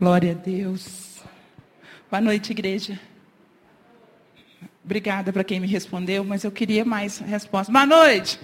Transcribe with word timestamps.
Glória 0.00 0.32
a 0.32 0.34
Deus. 0.34 1.20
Boa 2.10 2.22
noite, 2.22 2.52
igreja. 2.52 2.98
Obrigada 4.82 5.30
para 5.30 5.44
quem 5.44 5.60
me 5.60 5.66
respondeu, 5.66 6.24
mas 6.24 6.42
eu 6.42 6.50
queria 6.50 6.86
mais 6.86 7.18
respostas. 7.18 7.70
Boa 7.70 7.84
noite. 7.84 8.40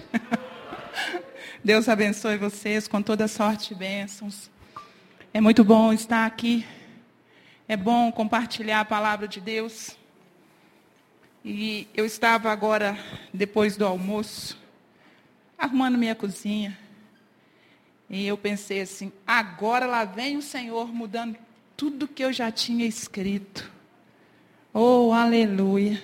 Deus 1.65 1.89
abençoe 1.89 2.37
vocês 2.37 2.87
com 2.87 3.01
toda 3.01 3.27
sorte 3.27 3.73
e 3.73 3.75
bênçãos. 3.75 4.51
É 5.33 5.41
muito 5.41 5.63
bom 5.63 5.91
estar 5.91 6.27
aqui. 6.27 6.63
É 7.67 7.75
bom 7.75 8.11
compartilhar 8.11 8.81
a 8.81 8.85
palavra 8.85 9.27
de 9.27 9.41
Deus. 9.41 9.97
E 11.43 11.87
eu 11.95 12.05
estava 12.05 12.51
agora, 12.51 12.95
depois 13.33 13.75
do 13.75 13.83
almoço, 13.83 14.55
arrumando 15.57 15.97
minha 15.97 16.13
cozinha. 16.13 16.77
E 18.07 18.27
eu 18.27 18.37
pensei 18.37 18.81
assim: 18.81 19.11
agora 19.25 19.87
lá 19.87 20.05
vem 20.05 20.37
o 20.37 20.41
Senhor 20.43 20.93
mudando 20.93 21.46
tudo 21.77 22.07
que 22.07 22.23
eu 22.23 22.33
já 22.33 22.51
tinha 22.51 22.85
escrito. 22.85 23.71
Oh, 24.73 25.13
aleluia. 25.13 26.01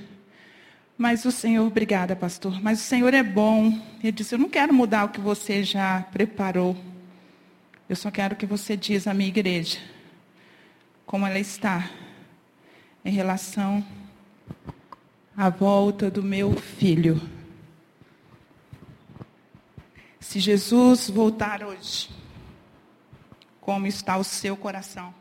Mas 0.95 1.25
o 1.25 1.31
Senhor, 1.31 1.65
obrigada, 1.65 2.15
pastor. 2.15 2.61
Mas 2.61 2.79
o 2.79 2.83
Senhor 2.83 3.13
é 3.13 3.23
bom. 3.23 3.77
Ele 4.01 4.11
disse: 4.11 4.35
Eu 4.35 4.39
não 4.39 4.47
quero 4.47 4.71
mudar 4.71 5.05
o 5.05 5.09
que 5.09 5.19
você 5.19 5.63
já 5.63 6.01
preparou. 6.11 6.77
Eu 7.89 7.95
só 7.95 8.11
quero 8.11 8.35
que 8.35 8.45
você 8.45 8.77
diz 8.77 9.07
à 9.07 9.13
minha 9.13 9.27
igreja 9.27 9.79
como 11.05 11.25
ela 11.27 11.39
está 11.39 11.89
em 13.03 13.11
relação 13.11 13.85
à 15.35 15.49
volta 15.49 16.09
do 16.09 16.23
meu 16.23 16.55
filho. 16.55 17.21
Se 20.19 20.39
Jesus 20.39 21.09
voltar 21.09 21.63
hoje, 21.63 22.09
como 23.59 23.85
está 23.85 24.17
o 24.17 24.23
seu 24.23 24.55
coração? 24.55 25.13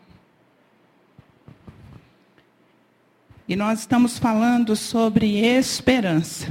E 3.53 3.57
nós 3.57 3.81
estamos 3.81 4.19
falando 4.19 4.75
sobre 4.75 5.45
esperança. 5.45 6.51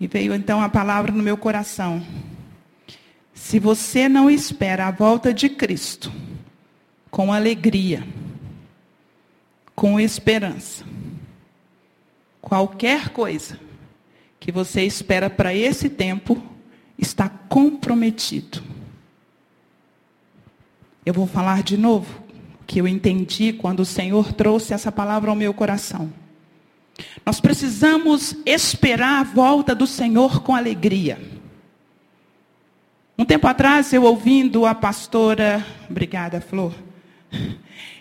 E 0.00 0.06
veio 0.06 0.32
então 0.32 0.62
a 0.62 0.70
palavra 0.70 1.12
no 1.12 1.22
meu 1.22 1.36
coração. 1.36 2.02
Se 3.34 3.58
você 3.58 4.08
não 4.08 4.30
espera 4.30 4.86
a 4.86 4.90
volta 4.90 5.34
de 5.34 5.50
Cristo 5.50 6.10
com 7.10 7.30
alegria, 7.30 8.08
com 9.74 10.00
esperança, 10.00 10.82
qualquer 12.40 13.10
coisa 13.10 13.60
que 14.40 14.50
você 14.50 14.80
espera 14.80 15.28
para 15.28 15.54
esse 15.54 15.90
tempo 15.90 16.42
está 16.96 17.28
comprometido. 17.28 18.62
Eu 21.04 21.12
vou 21.12 21.26
falar 21.26 21.62
de 21.62 21.76
novo 21.76 22.25
que 22.66 22.80
eu 22.80 22.88
entendi 22.88 23.52
quando 23.52 23.80
o 23.80 23.84
Senhor 23.84 24.32
trouxe 24.32 24.74
essa 24.74 24.90
palavra 24.90 25.30
ao 25.30 25.36
meu 25.36 25.54
coração. 25.54 26.12
Nós 27.24 27.40
precisamos 27.40 28.34
esperar 28.44 29.20
a 29.20 29.24
volta 29.24 29.74
do 29.74 29.86
Senhor 29.86 30.42
com 30.42 30.54
alegria. 30.54 31.18
Um 33.18 33.24
tempo 33.24 33.46
atrás, 33.46 33.92
eu 33.92 34.02
ouvindo 34.02 34.66
a 34.66 34.74
pastora, 34.74 35.64
obrigada, 35.88 36.40
Flor. 36.40 36.74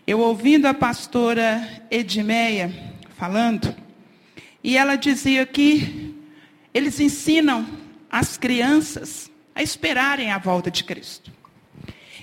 Eu 0.06 0.20
ouvindo 0.20 0.66
a 0.68 0.74
pastora 0.74 1.68
Edmeia 1.90 2.72
falando, 3.18 3.74
e 4.64 4.78
ela 4.78 4.96
dizia 4.96 5.46
que 5.46 6.16
eles 6.74 7.00
ensinam 7.00 7.66
as 8.10 8.38
crianças 8.38 9.32
a 9.56 9.64
esperarem 9.64 10.32
a 10.32 10.38
volta 10.38 10.70
de 10.70 10.84
Cristo. 10.84 11.32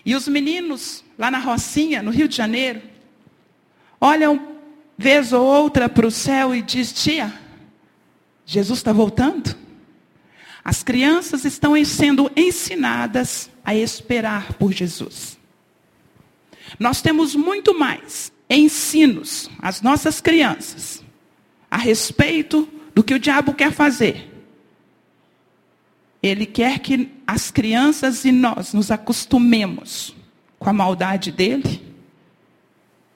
E 0.04 0.14
os 0.14 0.26
meninos, 0.26 1.04
lá 1.18 1.30
na 1.30 1.38
Rocinha, 1.38 2.02
no 2.02 2.10
Rio 2.10 2.26
de 2.26 2.36
Janeiro, 2.36 2.82
olham 4.00 4.56
vez 4.98 5.32
ou 5.32 5.44
outra 5.44 5.88
para 5.88 6.06
o 6.06 6.10
céu 6.10 6.54
e 6.54 6.62
diz: 6.62 6.92
Tia, 6.92 7.32
Jesus 8.44 8.80
está 8.80 8.92
voltando? 8.92 9.56
As 10.64 10.82
crianças 10.82 11.44
estão 11.44 11.72
sendo 11.84 12.30
ensinadas 12.36 13.50
a 13.64 13.74
esperar 13.74 14.52
por 14.54 14.72
Jesus. 14.72 15.38
Nós 16.78 17.02
temos 17.02 17.34
muito 17.34 17.78
mais 17.78 18.32
ensinos 18.48 19.50
às 19.60 19.82
nossas 19.82 20.20
crianças 20.20 21.02
a 21.70 21.76
respeito 21.76 22.68
do 22.94 23.02
que 23.02 23.14
o 23.14 23.18
diabo 23.18 23.54
quer 23.54 23.72
fazer 23.72 24.31
ele 26.22 26.46
quer 26.46 26.78
que 26.78 27.10
as 27.26 27.50
crianças 27.50 28.24
e 28.24 28.30
nós 28.30 28.72
nos 28.72 28.90
acostumemos 28.90 30.14
com 30.58 30.70
a 30.70 30.72
maldade 30.72 31.32
dele, 31.32 31.82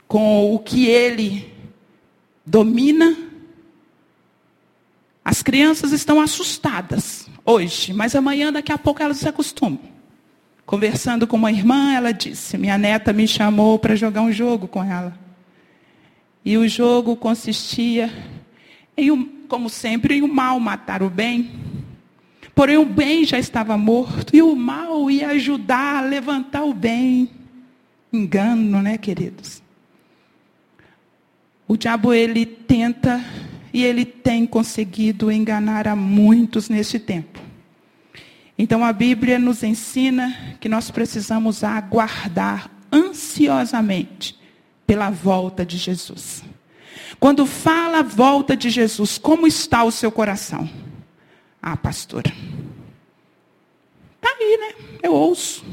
com 0.08 0.52
o 0.52 0.58
que 0.58 0.86
ele 0.86 1.54
domina. 2.44 3.16
As 5.24 5.42
crianças 5.42 5.92
estão 5.92 6.20
assustadas 6.20 7.28
hoje, 7.44 7.92
mas 7.92 8.16
amanhã, 8.16 8.52
daqui 8.52 8.72
a 8.72 8.78
pouco, 8.78 9.00
elas 9.00 9.18
se 9.18 9.28
acostumam. 9.28 9.78
Conversando 10.64 11.28
com 11.28 11.36
uma 11.36 11.52
irmã, 11.52 11.92
ela 11.94 12.12
disse: 12.12 12.58
Minha 12.58 12.76
neta 12.76 13.12
me 13.12 13.28
chamou 13.28 13.78
para 13.78 13.94
jogar 13.94 14.22
um 14.22 14.32
jogo 14.32 14.66
com 14.66 14.82
ela. 14.82 15.16
E 16.44 16.58
o 16.58 16.68
jogo 16.68 17.14
consistia, 17.14 18.12
em, 18.96 19.24
como 19.48 19.68
sempre, 19.68 20.16
em 20.16 20.22
o 20.22 20.28
mal 20.28 20.58
matar 20.58 21.04
o 21.04 21.10
bem 21.10 21.52
Porém, 22.56 22.78
o 22.78 22.86
bem 22.86 23.22
já 23.22 23.38
estava 23.38 23.76
morto 23.76 24.34
e 24.34 24.40
o 24.40 24.56
mal 24.56 25.10
ia 25.10 25.28
ajudar 25.28 25.96
a 25.96 26.00
levantar 26.00 26.64
o 26.64 26.72
bem. 26.72 27.28
Engano, 28.10 28.80
né, 28.80 28.96
queridos? 28.96 29.62
O 31.68 31.76
diabo 31.76 32.14
ele 32.14 32.46
tenta 32.46 33.22
e 33.74 33.84
ele 33.84 34.06
tem 34.06 34.46
conseguido 34.46 35.30
enganar 35.30 35.86
a 35.86 35.94
muitos 35.94 36.70
nesse 36.70 36.98
tempo. 36.98 37.38
Então 38.56 38.82
a 38.82 38.90
Bíblia 38.90 39.38
nos 39.38 39.62
ensina 39.62 40.56
que 40.58 40.66
nós 40.66 40.90
precisamos 40.90 41.62
aguardar 41.62 42.70
ansiosamente 42.90 44.34
pela 44.86 45.10
volta 45.10 45.62
de 45.62 45.76
Jesus. 45.76 46.42
Quando 47.20 47.44
fala 47.44 47.98
a 47.98 48.02
volta 48.02 48.56
de 48.56 48.70
Jesus, 48.70 49.18
como 49.18 49.46
está 49.46 49.84
o 49.84 49.90
seu 49.90 50.10
coração? 50.10 50.85
Ah, 51.69 51.77
pastora. 51.77 52.32
Está 54.15 54.37
aí, 54.38 54.56
né? 54.56 54.99
Eu 55.03 55.12
ouço. 55.12 55.66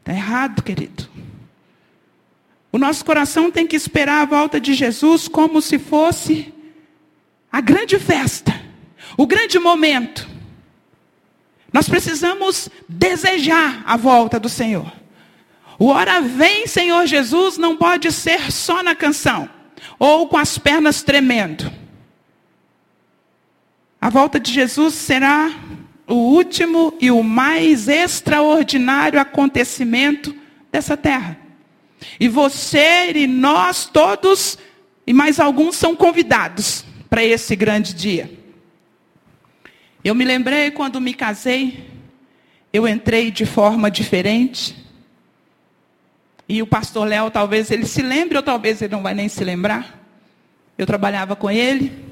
Está 0.00 0.12
errado, 0.12 0.62
querido. 0.62 1.08
O 2.70 2.76
nosso 2.76 3.02
coração 3.02 3.50
tem 3.50 3.66
que 3.66 3.74
esperar 3.74 4.20
a 4.20 4.26
volta 4.26 4.60
de 4.60 4.74
Jesus 4.74 5.28
como 5.28 5.62
se 5.62 5.78
fosse 5.78 6.52
a 7.50 7.62
grande 7.62 7.98
festa, 7.98 8.52
o 9.16 9.26
grande 9.26 9.58
momento. 9.58 10.28
Nós 11.72 11.88
precisamos 11.88 12.68
desejar 12.86 13.82
a 13.86 13.96
volta 13.96 14.38
do 14.38 14.50
Senhor. 14.50 14.92
O 15.78 15.86
hora 15.86 16.20
vem, 16.20 16.66
Senhor 16.66 17.06
Jesus, 17.06 17.56
não 17.56 17.78
pode 17.78 18.12
ser 18.12 18.52
só 18.52 18.82
na 18.82 18.94
canção 18.94 19.48
ou 19.98 20.28
com 20.28 20.36
as 20.36 20.58
pernas 20.58 21.02
tremendo. 21.02 21.85
A 24.06 24.08
volta 24.08 24.38
de 24.38 24.52
Jesus 24.52 24.94
será 24.94 25.50
o 26.06 26.14
último 26.14 26.94
e 27.00 27.10
o 27.10 27.24
mais 27.24 27.88
extraordinário 27.88 29.18
acontecimento 29.18 30.32
dessa 30.70 30.96
terra. 30.96 31.36
E 32.20 32.28
você 32.28 33.10
e 33.10 33.26
nós 33.26 33.86
todos 33.86 34.58
e 35.04 35.12
mais 35.12 35.40
alguns 35.40 35.74
são 35.74 35.96
convidados 35.96 36.84
para 37.10 37.24
esse 37.24 37.56
grande 37.56 37.94
dia. 37.94 38.30
Eu 40.04 40.14
me 40.14 40.24
lembrei 40.24 40.70
quando 40.70 41.00
me 41.00 41.12
casei, 41.12 41.90
eu 42.72 42.86
entrei 42.86 43.32
de 43.32 43.44
forma 43.44 43.90
diferente. 43.90 44.76
E 46.48 46.62
o 46.62 46.66
pastor 46.68 47.08
Léo, 47.08 47.28
talvez 47.28 47.72
ele 47.72 47.86
se 47.86 48.02
lembre, 48.02 48.36
ou 48.36 48.42
talvez 48.44 48.80
ele 48.80 48.94
não 48.94 49.02
vai 49.02 49.14
nem 49.14 49.28
se 49.28 49.42
lembrar. 49.42 50.00
Eu 50.78 50.86
trabalhava 50.86 51.34
com 51.34 51.50
ele. 51.50 52.05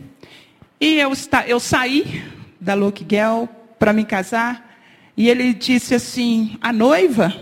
E 0.84 0.98
eu, 0.98 1.12
eu 1.46 1.58
saí 1.58 2.22
da 2.60 2.74
Girl 3.08 3.46
para 3.78 3.90
me 3.90 4.04
casar. 4.04 4.76
E 5.16 5.30
ele 5.30 5.54
disse 5.54 5.94
assim: 5.94 6.58
a 6.60 6.74
noiva, 6.74 7.34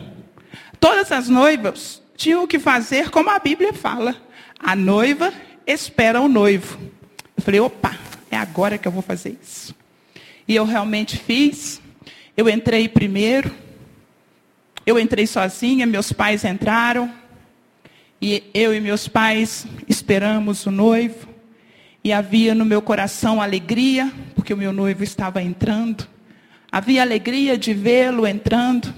todas 0.79 1.11
as 1.11 1.29
noivas 1.29 2.00
tinham 2.17 2.47
que 2.47 2.61
fazer 2.61 3.11
como 3.11 3.31
a 3.31 3.41
Bíblia 3.41 3.73
fala. 3.73 4.15
A 4.56 4.77
noiva 4.77 5.35
espera 5.67 6.21
o 6.21 6.29
noivo. 6.29 6.79
Eu 7.37 7.43
falei: 7.43 7.59
opa, 7.59 7.99
é 8.31 8.37
agora 8.37 8.79
que 8.79 8.87
eu 8.87 8.93
vou 8.93 9.03
fazer 9.03 9.37
isso. 9.43 9.75
E 10.47 10.55
eu 10.55 10.65
realmente 10.65 11.19
fiz. 11.19 11.83
Eu 12.37 12.49
entrei 12.49 12.89
primeiro. 12.89 13.53
Eu 14.87 15.00
entrei 15.00 15.27
sozinha, 15.27 15.85
meus 15.85 16.12
pais 16.12 16.44
entraram. 16.44 17.12
E 18.21 18.44
eu 18.55 18.73
e 18.73 18.81
meus 18.81 19.09
pais 19.09 19.67
esperamos 19.89 20.65
o 20.65 20.71
noivo. 20.71 21.31
E 22.05 22.13
havia 22.13 22.55
no 22.55 22.65
meu 22.65 22.83
coração 22.83 23.41
alegria, 23.41 24.13
porque 24.35 24.53
o 24.53 24.57
meu 24.57 24.73
noivo 24.73 25.05
estava 25.05 25.43
entrando. 25.43 26.07
Havia 26.71 27.03
alegria 27.03 27.57
de 27.57 27.73
vê-lo 27.73 28.27
entrando. 28.27 28.93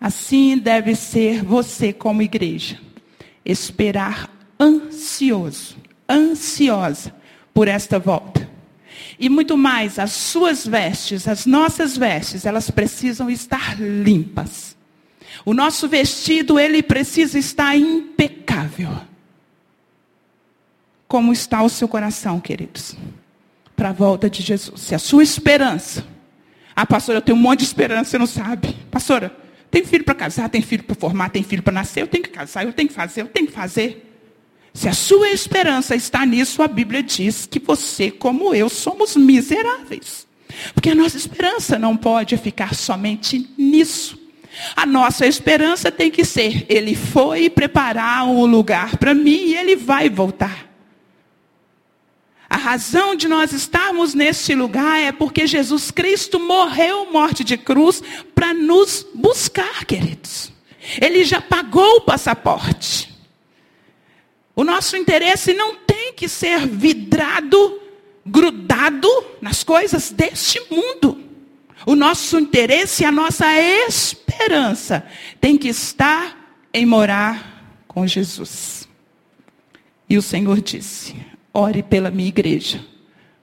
Assim 0.00 0.58
deve 0.58 0.94
ser 0.94 1.42
você 1.42 1.92
como 1.92 2.22
igreja. 2.22 2.78
Esperar 3.44 4.28
ansioso, 4.60 5.76
ansiosa 6.08 7.14
por 7.54 7.68
esta 7.68 7.98
volta. 7.98 8.48
E 9.18 9.28
muito 9.28 9.56
mais, 9.56 9.98
as 9.98 10.12
suas 10.12 10.66
vestes, 10.66 11.28
as 11.28 11.46
nossas 11.46 11.96
vestes, 11.96 12.44
elas 12.44 12.70
precisam 12.70 13.30
estar 13.30 13.80
limpas. 13.80 14.76
O 15.44 15.54
nosso 15.54 15.88
vestido, 15.88 16.58
ele 16.58 16.82
precisa 16.82 17.38
estar 17.38 17.76
impecável. 17.76 18.90
Como 21.10 21.32
está 21.32 21.60
o 21.60 21.68
seu 21.68 21.88
coração, 21.88 22.38
queridos? 22.38 22.94
Para 23.74 23.88
a 23.88 23.92
volta 23.92 24.30
de 24.30 24.42
Jesus. 24.42 24.80
Se 24.80 24.94
a 24.94 24.98
sua 25.00 25.24
esperança. 25.24 26.06
Ah, 26.76 26.86
pastora, 26.86 27.18
eu 27.18 27.22
tenho 27.22 27.36
um 27.36 27.40
monte 27.40 27.58
de 27.58 27.64
esperança, 27.64 28.10
você 28.10 28.16
não 28.16 28.28
sabe. 28.28 28.76
Pastora, 28.92 29.36
tem 29.72 29.84
filho 29.84 30.04
para 30.04 30.14
casar, 30.14 30.48
tem 30.48 30.62
filho 30.62 30.84
para 30.84 30.94
formar, 30.94 31.30
tem 31.30 31.42
filho 31.42 31.64
para 31.64 31.72
nascer, 31.72 32.02
eu 32.02 32.06
tenho 32.06 32.22
que 32.22 32.30
casar, 32.30 32.64
eu 32.64 32.72
tenho 32.72 32.88
que 32.88 32.94
fazer, 32.94 33.22
eu 33.22 33.26
tenho 33.26 33.48
que 33.48 33.52
fazer. 33.52 34.08
Se 34.72 34.88
a 34.88 34.92
sua 34.92 35.30
esperança 35.30 35.96
está 35.96 36.24
nisso, 36.24 36.62
a 36.62 36.68
Bíblia 36.68 37.02
diz 37.02 37.44
que 37.44 37.58
você, 37.58 38.08
como 38.08 38.54
eu, 38.54 38.68
somos 38.68 39.16
miseráveis. 39.16 40.28
Porque 40.72 40.90
a 40.90 40.94
nossa 40.94 41.16
esperança 41.16 41.76
não 41.76 41.96
pode 41.96 42.36
ficar 42.36 42.72
somente 42.72 43.50
nisso. 43.58 44.16
A 44.76 44.86
nossa 44.86 45.26
esperança 45.26 45.90
tem 45.90 46.08
que 46.08 46.24
ser: 46.24 46.64
Ele 46.68 46.94
foi 46.94 47.50
preparar 47.50 48.28
um 48.28 48.46
lugar 48.46 48.96
para 48.96 49.12
mim 49.12 49.46
e 49.46 49.56
Ele 49.56 49.74
vai 49.74 50.08
voltar. 50.08 50.69
A 52.50 52.56
razão 52.56 53.14
de 53.14 53.28
nós 53.28 53.52
estarmos 53.52 54.12
neste 54.12 54.56
lugar 54.56 54.98
é 54.98 55.12
porque 55.12 55.46
Jesus 55.46 55.92
Cristo 55.92 56.40
morreu 56.40 57.12
morte 57.12 57.44
de 57.44 57.56
cruz 57.56 58.02
para 58.34 58.52
nos 58.52 59.06
buscar, 59.14 59.84
queridos. 59.84 60.52
Ele 61.00 61.24
já 61.24 61.40
pagou 61.40 61.98
o 61.98 62.00
passaporte. 62.00 63.08
O 64.56 64.64
nosso 64.64 64.96
interesse 64.96 65.54
não 65.54 65.76
tem 65.76 66.12
que 66.12 66.28
ser 66.28 66.66
vidrado, 66.66 67.80
grudado 68.26 69.08
nas 69.40 69.62
coisas 69.62 70.10
deste 70.10 70.60
mundo. 70.68 71.22
O 71.86 71.94
nosso 71.94 72.36
interesse 72.36 73.04
e 73.04 73.06
a 73.06 73.12
nossa 73.12 73.46
esperança 73.86 75.06
tem 75.40 75.56
que 75.56 75.68
estar 75.68 76.36
em 76.74 76.84
morar 76.84 77.84
com 77.86 78.04
Jesus. 78.08 78.88
E 80.08 80.18
o 80.18 80.22
Senhor 80.22 80.60
disse: 80.60 81.29
ore 81.52 81.82
pela 81.82 82.10
minha 82.10 82.28
igreja, 82.28 82.84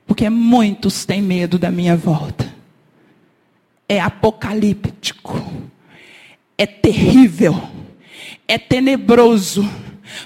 porque 0.06 0.30
muitos 0.30 1.06
têm 1.06 1.22
medo 1.22 1.58
da 1.58 1.72
minha 1.72 1.96
volta. 1.96 2.56
É 3.90 4.00
apocalíptico, 4.00 5.42
é 6.58 6.66
terrível, 6.66 7.62
é 8.48 8.58
tenebroso 8.58 9.68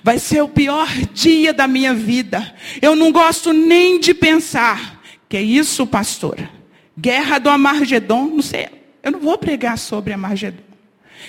Vai 0.04 0.20
ser 0.20 0.42
o 0.42 0.50
pior 0.50 0.88
dia 1.14 1.54
da 1.54 1.68
minha 1.68 1.94
vida. 1.94 2.54
Eu 2.82 2.96
não 2.96 3.12
gosto 3.12 3.52
nem 3.52 4.00
de 4.00 4.14
pensar. 4.14 5.02
Que 5.28 5.40
isso, 5.40 5.88
pastora? 5.88 6.50
Guerra 6.98 7.40
do 7.40 7.50
Amargedon, 7.50 8.28
não 8.28 8.42
sei. 8.42 8.68
Eu 9.02 9.12
não 9.12 9.20
vou 9.20 9.38
pregar 9.38 9.78
sobre 9.78 10.14
Amargedon. 10.14 10.71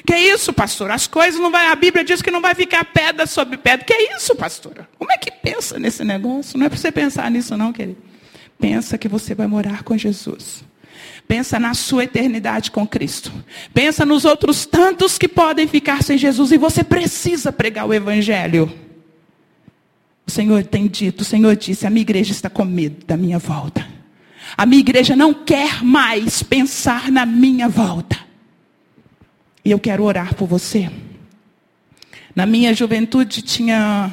Que 0.06 0.16
isso, 0.16 0.52
pastor? 0.52 0.90
As 0.90 1.06
coisas 1.06 1.40
não 1.40 1.50
vai, 1.50 1.66
a 1.66 1.74
Bíblia 1.74 2.04
diz 2.04 2.22
que 2.22 2.30
não 2.30 2.40
vai 2.40 2.54
ficar 2.54 2.84
pedra 2.84 3.26
sobre 3.26 3.56
pedra. 3.56 3.84
Que 3.84 3.94
isso, 4.14 4.34
pastora? 4.34 4.88
Como 4.98 5.12
é 5.12 5.18
que 5.18 5.30
pensa 5.30 5.78
nesse 5.78 6.04
negócio? 6.04 6.58
Não 6.58 6.66
é 6.66 6.68
para 6.68 6.78
você 6.78 6.90
pensar 6.90 7.30
nisso 7.30 7.56
não, 7.56 7.72
querido. 7.72 7.98
Pensa 8.58 8.96
que 8.96 9.08
você 9.08 9.34
vai 9.34 9.46
morar 9.46 9.82
com 9.82 9.96
Jesus. 9.96 10.64
Pensa 11.26 11.58
na 11.58 11.74
sua 11.74 12.04
eternidade 12.04 12.70
com 12.70 12.86
Cristo. 12.86 13.32
Pensa 13.72 14.04
nos 14.04 14.24
outros 14.24 14.66
tantos 14.66 15.18
que 15.18 15.28
podem 15.28 15.66
ficar 15.66 16.02
sem 16.02 16.18
Jesus 16.18 16.52
e 16.52 16.58
você 16.58 16.82
precisa 16.84 17.52
pregar 17.52 17.86
o 17.86 17.94
Evangelho. 17.94 18.72
O 20.26 20.30
Senhor 20.30 20.62
tem 20.64 20.86
dito, 20.86 21.22
o 21.22 21.24
Senhor 21.24 21.56
disse: 21.56 21.86
a 21.86 21.90
minha 21.90 22.02
igreja 22.02 22.32
está 22.32 22.48
com 22.48 22.64
medo 22.64 23.04
da 23.06 23.16
minha 23.16 23.38
volta. 23.38 23.86
A 24.56 24.66
minha 24.66 24.80
igreja 24.80 25.16
não 25.16 25.32
quer 25.32 25.82
mais 25.82 26.42
pensar 26.42 27.10
na 27.10 27.24
minha 27.24 27.68
volta. 27.68 28.31
E 29.64 29.70
eu 29.70 29.78
quero 29.78 30.04
orar 30.04 30.34
por 30.34 30.46
você. 30.46 30.90
Na 32.34 32.46
minha 32.46 32.74
juventude 32.74 33.42
tinha 33.42 34.10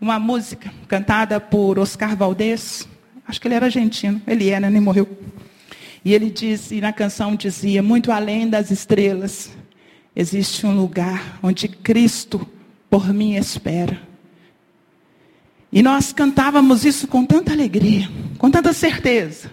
uma 0.00 0.18
música 0.18 0.72
cantada 0.88 1.38
por 1.40 1.78
Oscar 1.78 2.16
Valdez. 2.16 2.88
Acho 3.26 3.40
que 3.40 3.48
ele 3.48 3.54
era 3.54 3.66
argentino. 3.66 4.20
Ele 4.26 4.48
era, 4.48 4.70
nem 4.70 4.80
morreu. 4.80 5.08
E 6.04 6.14
ele 6.14 6.30
disse, 6.30 6.76
e 6.76 6.80
na 6.80 6.92
canção 6.92 7.36
dizia: 7.36 7.82
muito 7.82 8.10
além 8.10 8.48
das 8.48 8.70
estrelas, 8.70 9.52
existe 10.16 10.66
um 10.66 10.74
lugar 10.74 11.38
onde 11.42 11.68
Cristo 11.68 12.46
por 12.90 13.12
mim 13.12 13.36
espera. 13.36 14.00
E 15.72 15.82
nós 15.82 16.12
cantávamos 16.12 16.84
isso 16.84 17.08
com 17.08 17.24
tanta 17.24 17.52
alegria, 17.52 18.08
com 18.36 18.50
tanta 18.50 18.72
certeza. 18.72 19.50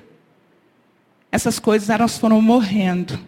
Essas 1.31 1.59
coisas 1.59 1.89
elas 1.89 2.17
foram 2.17 2.41
morrendo. 2.41 3.19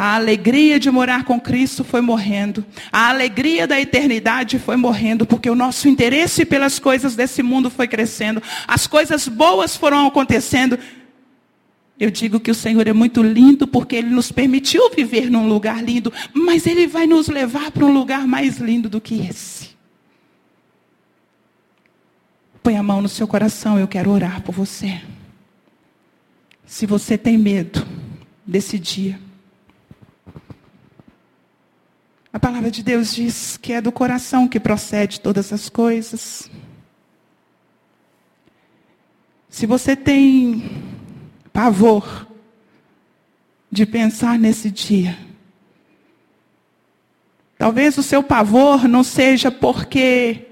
A 0.00 0.14
alegria 0.14 0.80
de 0.80 0.90
morar 0.90 1.24
com 1.24 1.38
Cristo 1.38 1.84
foi 1.84 2.00
morrendo. 2.00 2.64
A 2.90 3.10
alegria 3.10 3.66
da 3.66 3.78
eternidade 3.78 4.58
foi 4.58 4.74
morrendo, 4.74 5.26
porque 5.26 5.50
o 5.50 5.54
nosso 5.54 5.90
interesse 5.90 6.46
pelas 6.46 6.78
coisas 6.78 7.14
desse 7.14 7.42
mundo 7.42 7.68
foi 7.68 7.86
crescendo. 7.86 8.42
As 8.66 8.86
coisas 8.86 9.28
boas 9.28 9.76
foram 9.76 10.06
acontecendo. 10.06 10.78
Eu 11.98 12.10
digo 12.10 12.40
que 12.40 12.50
o 12.50 12.54
Senhor 12.54 12.88
é 12.88 12.94
muito 12.94 13.22
lindo 13.22 13.66
porque 13.66 13.94
Ele 13.94 14.08
nos 14.08 14.32
permitiu 14.32 14.88
viver 14.88 15.30
num 15.30 15.46
lugar 15.46 15.84
lindo, 15.84 16.10
mas 16.32 16.66
Ele 16.66 16.86
vai 16.86 17.06
nos 17.06 17.28
levar 17.28 17.70
para 17.70 17.84
um 17.84 17.92
lugar 17.92 18.26
mais 18.26 18.56
lindo 18.56 18.88
do 18.88 19.02
que 19.02 19.26
esse. 19.26 19.68
Põe 22.62 22.78
a 22.78 22.82
mão 22.82 23.02
no 23.02 23.08
seu 23.10 23.28
coração, 23.28 23.78
eu 23.78 23.86
quero 23.86 24.10
orar 24.10 24.40
por 24.40 24.54
você. 24.54 24.98
Se 26.64 26.86
você 26.86 27.18
tem 27.18 27.36
medo 27.36 27.86
desse 28.46 28.78
dia, 28.78 29.20
a 32.32 32.38
palavra 32.38 32.70
de 32.70 32.82
Deus 32.82 33.14
diz 33.14 33.56
que 33.56 33.72
é 33.72 33.80
do 33.80 33.90
coração 33.90 34.46
que 34.46 34.60
procede 34.60 35.20
todas 35.20 35.52
as 35.52 35.68
coisas. 35.68 36.50
Se 39.48 39.66
você 39.66 39.96
tem 39.96 40.82
pavor 41.52 42.28
de 43.70 43.86
pensar 43.86 44.38
nesse 44.38 44.70
dia. 44.70 45.16
Talvez 47.56 47.96
o 47.98 48.02
seu 48.02 48.22
pavor 48.22 48.88
não 48.88 49.04
seja 49.04 49.50
porque 49.50 50.46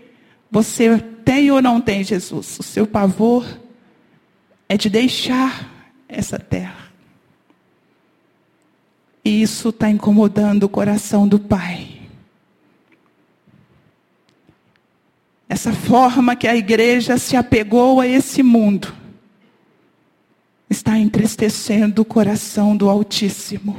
você 0.51 0.99
tem 1.25 1.51
ou 1.51 1.61
não 1.61 1.81
tem 1.81 2.05
Jesus. 2.05 2.59
O 2.59 2.63
seu 2.63 2.87
pavor 2.87 3.47
é 4.69 4.77
de 4.77 4.89
deixar 4.89 5.73
essa 6.09 6.39
terra. 6.39 6.88
E 9.29 9.43
isso 9.43 9.69
está 9.69 9.91
incomodando 9.91 10.63
o 10.63 10.69
coração 10.71 11.29
do 11.29 11.39
Pai. 11.39 12.01
Essa 15.47 15.71
forma 15.71 16.35
que 16.35 16.49
a 16.49 16.57
igreja 16.57 17.19
se 17.19 17.37
apegou 17.37 18.01
a 18.01 18.07
esse 18.07 18.43
mundo 18.43 18.91
está 20.71 20.97
entristecendo 20.97 22.01
o 22.01 22.07
coração 22.07 22.75
do 22.75 22.89
Altíssimo. 22.89 23.77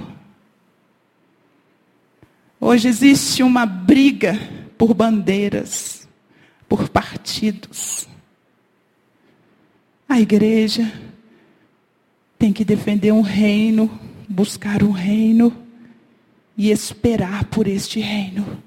Hoje 2.61 2.87
existe 2.87 3.41
uma 3.41 3.65
briga 3.65 4.37
por 4.77 4.93
bandeiras, 4.93 6.07
por 6.67 6.89
partidos. 6.89 8.07
A 10.07 10.21
igreja 10.21 10.93
tem 12.37 12.53
que 12.53 12.63
defender 12.63 13.11
um 13.11 13.21
reino, 13.21 14.08
buscar 14.29 14.83
um 14.83 14.91
reino 14.91 15.51
e 16.55 16.69
esperar 16.69 17.45
por 17.45 17.67
este 17.67 17.99
reino. 17.99 18.61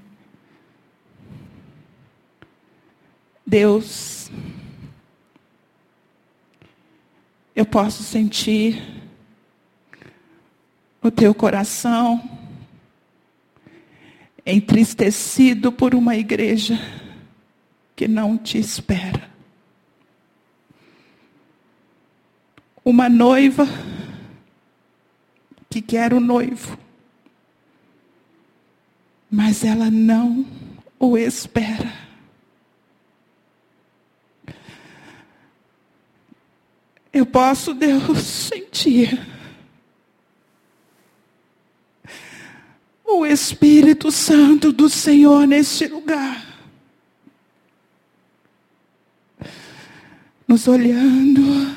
Deus 3.46 4.30
eu 7.54 7.64
posso 7.64 8.02
sentir 8.02 8.82
o 11.00 11.10
teu 11.10 11.34
coração 11.34 12.40
entristecido 14.44 15.70
por 15.70 15.94
uma 15.94 16.16
igreja 16.16 16.78
que 17.94 18.08
não 18.08 18.36
te 18.36 18.58
espera. 18.58 19.30
Uma 22.84 23.08
noiva 23.08 23.68
que 25.72 25.80
quer 25.80 26.12
o 26.12 26.20
noivo, 26.20 26.78
mas 29.30 29.64
ela 29.64 29.90
não 29.90 30.44
o 30.98 31.16
espera. 31.16 31.90
Eu 37.10 37.24
posso, 37.24 37.72
Deus, 37.72 38.18
sentir 38.18 39.18
o 43.06 43.24
Espírito 43.24 44.12
Santo 44.12 44.72
do 44.72 44.90
Senhor 44.90 45.46
neste 45.46 45.86
lugar. 45.86 46.46
Nos 50.46 50.68
olhando 50.68 51.74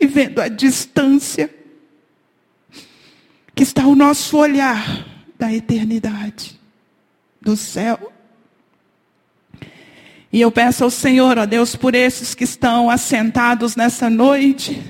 e 0.00 0.06
vendo 0.08 0.40
a 0.40 0.48
distância 0.48 1.61
que 3.62 3.68
está 3.68 3.86
o 3.86 3.94
nosso 3.94 4.36
olhar 4.38 5.06
da 5.38 5.52
eternidade, 5.52 6.58
do 7.40 7.56
céu. 7.56 8.12
E 10.32 10.40
eu 10.40 10.50
peço 10.50 10.82
ao 10.82 10.90
Senhor, 10.90 11.38
ó 11.38 11.46
Deus, 11.46 11.76
por 11.76 11.94
esses 11.94 12.34
que 12.34 12.42
estão 12.42 12.90
assentados 12.90 13.76
nessa 13.76 14.10
noite, 14.10 14.82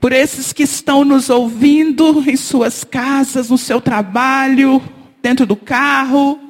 por 0.00 0.12
esses 0.12 0.50
que 0.54 0.62
estão 0.62 1.04
nos 1.04 1.28
ouvindo 1.28 2.24
em 2.26 2.38
suas 2.38 2.84
casas, 2.84 3.50
no 3.50 3.58
seu 3.58 3.82
trabalho, 3.82 4.82
dentro 5.20 5.44
do 5.44 5.54
carro, 5.54 6.40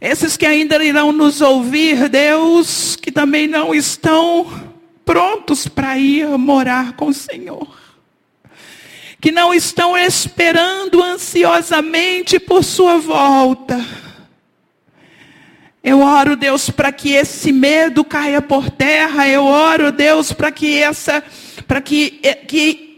esses 0.00 0.36
que 0.36 0.46
ainda 0.46 0.80
irão 0.84 1.10
nos 1.10 1.40
ouvir, 1.40 2.08
Deus, 2.08 2.94
que 2.94 3.10
também 3.10 3.48
não 3.48 3.74
estão 3.74 4.46
prontos 5.04 5.66
para 5.66 5.98
ir 5.98 6.28
morar 6.38 6.92
com 6.92 7.06
o 7.08 7.12
Senhor 7.12 7.89
que 9.20 9.30
não 9.30 9.52
estão 9.52 9.96
esperando 9.98 11.02
ansiosamente 11.02 12.40
por 12.40 12.64
sua 12.64 12.98
volta. 12.98 13.84
Eu 15.82 16.00
oro, 16.00 16.36
Deus, 16.36 16.70
para 16.70 16.92
que 16.92 17.12
esse 17.12 17.52
medo 17.52 18.04
caia 18.04 18.42
por 18.42 18.70
terra. 18.70 19.28
Eu 19.28 19.44
oro, 19.44 19.92
Deus, 19.92 20.32
para 20.32 20.50
que 20.50 20.78
essa, 20.78 21.22
para 21.66 21.80
que, 21.80 22.20
que 22.46 22.89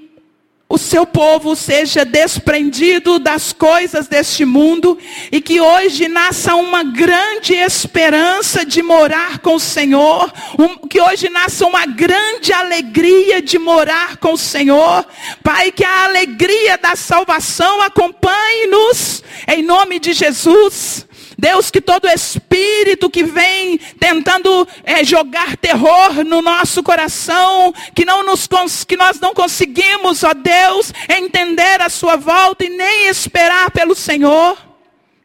o 0.72 0.78
seu 0.78 1.04
povo 1.04 1.54
seja 1.54 2.02
desprendido 2.02 3.18
das 3.18 3.52
coisas 3.52 4.08
deste 4.08 4.42
mundo 4.42 4.98
e 5.30 5.38
que 5.38 5.60
hoje 5.60 6.08
nasça 6.08 6.54
uma 6.54 6.82
grande 6.82 7.52
esperança 7.52 8.64
de 8.64 8.82
morar 8.82 9.40
com 9.40 9.56
o 9.56 9.60
Senhor, 9.60 10.32
um, 10.58 10.88
que 10.88 10.98
hoje 10.98 11.28
nasça 11.28 11.66
uma 11.66 11.84
grande 11.84 12.54
alegria 12.54 13.42
de 13.42 13.58
morar 13.58 14.16
com 14.16 14.32
o 14.32 14.38
Senhor. 14.38 15.04
Pai, 15.42 15.70
que 15.72 15.84
a 15.84 16.04
alegria 16.04 16.78
da 16.78 16.96
salvação 16.96 17.82
acompanhe-nos 17.82 19.22
em 19.46 19.62
nome 19.62 19.98
de 19.98 20.14
Jesus. 20.14 21.06
Deus, 21.42 21.72
que 21.72 21.80
todo 21.80 22.08
espírito 22.08 23.10
que 23.10 23.24
vem 23.24 23.76
tentando 23.98 24.64
é, 24.84 25.02
jogar 25.02 25.56
terror 25.56 26.24
no 26.24 26.40
nosso 26.40 26.84
coração, 26.84 27.74
que, 27.96 28.04
não 28.04 28.22
nos, 28.22 28.48
que 28.86 28.96
nós 28.96 29.18
não 29.18 29.34
conseguimos, 29.34 30.22
ó 30.22 30.34
Deus, 30.34 30.92
entender 31.08 31.82
a 31.82 31.88
sua 31.88 32.14
volta 32.14 32.64
e 32.64 32.68
nem 32.68 33.08
esperar 33.08 33.72
pelo 33.72 33.92
Senhor. 33.92 34.56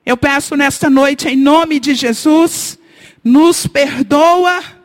Eu 0.04 0.18
peço 0.18 0.56
nesta 0.56 0.90
noite, 0.90 1.28
em 1.28 1.36
nome 1.36 1.80
de 1.80 1.94
Jesus, 1.94 2.80
nos 3.24 3.68
perdoa 3.68 4.77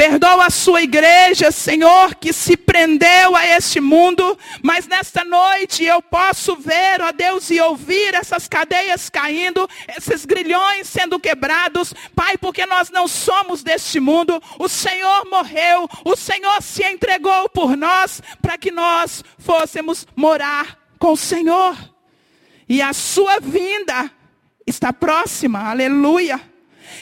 Perdoa 0.00 0.46
a 0.46 0.50
sua 0.50 0.80
igreja, 0.80 1.50
Senhor, 1.50 2.14
que 2.14 2.32
se 2.32 2.56
prendeu 2.56 3.36
a 3.36 3.46
este 3.46 3.82
mundo, 3.82 4.38
mas 4.62 4.86
nesta 4.86 5.22
noite 5.26 5.84
eu 5.84 6.00
posso 6.00 6.56
ver, 6.56 7.02
ó 7.02 7.12
Deus, 7.12 7.50
e 7.50 7.60
ouvir 7.60 8.14
essas 8.14 8.48
cadeias 8.48 9.10
caindo, 9.10 9.68
esses 9.94 10.24
grilhões 10.24 10.88
sendo 10.88 11.20
quebrados, 11.20 11.92
Pai, 12.16 12.38
porque 12.38 12.64
nós 12.64 12.88
não 12.88 13.06
somos 13.06 13.62
deste 13.62 14.00
mundo. 14.00 14.42
O 14.58 14.70
Senhor 14.70 15.26
morreu, 15.30 15.86
o 16.02 16.16
Senhor 16.16 16.62
se 16.62 16.82
entregou 16.82 17.50
por 17.50 17.76
nós 17.76 18.22
para 18.40 18.56
que 18.56 18.70
nós 18.70 19.22
fôssemos 19.36 20.06
morar 20.16 20.78
com 20.98 21.12
o 21.12 21.16
Senhor. 21.18 21.76
E 22.66 22.80
a 22.80 22.94
sua 22.94 23.38
vinda 23.38 24.10
está 24.66 24.94
próxima, 24.94 25.68
aleluia. 25.68 26.49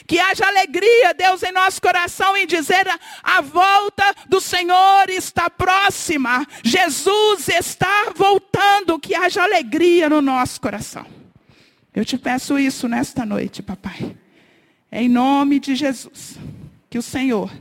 Que 0.09 0.17
haja 0.17 0.43
alegria, 0.43 1.13
Deus, 1.13 1.43
em 1.43 1.51
nosso 1.51 1.79
coração 1.79 2.35
em 2.35 2.47
dizer 2.47 2.87
a 3.21 3.41
volta 3.41 4.03
do 4.27 4.41
Senhor 4.41 5.07
está 5.07 5.51
próxima. 5.51 6.47
Jesus 6.63 7.47
está 7.47 8.11
voltando. 8.15 8.97
Que 8.99 9.13
haja 9.13 9.43
alegria 9.43 10.09
no 10.09 10.19
nosso 10.19 10.59
coração. 10.59 11.05
Eu 11.93 12.03
te 12.03 12.17
peço 12.17 12.57
isso 12.57 12.87
nesta 12.87 13.23
noite, 13.23 13.61
papai. 13.61 14.17
Em 14.91 15.07
nome 15.07 15.59
de 15.59 15.75
Jesus. 15.75 16.39
Que 16.89 16.97
o 16.97 17.03
Senhor 17.03 17.51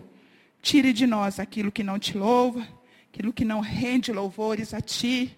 tire 0.62 0.95
de 0.95 1.07
nós 1.07 1.38
aquilo 1.38 1.71
que 1.71 1.83
não 1.83 1.99
te 1.99 2.17
louva, 2.17 2.67
aquilo 3.12 3.31
que 3.31 3.45
não 3.45 3.61
rende 3.61 4.11
louvores 4.11 4.73
a 4.73 4.81
ti. 4.81 5.37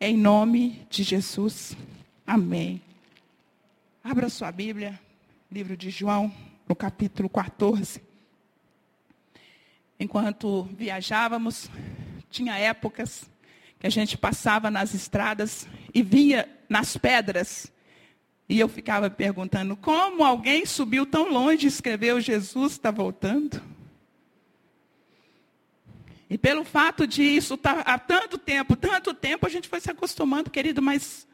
Em 0.00 0.16
nome 0.16 0.86
de 0.88 1.02
Jesus. 1.02 1.76
Amém. 2.24 2.80
Abra 4.04 4.28
sua 4.28 4.52
Bíblia 4.52 5.05
livro 5.56 5.74
de 5.74 5.88
João, 5.88 6.30
no 6.68 6.76
capítulo 6.76 7.30
14. 7.30 8.02
Enquanto 9.98 10.64
viajávamos, 10.64 11.70
tinha 12.28 12.58
épocas 12.58 13.24
que 13.80 13.86
a 13.86 13.90
gente 13.90 14.18
passava 14.18 14.70
nas 14.70 14.92
estradas 14.92 15.66
e 15.94 16.02
vinha 16.02 16.46
nas 16.68 16.98
pedras. 16.98 17.72
E 18.46 18.60
eu 18.60 18.68
ficava 18.68 19.08
perguntando, 19.08 19.74
como 19.78 20.22
alguém 20.22 20.66
subiu 20.66 21.06
tão 21.06 21.32
longe 21.32 21.64
e 21.64 21.68
escreveu 21.68 22.20
Jesus 22.20 22.72
está 22.72 22.90
voltando? 22.90 23.62
E 26.28 26.36
pelo 26.36 26.64
fato 26.64 27.06
de 27.06 27.22
isso 27.22 27.54
estar 27.54 27.82
tá, 27.82 27.94
há 27.94 27.98
tanto 27.98 28.36
tempo, 28.36 28.76
tanto 28.76 29.14
tempo, 29.14 29.46
a 29.46 29.48
gente 29.48 29.70
foi 29.70 29.80
se 29.80 29.90
acostumando, 29.90 30.50
querido, 30.50 30.82
mas 30.82 31.26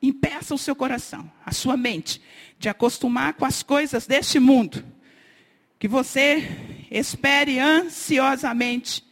impeça 0.00 0.54
o 0.54 0.58
seu 0.58 0.74
coração, 0.74 1.30
a 1.44 1.52
sua 1.52 1.76
mente, 1.76 2.20
de 2.58 2.68
acostumar 2.68 3.34
com 3.34 3.44
as 3.44 3.62
coisas 3.62 4.06
deste 4.06 4.38
mundo. 4.38 4.84
Que 5.78 5.88
você 5.88 6.48
espere 6.90 7.58
ansiosamente 7.58 9.04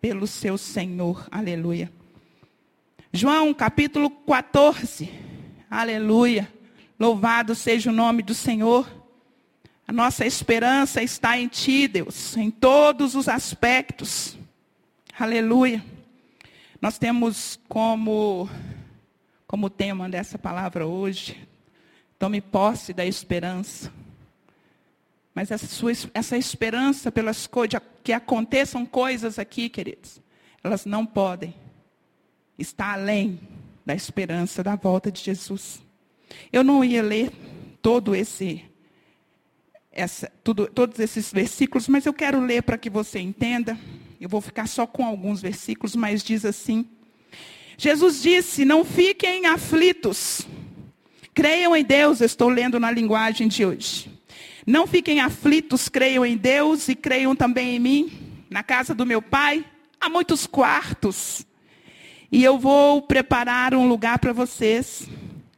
pelo 0.00 0.26
seu 0.26 0.56
Senhor. 0.56 1.26
Aleluia. 1.30 1.92
João 3.12 3.52
capítulo 3.52 4.10
14. 4.10 5.10
Aleluia. 5.70 6.52
Louvado 6.98 7.54
seja 7.54 7.90
o 7.90 7.92
nome 7.92 8.22
do 8.22 8.34
Senhor. 8.34 8.88
A 9.86 9.92
nossa 9.92 10.24
esperança 10.24 11.02
está 11.02 11.38
em 11.38 11.48
Ti, 11.48 11.88
Deus, 11.88 12.36
em 12.36 12.50
todos 12.50 13.14
os 13.14 13.28
aspectos. 13.28 14.38
Aleluia. 15.18 15.84
Nós 16.80 16.98
temos 16.98 17.60
como 17.68 18.48
como 19.52 19.68
tema 19.68 20.08
dessa 20.08 20.38
palavra 20.38 20.86
hoje. 20.86 21.46
Tome 22.18 22.40
posse 22.40 22.94
da 22.94 23.04
esperança. 23.04 23.92
Mas 25.34 25.50
essa, 25.50 25.66
sua, 25.66 25.92
essa 26.14 26.38
esperança 26.38 27.12
pelas 27.12 27.46
coisas, 27.46 27.78
que 28.02 28.14
aconteçam 28.14 28.86
coisas 28.86 29.38
aqui, 29.38 29.68
queridos, 29.68 30.22
elas 30.64 30.86
não 30.86 31.04
podem 31.04 31.54
estar 32.58 32.94
além 32.94 33.38
da 33.84 33.94
esperança 33.94 34.62
da 34.62 34.74
volta 34.74 35.12
de 35.12 35.20
Jesus. 35.20 35.82
Eu 36.50 36.64
não 36.64 36.82
ia 36.82 37.02
ler 37.02 37.30
todo 37.82 38.14
esse, 38.14 38.64
essa, 39.90 40.32
tudo, 40.42 40.66
todos 40.66 40.98
esses 40.98 41.30
versículos, 41.30 41.88
mas 41.88 42.06
eu 42.06 42.14
quero 42.14 42.40
ler 42.40 42.62
para 42.62 42.78
que 42.78 42.88
você 42.88 43.18
entenda. 43.18 43.78
Eu 44.18 44.30
vou 44.30 44.40
ficar 44.40 44.66
só 44.66 44.86
com 44.86 45.04
alguns 45.04 45.42
versículos, 45.42 45.94
mas 45.94 46.22
diz 46.22 46.46
assim: 46.46 46.88
Jesus 47.76 48.22
disse: 48.22 48.64
Não 48.64 48.84
fiquem 48.84 49.46
aflitos. 49.46 50.46
Creiam 51.34 51.74
em 51.74 51.82
Deus, 51.84 52.20
estou 52.20 52.48
lendo 52.48 52.78
na 52.78 52.90
linguagem 52.90 53.48
de 53.48 53.64
hoje. 53.64 54.10
Não 54.66 54.86
fiquem 54.86 55.20
aflitos, 55.20 55.88
creiam 55.88 56.24
em 56.24 56.36
Deus 56.36 56.88
e 56.88 56.94
creiam 56.94 57.34
também 57.34 57.76
em 57.76 57.78
mim. 57.78 58.12
Na 58.50 58.62
casa 58.62 58.94
do 58.94 59.06
meu 59.06 59.22
pai 59.22 59.64
há 60.00 60.08
muitos 60.08 60.46
quartos. 60.46 61.46
E 62.30 62.42
eu 62.42 62.58
vou 62.58 63.02
preparar 63.02 63.74
um 63.74 63.86
lugar 63.88 64.18
para 64.18 64.32
vocês. 64.32 65.08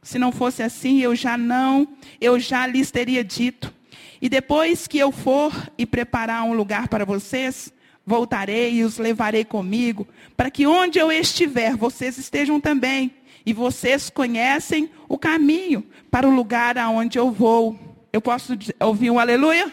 Se 0.01 0.19
não 0.19 0.31
fosse 0.31 0.61
assim, 0.61 1.01
eu 1.01 1.15
já 1.15 1.37
não, 1.37 1.87
eu 2.21 2.39
já 2.39 2.67
lhes 2.67 2.91
teria 2.91 3.23
dito. 3.23 3.73
E 4.21 4.29
depois 4.29 4.87
que 4.87 4.97
eu 4.97 5.11
for 5.11 5.51
e 5.77 5.85
preparar 5.85 6.43
um 6.43 6.53
lugar 6.53 6.87
para 6.87 7.05
vocês, 7.05 7.73
voltarei 8.05 8.75
e 8.75 8.83
os 8.83 8.97
levarei 8.97 9.43
comigo, 9.43 10.07
para 10.37 10.51
que 10.51 10.67
onde 10.67 10.99
eu 10.99 11.11
estiver, 11.11 11.75
vocês 11.75 12.17
estejam 12.17 12.59
também. 12.59 13.13
E 13.45 13.53
vocês 13.53 14.09
conhecem 14.09 14.89
o 15.07 15.17
caminho 15.17 15.85
para 16.09 16.27
o 16.27 16.33
lugar 16.33 16.77
aonde 16.77 17.17
eu 17.17 17.31
vou. 17.31 17.77
Eu 18.11 18.21
posso 18.21 18.53
ouvir 18.79 19.11
um 19.11 19.19
aleluia? 19.19 19.71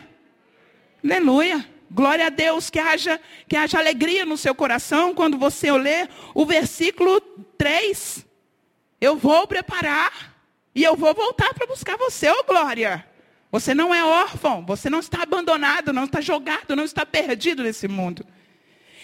Aleluia. 1.03 1.67
Glória 1.91 2.27
a 2.27 2.31
Deus, 2.31 2.71
que 2.71 2.79
haja, 2.79 3.21
que 3.47 3.57
haja 3.57 3.79
alegria 3.79 4.25
no 4.25 4.37
seu 4.37 4.55
coração 4.55 5.15
quando 5.15 5.37
você 5.37 5.71
ler 5.73 6.09
o 6.35 6.47
versículo 6.47 7.21
3. 7.59 8.27
Eu 9.01 9.17
vou 9.17 9.47
preparar 9.47 10.35
e 10.75 10.83
eu 10.83 10.97
vou 10.97 11.15
voltar 11.15 11.53
para 11.53 11.67
buscar 11.67 11.97
você, 11.99 12.31
ô 12.31 12.35
oh, 12.41 12.45
glória. 12.45 13.07
Você 13.53 13.75
não 13.75 13.95
é 13.95 14.03
órfão, 14.03 14.65
você 14.65 14.89
não 14.89 14.99
está 14.99 15.23
abandonado, 15.23 15.93
não 15.93 16.05
está 16.05 16.23
jogado, 16.23 16.75
não 16.75 16.85
está 16.85 17.05
perdido 17.05 17.63
nesse 17.63 17.87
mundo. 17.87 18.25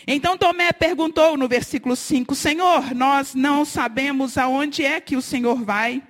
Então 0.07 0.38
Tomé 0.38 0.73
perguntou 0.73 1.37
no 1.37 1.47
versículo 1.47 1.95
5: 1.95 2.35
Senhor, 2.35 2.95
nós 2.95 3.35
não 3.35 3.67
sabemos 3.67 4.38
aonde 4.38 4.83
é 4.83 5.02
que 5.02 5.17
o 5.17 5.23
Senhor 5.23 5.62
vai. 5.62 6.02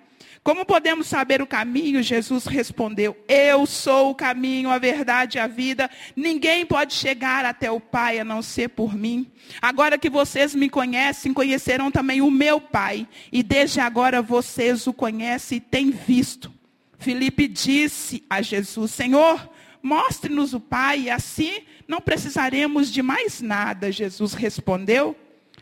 Como 0.45 0.64
podemos 0.64 1.09
saber 1.09 1.42
o 1.42 1.47
caminho? 1.49 2.00
Jesus 2.00 2.47
respondeu: 2.47 3.16
Eu 3.26 3.66
sou 3.66 4.11
o 4.11 4.14
caminho, 4.14 4.71
a 4.71 4.78
verdade 4.78 5.37
e 5.37 5.40
a 5.40 5.49
vida. 5.49 5.90
Ninguém 6.14 6.64
pode 6.64 6.95
chegar 6.95 7.45
até 7.45 7.73
o 7.73 7.80
Pai 7.80 8.21
a 8.21 8.25
não 8.25 8.40
ser 8.40 8.68
por 8.68 8.95
mim. 8.95 9.26
Agora 9.61 9.99
que 9.99 10.09
vocês 10.09 10.54
me 10.54 10.71
conhecem, 10.71 11.35
conhecerão 11.35 11.90
também 11.90 12.23
o 12.23 12.30
meu 12.30 12.61
Pai. 12.61 13.09
E 13.33 13.42
desde 13.42 13.80
agora 13.80 14.23
vocês 14.23 14.87
o 14.87 14.92
conhecem 14.92 15.59
e 15.59 15.61
têm 15.61 15.90
visto. 15.90 16.57
Filipe 16.99 17.49
disse 17.49 18.25
a 18.28 18.43
Jesus: 18.43 18.90
Senhor, 18.90 19.49
mostre-nos 19.83 20.52
o 20.52 20.61
Pai, 20.61 21.02
e 21.02 21.11
assim 21.11 21.62
não 21.87 22.00
precisaremos 22.00 22.93
de 22.93 23.02
mais 23.02 23.40
nada. 23.40 23.90
Jesus 23.90 24.35
respondeu: 24.35 25.17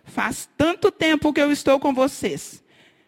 Faz 0.05 0.49
tanto 0.57 0.91
tempo 0.91 1.33
que 1.33 1.41
eu 1.41 1.53
estou 1.53 1.79
com 1.79 1.95
vocês 1.95 2.65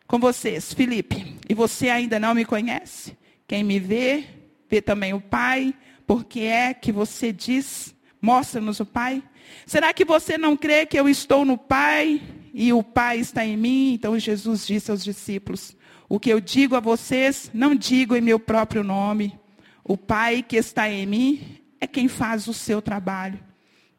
com 0.09 0.19
vocês, 0.19 0.73
Felipe, 0.73 1.37
e 1.47 1.53
você 1.53 1.91
ainda 1.91 2.19
não 2.19 2.35
me 2.35 2.43
conhece? 2.43 3.15
Quem 3.47 3.63
me 3.63 3.79
vê, 3.79 4.25
vê 4.69 4.81
também 4.81 5.13
o 5.13 5.21
Pai, 5.21 5.75
porque 6.07 6.41
é 6.41 6.73
que 6.73 6.91
você 6.91 7.31
diz, 7.31 7.95
mostra-nos 8.21 8.81
o 8.81 8.87
Pai? 8.87 9.23
Será 9.67 9.93
que 9.93 10.07
você 10.07 10.39
não 10.39 10.57
crê 10.57 10.87
que 10.87 10.99
eu 10.99 11.11
estou 11.11 11.45
no 11.45 11.59
Pai 11.59 12.23
e 12.55 12.73
o 12.73 12.83
Pai 12.83 13.19
está 13.19 13.45
em 13.45 13.59
mim? 13.59 13.93
Então 13.93 14.19
Jesus 14.19 14.67
disse 14.67 14.91
aos 14.91 15.05
discípulos: 15.05 15.77
O 16.09 16.19
que 16.19 16.31
eu 16.31 16.41
digo 16.41 16.75
a 16.75 16.81
vocês, 16.81 17.51
não 17.53 17.75
digo 17.75 18.17
em 18.17 18.21
meu 18.21 18.41
próprio 18.41 18.83
nome. 18.83 19.39
O 19.85 19.97
Pai 19.97 20.43
que 20.43 20.57
está 20.57 20.89
em 20.89 21.05
mim 21.05 21.61
é 21.81 21.87
quem 21.87 22.09
faz 22.09 22.49
o 22.49 22.55
seu 22.55 22.81
trabalho. 22.81 23.39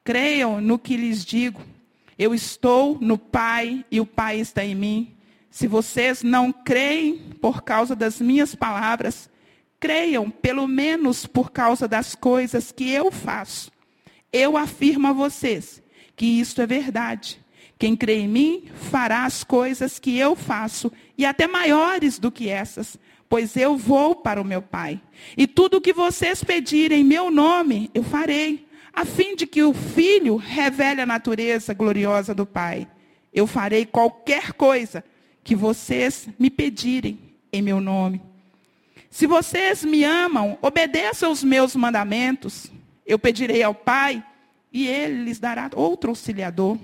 Creiam 0.03 0.59
no 0.59 0.79
que 0.79 0.97
lhes 0.97 1.23
digo. 1.23 1.61
Eu 2.17 2.33
estou 2.33 2.97
no 2.99 3.17
Pai 3.17 3.85
e 3.91 3.99
o 4.01 4.05
Pai 4.05 4.39
está 4.39 4.65
em 4.65 4.73
mim. 4.73 5.15
Se 5.51 5.67
vocês 5.67 6.23
não 6.23 6.51
creem 6.51 7.17
por 7.39 7.61
causa 7.61 7.95
das 7.95 8.19
minhas 8.19 8.55
palavras, 8.55 9.29
creiam 9.79 10.29
pelo 10.29 10.67
menos 10.67 11.25
por 11.25 11.51
causa 11.51 11.87
das 11.87 12.15
coisas 12.15 12.71
que 12.71 12.89
eu 12.89 13.11
faço. 13.11 13.71
Eu 14.33 14.57
afirmo 14.57 15.07
a 15.07 15.13
vocês 15.13 15.81
que 16.15 16.25
isto 16.25 16.61
é 16.61 16.67
verdade. 16.67 17.39
Quem 17.79 17.95
crê 17.95 18.19
em 18.19 18.27
mim 18.27 18.65
fará 18.75 19.23
as 19.23 19.43
coisas 19.43 19.99
que 19.99 20.17
eu 20.17 20.35
faço, 20.35 20.91
e 21.19 21.25
até 21.25 21.47
maiores 21.47 22.17
do 22.17 22.31
que 22.31 22.47
essas, 22.47 22.97
pois 23.27 23.57
eu 23.57 23.75
vou 23.75 24.15
para 24.15 24.41
o 24.41 24.45
meu 24.45 24.61
Pai. 24.61 25.01
E 25.35 25.45
tudo 25.45 25.75
o 25.75 25.81
que 25.81 25.91
vocês 25.91 26.45
pedirem 26.45 27.01
em 27.01 27.03
meu 27.03 27.29
nome, 27.29 27.91
eu 27.93 28.03
farei, 28.03 28.65
a 28.93 29.03
fim 29.03 29.35
de 29.35 29.45
que 29.45 29.61
o 29.61 29.73
Filho 29.73 30.37
revele 30.37 31.01
a 31.01 31.05
natureza 31.05 31.73
gloriosa 31.73 32.33
do 32.33 32.45
Pai. 32.45 32.87
Eu 33.33 33.45
farei 33.45 33.85
qualquer 33.85 34.53
coisa 34.53 35.03
que 35.43 35.57
vocês 35.57 36.29
me 36.39 36.49
pedirem 36.49 37.19
em 37.51 37.61
meu 37.61 37.81
nome. 37.81 38.21
Se 39.09 39.27
vocês 39.27 39.83
me 39.83 40.05
amam, 40.05 40.57
obedeçam 40.61 41.33
os 41.33 41.43
meus 41.43 41.75
mandamentos. 41.75 42.71
Eu 43.05 43.19
pedirei 43.19 43.61
ao 43.61 43.75
Pai 43.75 44.23
e 44.71 44.87
ele 44.87 45.25
lhes 45.25 45.37
dará 45.37 45.69
outro 45.75 46.11
auxiliador, 46.11 46.77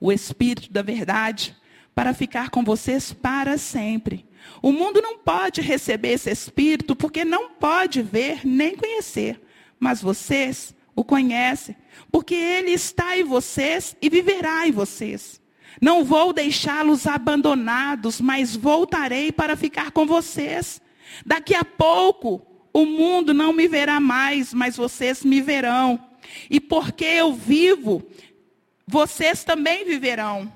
o 0.00 0.10
Espírito 0.10 0.72
da 0.72 0.80
Verdade, 0.80 1.59
para 1.94 2.14
ficar 2.14 2.50
com 2.50 2.64
vocês 2.64 3.12
para 3.12 3.58
sempre. 3.58 4.26
O 4.62 4.72
mundo 4.72 5.00
não 5.02 5.18
pode 5.18 5.60
receber 5.60 6.12
esse 6.12 6.30
Espírito 6.30 6.96
porque 6.96 7.24
não 7.24 7.50
pode 7.50 8.02
ver 8.02 8.40
nem 8.44 8.76
conhecer, 8.76 9.40
mas 9.78 10.00
vocês 10.02 10.74
o 10.94 11.04
conhecem, 11.04 11.76
porque 12.10 12.34
ele 12.34 12.72
está 12.72 13.16
em 13.16 13.24
vocês 13.24 13.96
e 14.02 14.10
viverá 14.10 14.66
em 14.66 14.72
vocês. 14.72 15.40
Não 15.80 16.04
vou 16.04 16.32
deixá-los 16.32 17.06
abandonados, 17.06 18.20
mas 18.20 18.56
voltarei 18.56 19.30
para 19.32 19.56
ficar 19.56 19.92
com 19.92 20.04
vocês. 20.04 20.80
Daqui 21.24 21.54
a 21.54 21.64
pouco, 21.64 22.46
o 22.72 22.84
mundo 22.84 23.32
não 23.32 23.52
me 23.52 23.66
verá 23.66 24.00
mais, 24.00 24.52
mas 24.52 24.76
vocês 24.76 25.24
me 25.24 25.40
verão. 25.40 25.98
E 26.50 26.60
porque 26.60 27.04
eu 27.04 27.32
vivo, 27.32 28.02
vocês 28.86 29.44
também 29.44 29.84
viverão. 29.84 30.52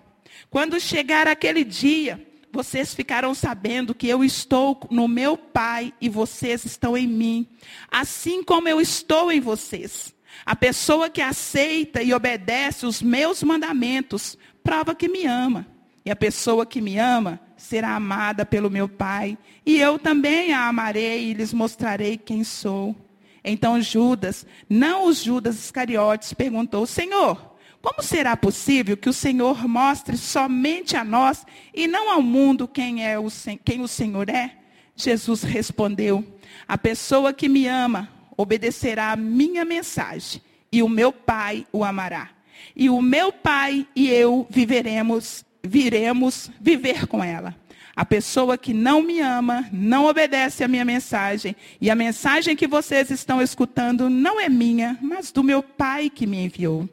Quando 0.54 0.78
chegar 0.78 1.26
aquele 1.26 1.64
dia, 1.64 2.24
vocês 2.52 2.94
ficarão 2.94 3.34
sabendo 3.34 3.92
que 3.92 4.06
eu 4.06 4.22
estou 4.22 4.78
no 4.88 5.08
meu 5.08 5.36
Pai 5.36 5.92
e 6.00 6.08
vocês 6.08 6.64
estão 6.64 6.96
em 6.96 7.08
mim, 7.08 7.44
assim 7.90 8.40
como 8.40 8.68
eu 8.68 8.80
estou 8.80 9.32
em 9.32 9.40
vocês. 9.40 10.14
A 10.46 10.54
pessoa 10.54 11.10
que 11.10 11.20
aceita 11.20 12.04
e 12.04 12.14
obedece 12.14 12.86
os 12.86 13.02
meus 13.02 13.42
mandamentos 13.42 14.38
prova 14.62 14.94
que 14.94 15.08
me 15.08 15.26
ama. 15.26 15.66
E 16.04 16.10
a 16.12 16.14
pessoa 16.14 16.64
que 16.64 16.80
me 16.80 17.00
ama 17.00 17.40
será 17.56 17.96
amada 17.96 18.46
pelo 18.46 18.70
meu 18.70 18.88
Pai. 18.88 19.36
E 19.66 19.80
eu 19.80 19.98
também 19.98 20.52
a 20.52 20.68
amarei 20.68 21.30
e 21.30 21.34
lhes 21.34 21.52
mostrarei 21.52 22.16
quem 22.16 22.44
sou. 22.44 22.94
Então 23.42 23.82
Judas, 23.82 24.46
não 24.70 25.08
os 25.08 25.20
Judas 25.20 25.56
Iscariotes, 25.56 26.32
perguntou: 26.32 26.86
Senhor, 26.86 27.53
como 27.84 28.02
será 28.02 28.34
possível 28.34 28.96
que 28.96 29.10
o 29.10 29.12
Senhor 29.12 29.68
mostre 29.68 30.16
somente 30.16 30.96
a 30.96 31.04
nós 31.04 31.44
e 31.74 31.86
não 31.86 32.10
ao 32.10 32.22
mundo 32.22 32.66
quem, 32.66 33.06
é 33.06 33.18
o, 33.18 33.26
quem 33.62 33.82
o 33.82 33.86
Senhor 33.86 34.30
é? 34.30 34.52
Jesus 34.96 35.42
respondeu: 35.42 36.24
A 36.66 36.78
pessoa 36.78 37.34
que 37.34 37.46
me 37.46 37.66
ama 37.66 38.08
obedecerá 38.38 39.12
a 39.12 39.16
minha 39.16 39.66
mensagem, 39.66 40.40
e 40.72 40.82
o 40.82 40.88
meu 40.88 41.12
Pai 41.12 41.66
o 41.70 41.84
amará. 41.84 42.30
E 42.74 42.88
o 42.88 43.02
meu 43.02 43.30
pai 43.30 43.86
e 43.94 44.08
eu 44.08 44.46
viveremos, 44.48 45.44
viremos 45.62 46.50
viver 46.58 47.06
com 47.06 47.22
ela. 47.22 47.54
A 47.94 48.04
pessoa 48.04 48.56
que 48.56 48.72
não 48.72 49.02
me 49.02 49.20
ama, 49.20 49.68
não 49.70 50.06
obedece 50.06 50.64
à 50.64 50.68
minha 50.68 50.84
mensagem, 50.84 51.54
e 51.80 51.90
a 51.90 51.94
mensagem 51.94 52.56
que 52.56 52.66
vocês 52.66 53.10
estão 53.10 53.42
escutando 53.42 54.08
não 54.08 54.40
é 54.40 54.48
minha, 54.48 54.98
mas 55.02 55.30
do 55.30 55.44
meu 55.44 55.62
pai 55.62 56.08
que 56.08 56.26
me 56.26 56.44
enviou. 56.44 56.88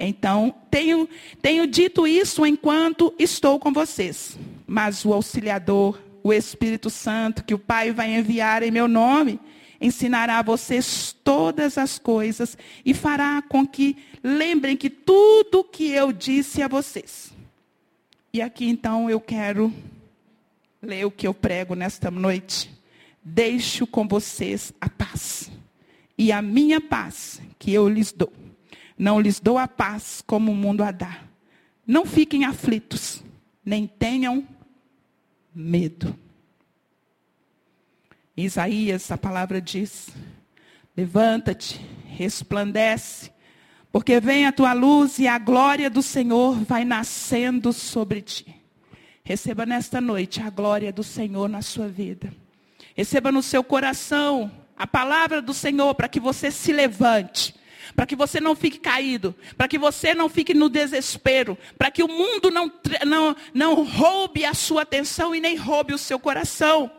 Então, 0.00 0.54
tenho, 0.70 1.06
tenho 1.42 1.66
dito 1.66 2.06
isso 2.06 2.46
enquanto 2.46 3.14
estou 3.18 3.60
com 3.60 3.70
vocês. 3.70 4.38
Mas 4.66 5.04
o 5.04 5.12
auxiliador, 5.12 6.00
o 6.22 6.32
Espírito 6.32 6.88
Santo, 6.88 7.44
que 7.44 7.52
o 7.52 7.58
Pai 7.58 7.92
vai 7.92 8.14
enviar 8.14 8.62
em 8.62 8.70
meu 8.70 8.88
nome, 8.88 9.38
ensinará 9.78 10.38
a 10.38 10.42
vocês 10.42 11.14
todas 11.22 11.76
as 11.76 11.98
coisas 11.98 12.56
e 12.84 12.94
fará 12.94 13.42
com 13.42 13.66
que 13.66 13.94
lembrem 14.24 14.74
que 14.74 14.88
tudo 14.88 15.62
que 15.62 15.90
eu 15.90 16.12
disse 16.12 16.62
a 16.62 16.68
vocês. 16.68 17.30
E 18.32 18.40
aqui 18.40 18.66
então 18.66 19.10
eu 19.10 19.20
quero 19.20 19.70
ler 20.80 21.04
o 21.04 21.10
que 21.10 21.26
eu 21.26 21.34
prego 21.34 21.74
nesta 21.74 22.10
noite. 22.10 22.70
Deixo 23.22 23.86
com 23.86 24.08
vocês 24.08 24.72
a 24.80 24.88
paz. 24.88 25.50
E 26.16 26.32
a 26.32 26.40
minha 26.40 26.80
paz 26.80 27.40
que 27.58 27.72
eu 27.72 27.86
lhes 27.86 28.12
dou. 28.12 28.32
Não 29.00 29.18
lhes 29.18 29.40
dou 29.40 29.56
a 29.56 29.66
paz 29.66 30.22
como 30.26 30.52
o 30.52 30.54
mundo 30.54 30.84
a 30.84 30.90
dá. 30.90 31.22
Não 31.86 32.04
fiquem 32.04 32.44
aflitos, 32.44 33.24
nem 33.64 33.86
tenham 33.86 34.46
medo. 35.54 36.14
Isaías, 38.36 39.10
a 39.10 39.16
palavra 39.16 39.58
diz: 39.58 40.10
Levanta-te, 40.94 41.80
resplandece, 42.08 43.30
porque 43.90 44.20
vem 44.20 44.44
a 44.44 44.52
tua 44.52 44.74
luz 44.74 45.18
e 45.18 45.26
a 45.26 45.38
glória 45.38 45.88
do 45.88 46.02
Senhor 46.02 46.62
vai 46.62 46.84
nascendo 46.84 47.72
sobre 47.72 48.20
ti. 48.20 48.54
Receba 49.24 49.64
nesta 49.64 49.98
noite 49.98 50.42
a 50.42 50.50
glória 50.50 50.92
do 50.92 51.02
Senhor 51.02 51.48
na 51.48 51.62
sua 51.62 51.88
vida. 51.88 52.30
Receba 52.94 53.32
no 53.32 53.42
seu 53.42 53.64
coração 53.64 54.52
a 54.76 54.86
palavra 54.86 55.40
do 55.40 55.54
Senhor 55.54 55.94
para 55.94 56.06
que 56.06 56.20
você 56.20 56.50
se 56.50 56.70
levante, 56.70 57.54
para 57.94 58.06
que 58.06 58.16
você 58.16 58.40
não 58.40 58.54
fique 58.54 58.78
caído, 58.78 59.34
para 59.56 59.68
que 59.68 59.78
você 59.78 60.14
não 60.14 60.28
fique 60.28 60.54
no 60.54 60.68
desespero, 60.68 61.56
para 61.78 61.90
que 61.90 62.02
o 62.02 62.08
mundo 62.08 62.50
não, 62.50 62.72
não, 63.06 63.36
não 63.52 63.84
roube 63.84 64.44
a 64.44 64.54
sua 64.54 64.82
atenção 64.82 65.34
e 65.34 65.40
nem 65.40 65.56
roube 65.56 65.94
o 65.94 65.98
seu 65.98 66.18
coração. 66.18 66.90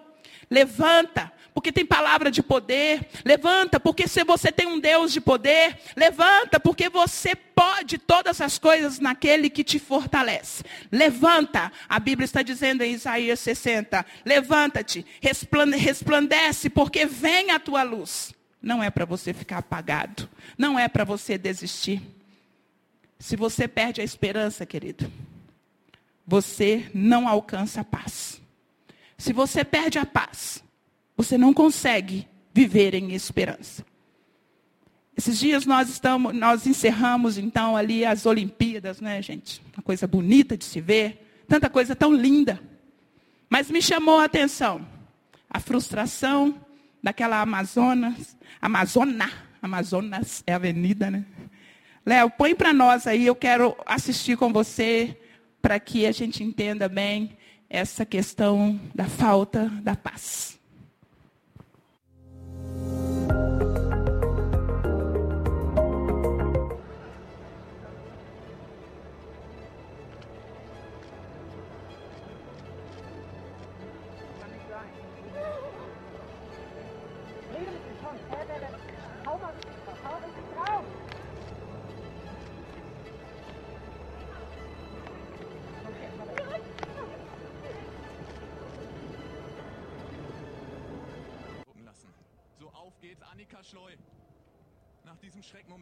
Levanta, 0.49 1.32
porque 1.54 1.71
tem 1.71 1.86
palavra 1.86 2.32
de 2.32 2.41
poder. 2.41 3.08
Levanta, 3.25 3.80
porque 3.80 4.08
se 4.08 4.23
você 4.23 4.51
tem 4.51 4.67
um 4.67 4.80
Deus 4.80 5.12
de 5.12 5.19
poder. 5.19 5.77
Levanta, 5.95 6.60
porque 6.60 6.89
você 6.89 7.36
pode 7.36 7.97
todas 7.97 8.39
as 8.41 8.58
coisas 8.58 8.99
naquele 8.99 9.49
que 9.49 9.63
te 9.63 9.80
fortalece. 9.80 10.63
Levanta, 10.91 11.71
a 11.88 11.99
Bíblia 11.99 12.25
está 12.25 12.41
dizendo 12.41 12.84
em 12.84 12.93
Isaías 12.93 13.39
60. 13.39 14.06
Levanta-te, 14.25 15.06
resplandece, 15.21 16.69
porque 16.69 17.06
vem 17.06 17.51
a 17.51 17.60
tua 17.60 17.84
luz. 17.84 18.34
Não 18.62 18.84
é 18.84 18.89
para 18.89 19.06
você 19.06 19.34
ficar 19.34 19.58
apagado. 19.58 20.30
Não 20.58 20.78
é 20.78 20.88
para 20.88 21.04
você 21.04 21.38
desistir. 21.38 22.02
Se 23.19 23.36
você 23.36 23.67
perde 23.67 24.02
a 24.02 24.04
esperança, 24.04 24.65
querido, 24.65 25.12
você 26.26 26.89
não 26.93 27.28
alcança 27.28 27.82
a 27.82 27.84
paz. 27.84 28.41
Se 29.17 29.34
você 29.34 29.63
perde 29.63 30.00
a 30.00 30.06
paz, 30.06 30.63
você 31.15 31.38
não 31.38 31.54
consegue 31.54 32.28
viver 32.54 32.93
em 32.93 33.13
esperança. 33.13 33.86
Esses 35.15 35.38
dias 35.38 35.65
nós 35.65 35.89
estamos, 35.89 36.34
nós 36.34 36.65
encerramos 36.65 37.38
então 37.38 37.76
ali 37.76 38.06
as 38.06 38.26
Olimpíadas, 38.26 39.02
né, 39.02 39.21
gente? 39.21 39.62
Uma 39.76 39.84
coisa 39.84 40.08
bonita 40.08 40.58
de 40.58 40.65
se 40.65 40.82
ver, 40.82 41.43
tanta 41.47 41.69
coisa 41.69 41.95
tão 41.95 42.13
linda. 42.13 42.60
Mas 43.50 43.69
me 43.69 43.82
chamou 43.82 44.19
a 44.19 44.26
atenção 44.26 44.88
a 45.52 45.60
frustração 45.60 46.56
daquela 47.01 47.41
Amazonas, 47.41 48.37
Amazona, 48.61 49.29
Amazonas 49.61 50.43
é 50.45 50.53
avenida, 50.53 51.09
né? 51.09 51.25
Léo, 52.05 52.29
põe 52.31 52.55
para 52.55 52.73
nós 52.73 53.05
aí, 53.05 53.25
eu 53.25 53.35
quero 53.35 53.75
assistir 53.85 54.37
com 54.37 54.51
você 54.51 55.17
para 55.61 55.79
que 55.79 56.05
a 56.05 56.11
gente 56.11 56.43
entenda 56.43 56.89
bem 56.89 57.37
essa 57.69 58.05
questão 58.05 58.79
da 58.93 59.05
falta 59.05 59.69
da 59.81 59.95
paz. 59.95 60.59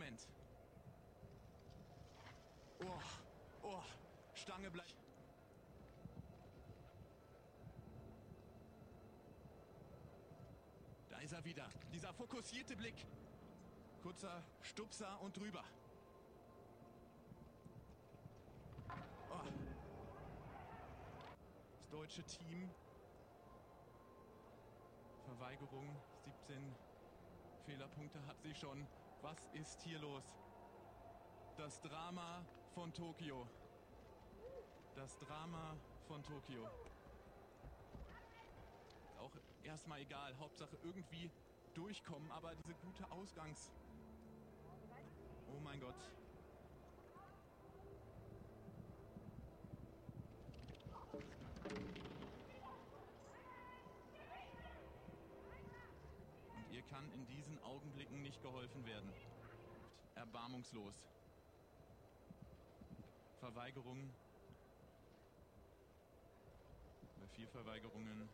Schreckmoment. 0.10 0.28
Oh, 2.82 3.68
oh, 3.68 3.82
Stange 4.34 4.72
bleibt. 4.72 4.96
Da 11.10 11.18
ist 11.20 11.34
er 11.34 11.44
wieder. 11.44 11.70
Dieser 11.94 12.14
fokussierte 12.14 12.76
Blick. 12.76 13.06
Kurzer 14.02 14.44
Stupser 14.62 15.22
und 15.22 15.36
drüber. 15.36 15.64
Oh. 19.30 19.40
Das 21.78 21.90
deutsche 21.90 22.24
Team. 22.24 22.70
Verweigerung 25.26 25.96
17 26.48 26.76
Fehlerpunkte 27.66 28.26
hat 28.26 28.42
sie 28.42 28.56
schon. 28.56 28.88
Was 29.22 29.50
ist 29.54 29.82
hier 29.82 30.00
los? 30.00 30.24
Das 31.58 31.82
Drama 31.82 32.46
von 32.74 32.94
Tokio. 32.94 33.48
Das 34.96 35.18
Drama 35.20 35.76
von 36.08 36.24
Tokio. 36.24 36.66
Auch 39.20 39.32
erstmal 39.64 40.00
egal. 40.00 40.38
Hauptsache 40.40 40.78
irgendwie 40.84 41.30
durchkommen, 41.74 42.32
aber 42.32 42.56
diese 42.56 42.74
gute 42.76 43.12
Ausgangs... 43.12 43.72
Oh 45.48 45.60
mein 45.64 45.80
Gott. 45.82 45.96
Kann 57.00 57.12
in 57.14 57.26
diesen 57.28 57.58
Augenblicken 57.64 58.22
nicht 58.22 58.42
geholfen 58.42 58.86
werden. 58.86 59.10
Erbarmungslos. 60.16 60.94
Verweigerung. 63.40 64.14
Bei 67.22 67.28
vier 67.28 67.48
Verweigerungen 67.48 68.28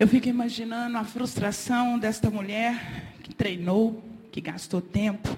Eu 0.00 0.08
fico 0.08 0.28
imaginando 0.28 0.96
a 0.96 1.04
frustração 1.04 1.98
desta 1.98 2.30
mulher 2.30 3.12
que 3.22 3.34
treinou, 3.34 4.02
que 4.32 4.40
gastou 4.40 4.80
tempo. 4.80 5.28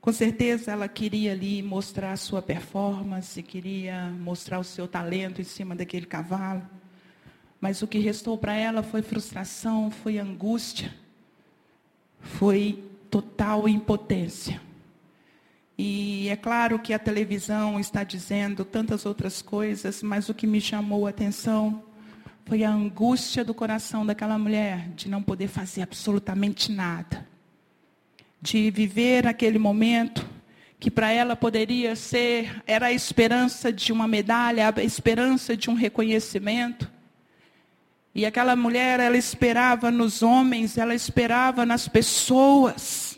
Com 0.00 0.10
certeza 0.10 0.72
ela 0.72 0.88
queria 0.88 1.30
ali 1.30 1.62
mostrar 1.62 2.10
a 2.10 2.16
sua 2.16 2.42
performance, 2.42 3.40
queria 3.40 4.10
mostrar 4.10 4.58
o 4.58 4.64
seu 4.64 4.88
talento 4.88 5.40
em 5.40 5.44
cima 5.44 5.76
daquele 5.76 6.06
cavalo. 6.06 6.77
Mas 7.60 7.82
o 7.82 7.86
que 7.86 7.98
restou 7.98 8.38
para 8.38 8.54
ela 8.54 8.82
foi 8.82 9.02
frustração, 9.02 9.90
foi 9.90 10.18
angústia, 10.18 10.94
foi 12.20 12.84
total 13.10 13.68
impotência. 13.68 14.60
E 15.76 16.28
é 16.28 16.36
claro 16.36 16.78
que 16.78 16.92
a 16.92 16.98
televisão 16.98 17.78
está 17.78 18.02
dizendo 18.02 18.64
tantas 18.64 19.06
outras 19.06 19.40
coisas, 19.40 20.02
mas 20.02 20.28
o 20.28 20.34
que 20.34 20.46
me 20.46 20.60
chamou 20.60 21.06
a 21.06 21.10
atenção 21.10 21.82
foi 22.44 22.64
a 22.64 22.70
angústia 22.70 23.44
do 23.44 23.54
coração 23.54 24.04
daquela 24.04 24.38
mulher 24.38 24.88
de 24.96 25.08
não 25.08 25.22
poder 25.22 25.48
fazer 25.48 25.82
absolutamente 25.82 26.72
nada. 26.72 27.26
De 28.40 28.70
viver 28.70 29.26
aquele 29.26 29.58
momento 29.58 30.26
que 30.80 30.90
para 30.90 31.12
ela 31.12 31.36
poderia 31.36 31.94
ser, 31.94 32.62
era 32.66 32.86
a 32.86 32.92
esperança 32.92 33.72
de 33.72 33.92
uma 33.92 34.08
medalha, 34.08 34.72
a 34.74 34.82
esperança 34.82 35.56
de 35.56 35.68
um 35.68 35.74
reconhecimento. 35.74 36.90
E 38.18 38.26
aquela 38.26 38.56
mulher, 38.56 38.98
ela 38.98 39.16
esperava 39.16 39.92
nos 39.92 40.24
homens, 40.24 40.76
ela 40.76 40.92
esperava 40.92 41.64
nas 41.64 41.86
pessoas. 41.86 43.16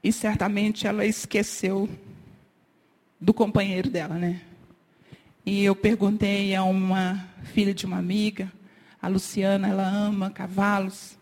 E 0.00 0.12
certamente 0.12 0.86
ela 0.86 1.04
esqueceu 1.04 1.88
do 3.20 3.34
companheiro 3.34 3.90
dela, 3.90 4.14
né? 4.14 4.42
E 5.44 5.64
eu 5.64 5.74
perguntei 5.74 6.54
a 6.54 6.62
uma 6.62 7.28
filha 7.52 7.74
de 7.74 7.84
uma 7.84 7.98
amiga, 7.98 8.48
a 9.02 9.08
Luciana, 9.08 9.66
ela 9.66 9.88
ama 9.88 10.30
cavalos. 10.30 11.18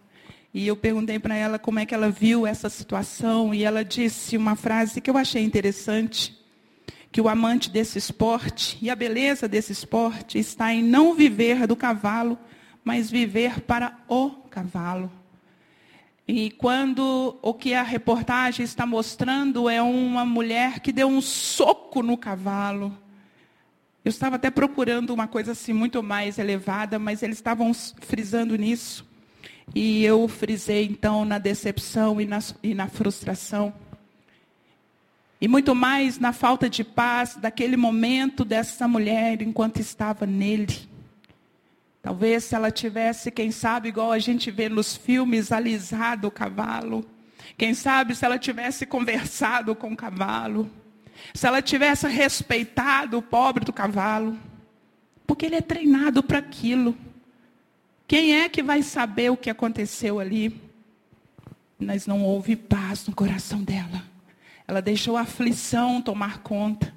E 0.53 0.67
eu 0.67 0.77
perguntei 0.77 1.19
para 1.19 1.35
ela 1.35 1.59
como 1.59 1.79
é 1.79 1.87
que 1.87 1.95
ela 1.95 2.11
viu 2.11 2.47
essa 2.47 2.69
situação. 2.69 3.55
E 3.55 3.65
ela 3.65 3.83
disse 3.83 4.37
uma 4.37 4.57
frase 4.57 5.01
que 5.01 5.09
eu 5.09 5.17
achei 5.17 5.43
interessante 5.43 6.39
que 7.13 7.21
o 7.21 7.29
amante 7.29 7.71
desse 7.71 7.99
esporte 7.99 8.79
e 8.81 8.89
a 8.89 8.95
beleza 8.95 9.49
desse 9.49 9.73
esporte 9.73 10.39
está 10.39 10.73
em 10.73 10.83
não 10.83 11.15
viver 11.15 11.67
do 11.67 11.75
cavalo, 11.75 12.39
mas 12.85 13.11
viver 13.11 13.61
para 13.61 13.99
o 14.09 14.31
cavalo. 14.51 15.11
E 16.27 16.53
quando 16.53 17.37
o 17.43 17.53
que 17.53 17.75
a 17.75 17.83
reportagem 17.83 18.65
está 18.65 18.87
mostrando 18.87 19.69
é 19.69 19.83
uma 19.83 20.25
mulher 20.25 20.79
que 20.79 20.93
deu 20.93 21.09
um 21.09 21.21
soco 21.21 22.03
no 22.03 22.17
cavalo. 22.17 22.97
Eu 24.05 24.11
estava 24.11 24.37
até 24.37 24.49
procurando 24.49 25.13
uma 25.13 25.27
coisa 25.27 25.53
assim 25.53 25.73
muito 25.73 26.03
mais 26.05 26.39
elevada, 26.39 27.01
mas 27.01 27.25
eles 27.25 27.39
estavam 27.39 27.73
frisando 27.75 28.57
nisso. 28.57 29.05
E 29.75 30.05
eu 30.05 30.27
frisei 30.29 30.85
então 30.85 31.25
na 31.25 31.39
decepção 31.39 32.21
e 32.21 32.27
na, 32.27 32.39
e 32.63 32.75
na 32.75 32.87
frustração. 32.87 33.75
E 35.41 35.49
muito 35.49 35.75
mais 35.75 36.19
na 36.19 36.33
falta 36.33 36.69
de 36.69 36.85
paz 36.85 37.37
daquele 37.37 37.77
momento 37.77 38.45
dessa 38.45 38.87
mulher 38.87 39.41
enquanto 39.41 39.81
estava 39.81 40.27
nele. 40.27 40.89
Talvez 42.03 42.45
se 42.45 42.55
ela 42.55 42.71
tivesse, 42.71 43.31
quem 43.31 43.51
sabe, 43.51 43.89
igual 43.89 44.13
a 44.13 44.19
gente 44.19 44.51
vê 44.51 44.69
nos 44.69 44.97
filmes, 44.97 45.51
alisado 45.51 46.29
o 46.29 46.31
cavalo. 46.31 47.07
Quem 47.57 47.73
sabe 47.75 48.15
se 48.15 48.25
ela 48.25 48.39
tivesse 48.39 48.85
conversado 48.85 49.75
com 49.75 49.93
o 49.93 49.97
cavalo. 49.97 50.71
Se 51.35 51.47
ela 51.47 51.63
tivesse 51.63 52.07
respeitado 52.07 53.19
o 53.19 53.23
pobre 53.23 53.65
do 53.65 53.73
cavalo. 53.73 54.39
Porque 55.27 55.47
ele 55.47 55.57
é 55.57 55.63
treinado 55.63 56.23
para 56.23 56.39
aquilo. 56.39 56.97
Quem 58.07 58.41
é 58.41 58.49
que 58.49 58.63
vai 58.63 58.83
saber 58.83 59.31
o 59.31 59.37
que 59.37 59.49
aconteceu 59.49 60.19
ali? 60.19 60.61
Mas 61.79 62.07
não 62.07 62.25
houve 62.25 62.57
paz 62.57 63.07
no 63.07 63.15
coração 63.15 63.63
dela. 63.63 64.10
Ela 64.71 64.81
deixou 64.81 65.17
a 65.17 65.23
aflição 65.23 66.01
tomar 66.01 66.43
conta. 66.43 66.95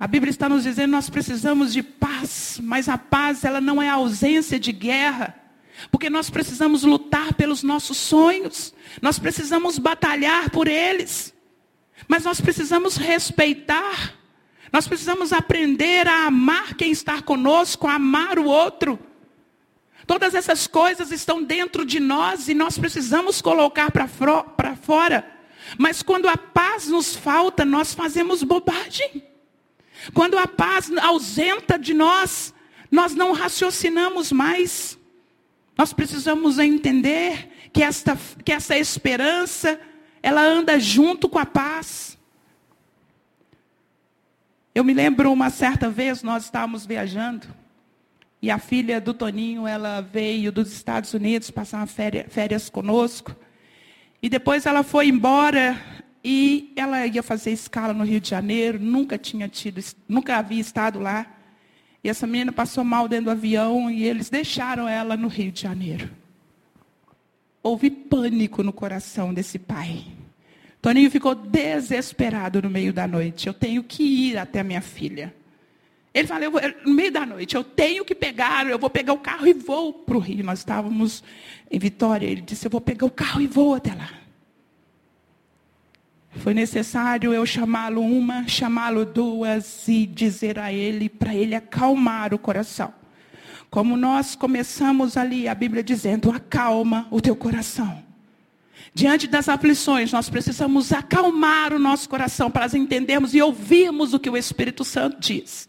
A 0.00 0.06
Bíblia 0.06 0.30
está 0.30 0.48
nos 0.48 0.62
dizendo 0.62 0.92
nós 0.92 1.10
precisamos 1.10 1.74
de 1.74 1.82
paz, 1.82 2.58
mas 2.62 2.88
a 2.88 2.96
paz 2.96 3.44
ela 3.44 3.60
não 3.60 3.82
é 3.82 3.90
a 3.90 3.96
ausência 3.96 4.58
de 4.58 4.72
guerra. 4.72 5.38
Porque 5.90 6.08
nós 6.08 6.30
precisamos 6.30 6.84
lutar 6.84 7.34
pelos 7.34 7.62
nossos 7.62 7.98
sonhos, 7.98 8.72
nós 9.02 9.18
precisamos 9.18 9.76
batalhar 9.76 10.48
por 10.48 10.68
eles. 10.68 11.34
Mas 12.08 12.24
nós 12.24 12.40
precisamos 12.40 12.96
respeitar. 12.96 14.14
Nós 14.72 14.88
precisamos 14.88 15.34
aprender 15.34 16.08
a 16.08 16.28
amar 16.28 16.72
quem 16.76 16.90
está 16.92 17.20
conosco, 17.20 17.86
a 17.86 17.96
amar 17.96 18.38
o 18.38 18.46
outro. 18.46 18.98
Todas 20.06 20.34
essas 20.34 20.66
coisas 20.66 21.12
estão 21.12 21.42
dentro 21.42 21.84
de 21.84 22.00
nós 22.00 22.48
e 22.48 22.54
nós 22.54 22.78
precisamos 22.78 23.42
colocar 23.42 23.90
para 23.90 24.08
fora. 24.76 25.41
Mas 25.78 26.02
quando 26.02 26.28
a 26.28 26.36
paz 26.36 26.88
nos 26.88 27.14
falta, 27.14 27.64
nós 27.64 27.94
fazemos 27.94 28.42
bobagem. 28.42 29.24
Quando 30.12 30.36
a 30.36 30.46
paz 30.46 30.90
ausenta 30.98 31.78
de 31.78 31.94
nós, 31.94 32.52
nós 32.90 33.14
não 33.14 33.32
raciocinamos 33.32 34.32
mais. 34.32 34.98
Nós 35.76 35.92
precisamos 35.92 36.58
entender 36.58 37.70
que 37.72 37.82
esta, 37.82 38.18
que 38.44 38.52
essa 38.52 38.76
esperança, 38.76 39.80
ela 40.22 40.42
anda 40.42 40.78
junto 40.78 41.28
com 41.28 41.38
a 41.38 41.46
paz. 41.46 42.18
Eu 44.74 44.84
me 44.84 44.94
lembro 44.94 45.32
uma 45.32 45.50
certa 45.50 45.88
vez, 45.88 46.22
nós 46.22 46.44
estávamos 46.44 46.86
viajando, 46.86 47.46
e 48.40 48.50
a 48.50 48.58
filha 48.58 49.00
do 49.00 49.14
Toninho, 49.14 49.66
ela 49.68 50.00
veio 50.00 50.50
dos 50.50 50.72
Estados 50.72 51.14
Unidos 51.14 51.50
passar 51.50 51.86
férias, 51.86 52.26
férias 52.28 52.68
conosco. 52.68 53.36
E 54.22 54.28
depois 54.28 54.66
ela 54.66 54.84
foi 54.84 55.08
embora 55.08 55.76
e 56.24 56.72
ela 56.76 57.04
ia 57.04 57.22
fazer 57.22 57.50
escala 57.50 57.92
no 57.92 58.04
Rio 58.04 58.20
de 58.20 58.30
Janeiro, 58.30 58.78
nunca 58.78 59.18
tinha 59.18 59.48
tido, 59.48 59.82
nunca 60.08 60.36
havia 60.36 60.60
estado 60.60 61.00
lá. 61.00 61.26
E 62.04 62.08
essa 62.08 62.26
menina 62.26 62.52
passou 62.52 62.84
mal 62.84 63.08
dentro 63.08 63.26
do 63.26 63.30
avião 63.32 63.90
e 63.90 64.04
eles 64.04 64.30
deixaram 64.30 64.88
ela 64.88 65.16
no 65.16 65.26
Rio 65.26 65.50
de 65.50 65.62
Janeiro. 65.62 66.08
Houve 67.62 67.90
pânico 67.90 68.62
no 68.62 68.72
coração 68.72 69.34
desse 69.34 69.58
pai. 69.58 70.04
Toninho 70.80 71.10
ficou 71.10 71.34
desesperado 71.34 72.62
no 72.62 72.70
meio 72.70 72.92
da 72.92 73.06
noite. 73.06 73.46
Eu 73.46 73.54
tenho 73.54 73.82
que 73.82 74.02
ir 74.02 74.38
até 74.38 74.62
minha 74.62 74.80
filha. 74.80 75.34
Ele 76.14 76.28
falou, 76.28 76.50
vou, 76.50 76.60
no 76.84 76.92
meio 76.92 77.10
da 77.10 77.24
noite, 77.24 77.54
eu 77.54 77.64
tenho 77.64 78.04
que 78.04 78.14
pegar, 78.14 78.66
eu 78.66 78.78
vou 78.78 78.90
pegar 78.90 79.14
o 79.14 79.18
carro 79.18 79.46
e 79.46 79.54
vou 79.54 79.92
para 79.92 80.16
o 80.16 80.20
Rio. 80.20 80.44
Nós 80.44 80.58
estávamos 80.58 81.24
em 81.70 81.78
Vitória. 81.78 82.26
Ele 82.26 82.42
disse, 82.42 82.66
eu 82.66 82.70
vou 82.70 82.80
pegar 82.80 83.06
o 83.06 83.10
carro 83.10 83.40
e 83.40 83.46
vou 83.46 83.74
até 83.74 83.94
lá. 83.94 84.10
Foi 86.36 86.54
necessário 86.54 87.32
eu 87.32 87.44
chamá-lo 87.44 88.00
uma, 88.00 88.46
chamá-lo 88.48 89.04
duas 89.04 89.86
e 89.86 90.06
dizer 90.06 90.58
a 90.58 90.72
ele, 90.72 91.08
para 91.08 91.34
ele 91.34 91.54
acalmar 91.54 92.32
o 92.32 92.38
coração. 92.38 92.92
Como 93.70 93.96
nós 93.96 94.34
começamos 94.34 95.16
ali, 95.16 95.48
a 95.48 95.54
Bíblia 95.54 95.82
dizendo, 95.82 96.30
acalma 96.30 97.06
o 97.10 97.20
teu 97.20 97.36
coração. 97.36 98.02
Diante 98.94 99.26
das 99.26 99.48
aflições, 99.48 100.12
nós 100.12 100.28
precisamos 100.28 100.92
acalmar 100.92 101.72
o 101.72 101.78
nosso 101.78 102.08
coração 102.08 102.50
para 102.50 102.66
entendermos 102.76 103.34
e 103.34 103.40
ouvirmos 103.40 104.12
o 104.12 104.20
que 104.20 104.28
o 104.28 104.36
Espírito 104.36 104.84
Santo 104.84 105.18
diz. 105.18 105.68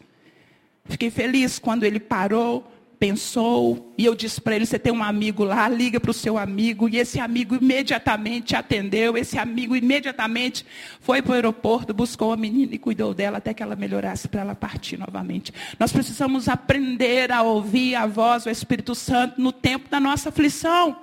Fiquei 0.86 1.10
feliz 1.10 1.58
quando 1.58 1.84
ele 1.84 1.98
parou, 1.98 2.70
pensou, 2.98 3.92
e 3.98 4.04
eu 4.04 4.14
disse 4.14 4.40
para 4.40 4.54
ele: 4.56 4.66
você 4.66 4.78
tem 4.78 4.92
um 4.92 5.02
amigo 5.02 5.44
lá, 5.44 5.68
liga 5.68 5.98
para 5.98 6.10
o 6.10 6.14
seu 6.14 6.38
amigo. 6.38 6.88
E 6.88 6.98
esse 6.98 7.18
amigo 7.18 7.54
imediatamente 7.54 8.54
atendeu, 8.54 9.16
esse 9.16 9.38
amigo 9.38 9.74
imediatamente 9.74 10.64
foi 11.00 11.22
para 11.22 11.32
o 11.32 11.34
aeroporto, 11.34 11.92
buscou 11.94 12.32
a 12.32 12.36
menina 12.36 12.74
e 12.74 12.78
cuidou 12.78 13.14
dela 13.14 13.38
até 13.38 13.54
que 13.54 13.62
ela 13.62 13.76
melhorasse 13.76 14.28
para 14.28 14.42
ela 14.42 14.54
partir 14.54 14.98
novamente. 14.98 15.52
Nós 15.78 15.92
precisamos 15.92 16.48
aprender 16.48 17.32
a 17.32 17.42
ouvir 17.42 17.94
a 17.94 18.06
voz 18.06 18.44
do 18.44 18.50
Espírito 18.50 18.94
Santo 18.94 19.40
no 19.40 19.52
tempo 19.52 19.88
da 19.88 20.00
nossa 20.00 20.28
aflição. 20.28 20.96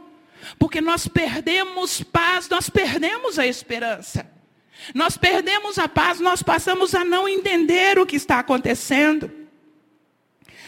Porque 0.58 0.82
nós 0.82 1.08
perdemos 1.08 2.02
paz, 2.02 2.50
nós 2.50 2.70
perdemos 2.70 3.38
a 3.38 3.46
esperança. 3.46 4.26
Nós 4.96 5.17
perdemos 5.17 5.78
a 5.78 5.88
paz, 5.88 6.20
nós 6.20 6.41
passamos 6.41 6.96
a 6.96 7.06
não 7.06 7.30
entender 7.30 8.00
o 8.00 8.06
que 8.06 8.15
está 8.15 8.39
acontecendo. 8.39 9.40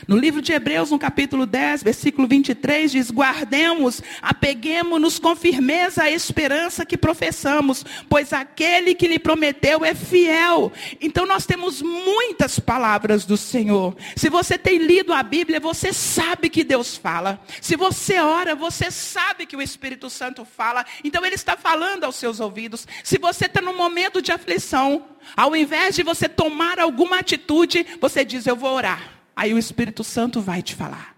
No 0.08 0.18
livro 0.18 0.42
de 0.42 0.52
Hebreus, 0.52 0.92
no 0.92 1.00
capítulo 1.00 1.46
10, 1.46 1.84
versículo 1.84 2.28
23, 2.28 2.92
diz: 2.92 3.12
Guardemos, 3.12 4.02
apeguemos-nos 4.22 5.18
com 5.18 5.36
firmeza 5.36 6.04
à 6.04 6.12
esperança 6.12 6.86
que 6.86 6.98
professamos, 6.98 7.86
pois 8.10 8.34
aquele 8.34 8.96
que 8.96 9.08
lhe 9.08 9.20
prometeu 9.20 9.86
é 9.86 9.96
fiel. 9.96 10.72
Então 11.00 11.26
nós 11.26 11.46
temos 11.46 11.82
muitas 11.82 12.60
palavras 12.60 13.26
do 13.26 13.38
Senhor. 13.38 13.96
Se 14.16 14.30
você 14.30 14.58
tem 14.58 14.78
lido 14.78 15.14
a 15.14 15.24
Bíblia, 15.24 15.60
você 15.60 15.94
sabe 15.94 16.50
que 16.50 16.64
Deus 16.64 16.98
fala. 16.98 17.40
Se 17.62 17.76
você 17.76 18.20
ora, 18.20 18.56
você 18.56 18.92
sabe 18.92 19.46
que 19.46 19.56
o 19.56 19.62
Espírito 19.62 20.10
Santo 20.10 20.44
fala. 20.44 20.86
Então 21.04 21.26
ele 21.26 21.36
está 21.36 21.56
falando 21.56 22.04
aos 22.04 22.16
seus 22.16 22.40
ouvidos. 22.40 22.86
Se 23.04 23.18
você 23.18 23.46
está 23.46 23.62
num 23.62 23.78
momento 23.78 24.22
de 24.22 24.32
aflição, 24.32 25.06
ao 25.36 25.56
invés 25.56 25.96
de 25.96 26.04
você 26.04 26.28
tomar 26.28 26.80
alguma 26.80 27.20
atitude, 27.20 27.86
você 28.02 28.26
diz: 28.26 28.46
Eu 28.46 28.56
vou 28.56 28.74
orar. 28.74 29.23
Aí 29.36 29.54
o 29.54 29.58
Espírito 29.58 30.04
Santo 30.04 30.42
vai 30.42 30.62
te 30.62 30.76
falar. 30.76 31.16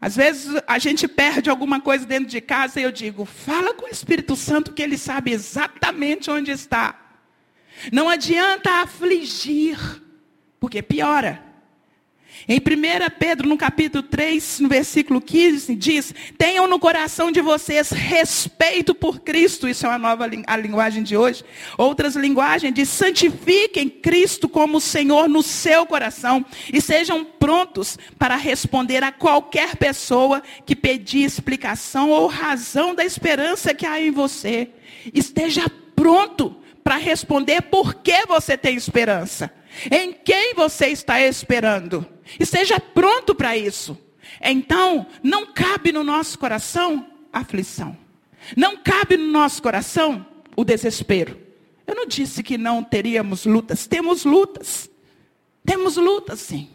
Às 0.00 0.14
vezes 0.16 0.60
a 0.66 0.78
gente 0.78 1.08
perde 1.08 1.48
alguma 1.48 1.80
coisa 1.80 2.04
dentro 2.06 2.28
de 2.28 2.40
casa 2.40 2.78
e 2.78 2.82
eu 2.82 2.92
digo, 2.92 3.24
fala 3.24 3.74
com 3.74 3.86
o 3.86 3.90
Espírito 3.90 4.36
Santo 4.36 4.72
que 4.72 4.82
ele 4.82 4.98
sabe 4.98 5.32
exatamente 5.32 6.30
onde 6.30 6.50
está. 6.50 7.00
Não 7.92 8.08
adianta 8.08 8.82
afligir, 8.82 9.78
porque 10.60 10.82
piora. 10.82 11.45
Em 12.48 12.58
1 12.58 12.60
Pedro, 13.18 13.48
no 13.48 13.56
capítulo 13.56 14.04
3, 14.04 14.60
no 14.60 14.68
versículo 14.68 15.20
15, 15.20 15.74
diz: 15.74 16.14
Tenham 16.38 16.68
no 16.68 16.78
coração 16.78 17.32
de 17.32 17.40
vocês 17.40 17.90
respeito 17.90 18.94
por 18.94 19.18
Cristo. 19.18 19.68
Isso 19.68 19.84
é 19.84 19.88
uma 19.88 19.98
nova 19.98 20.30
a 20.46 20.56
linguagem 20.56 21.02
de 21.02 21.16
hoje. 21.16 21.44
Outras 21.76 22.14
linguagens 22.14 22.72
diz: 22.72 22.88
santifiquem 22.88 23.88
Cristo 23.88 24.48
como 24.48 24.80
Senhor 24.80 25.28
no 25.28 25.42
seu 25.42 25.86
coração 25.86 26.46
e 26.72 26.80
sejam 26.80 27.24
prontos 27.24 27.98
para 28.16 28.36
responder 28.36 29.02
a 29.02 29.10
qualquer 29.10 29.74
pessoa 29.74 30.40
que 30.64 30.76
pedir 30.76 31.24
explicação 31.24 32.10
ou 32.10 32.28
razão 32.28 32.94
da 32.94 33.04
esperança 33.04 33.74
que 33.74 33.84
há 33.84 34.00
em 34.00 34.12
você. 34.12 34.70
Esteja 35.12 35.68
pronto 35.96 36.54
para 36.84 36.96
responder 36.96 37.62
por 37.62 37.94
que 37.94 38.24
você 38.26 38.56
tem 38.56 38.76
esperança. 38.76 39.50
Em 39.90 40.12
quem 40.12 40.54
você 40.54 40.88
está 40.88 41.20
esperando? 41.20 42.06
Esteja 42.38 42.80
pronto 42.80 43.34
para 43.34 43.56
isso. 43.56 43.98
Então, 44.40 45.06
não 45.22 45.46
cabe 45.46 45.92
no 45.92 46.02
nosso 46.02 46.38
coração 46.38 47.06
aflição. 47.32 47.96
Não 48.56 48.76
cabe 48.76 49.16
no 49.16 49.26
nosso 49.26 49.62
coração 49.62 50.26
o 50.56 50.64
desespero. 50.64 51.38
Eu 51.86 51.94
não 51.94 52.06
disse 52.06 52.42
que 52.42 52.58
não 52.58 52.82
teríamos 52.82 53.44
lutas. 53.44 53.86
Temos 53.86 54.24
lutas. 54.24 54.90
Temos 55.64 55.96
lutas, 55.96 56.40
sim. 56.40 56.68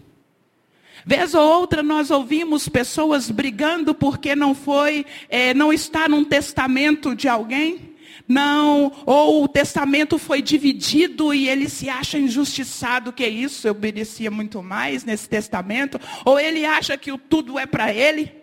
Vez 1.06 1.34
ou 1.34 1.42
outra 1.42 1.82
nós 1.82 2.12
ouvimos 2.12 2.70
pessoas 2.70 3.32
brigando 3.32 3.96
porque 3.96 4.36
não 4.36 4.54
foi, 4.54 5.06
é, 5.30 5.54
não 5.54 5.74
está 5.74 6.08
num 6.08 6.24
testamento 6.24 7.16
de 7.16 7.28
alguém 7.28 7.91
não, 8.28 8.92
ou 9.06 9.44
o 9.44 9.48
testamento 9.48 10.18
foi 10.18 10.42
dividido 10.42 11.34
e 11.34 11.50
ele 11.50 11.70
se 11.70 11.90
acha 11.90 12.18
injustiçado, 12.18 13.12
que 13.12 13.24
é 13.24 13.30
isso, 13.30 13.68
eu 13.68 13.76
merecia 13.76 14.32
muito 14.32 14.62
mais 14.62 15.04
nesse 15.04 15.28
testamento, 15.28 16.00
ou 16.26 16.40
ele 16.40 16.66
acha 16.66 16.98
que 16.98 17.16
tudo 17.18 17.58
é 17.60 17.66
para 17.66 17.94
ele. 17.94 18.42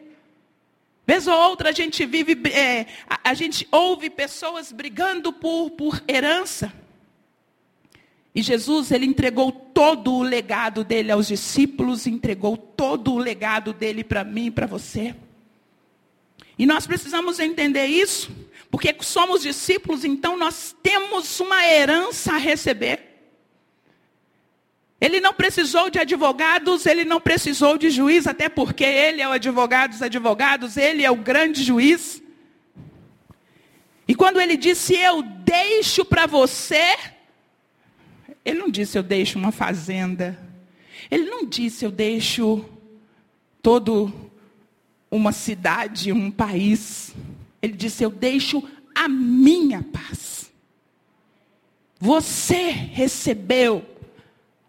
Vez 1.07 1.27
ou 1.27 1.35
outra 1.35 1.71
a 1.71 1.73
gente 1.73 2.05
vive, 2.05 2.38
é, 2.51 2.87
a, 3.09 3.31
a, 3.31 3.35
gente 3.35 3.67
ouve 3.73 4.11
pessoas 4.11 4.71
brigando 4.71 5.33
por, 5.33 5.71
por 5.71 6.03
herança. 6.07 6.71
E 8.35 8.43
Jesus, 8.43 8.91
ele 8.91 9.07
entregou 9.07 9.51
todo 9.51 10.12
o 10.12 10.23
legado 10.23 10.85
dele 10.85 11.11
aos 11.11 11.27
discípulos, 11.27 12.07
entregou 12.07 12.59
todo 12.59 13.14
o 13.14 13.19
legado 13.19 13.73
dele 13.73 14.05
para 14.05 14.23
mim 14.23 14.47
e 14.47 14.51
para 14.51 14.67
você. 14.67 15.14
E 16.59 16.66
nós 16.66 16.87
precisamos 16.87 17.38
entender 17.38 17.87
isso. 17.87 18.31
Porque 18.71 18.94
somos 19.01 19.42
discípulos, 19.42 20.05
então 20.05 20.37
nós 20.37 20.77
temos 20.83 21.40
uma 21.40 21.66
herança 21.66 22.35
a 22.35 22.37
receber. 22.37 23.09
Ele 25.01 25.21
não 25.21 25.33
precisou 25.33 25.88
de 25.88 25.99
advogados, 25.99 26.85
ele 26.85 27.05
não 27.05 27.21
precisou 27.21 27.79
de 27.79 27.88
juiz, 27.88 28.27
até 28.27 28.49
porque 28.49 28.85
ele 28.85 29.23
é 29.23 29.29
o 29.29 29.33
advogado 29.33 29.92
dos 29.92 30.03
advogados, 30.03 30.77
ele 30.77 31.05
é 31.05 31.11
o 31.11 31.16
grande 31.16 31.62
juiz. 31.62 32.21
E 34.09 34.14
quando 34.14 34.40
ele 34.40 34.57
disse, 34.57 34.94
eu 34.94 35.23
deixo 35.23 36.05
para 36.05 36.27
você, 36.27 36.97
ele 38.44 38.59
não 38.59 38.68
disse, 38.68 38.99
eu 38.99 39.03
deixo 39.03 39.38
uma 39.38 39.53
fazenda. 39.53 40.38
Ele 41.11 41.31
não 41.31 41.47
disse, 41.47 41.85
eu 41.85 41.90
deixo 41.90 42.64
todo 43.62 44.12
uma 45.11 45.33
cidade, 45.33 46.12
um 46.12 46.31
país. 46.31 47.14
Ele 47.61 47.73
disse: 47.73 48.03
Eu 48.03 48.11
deixo 48.11 48.62
a 48.94 49.09
minha 49.09 49.83
paz. 49.83 50.51
Você 51.99 52.71
recebeu 52.71 53.85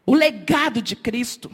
o 0.06 0.16
legado 0.16 0.82
de 0.82 0.96
Cristo. 0.96 1.52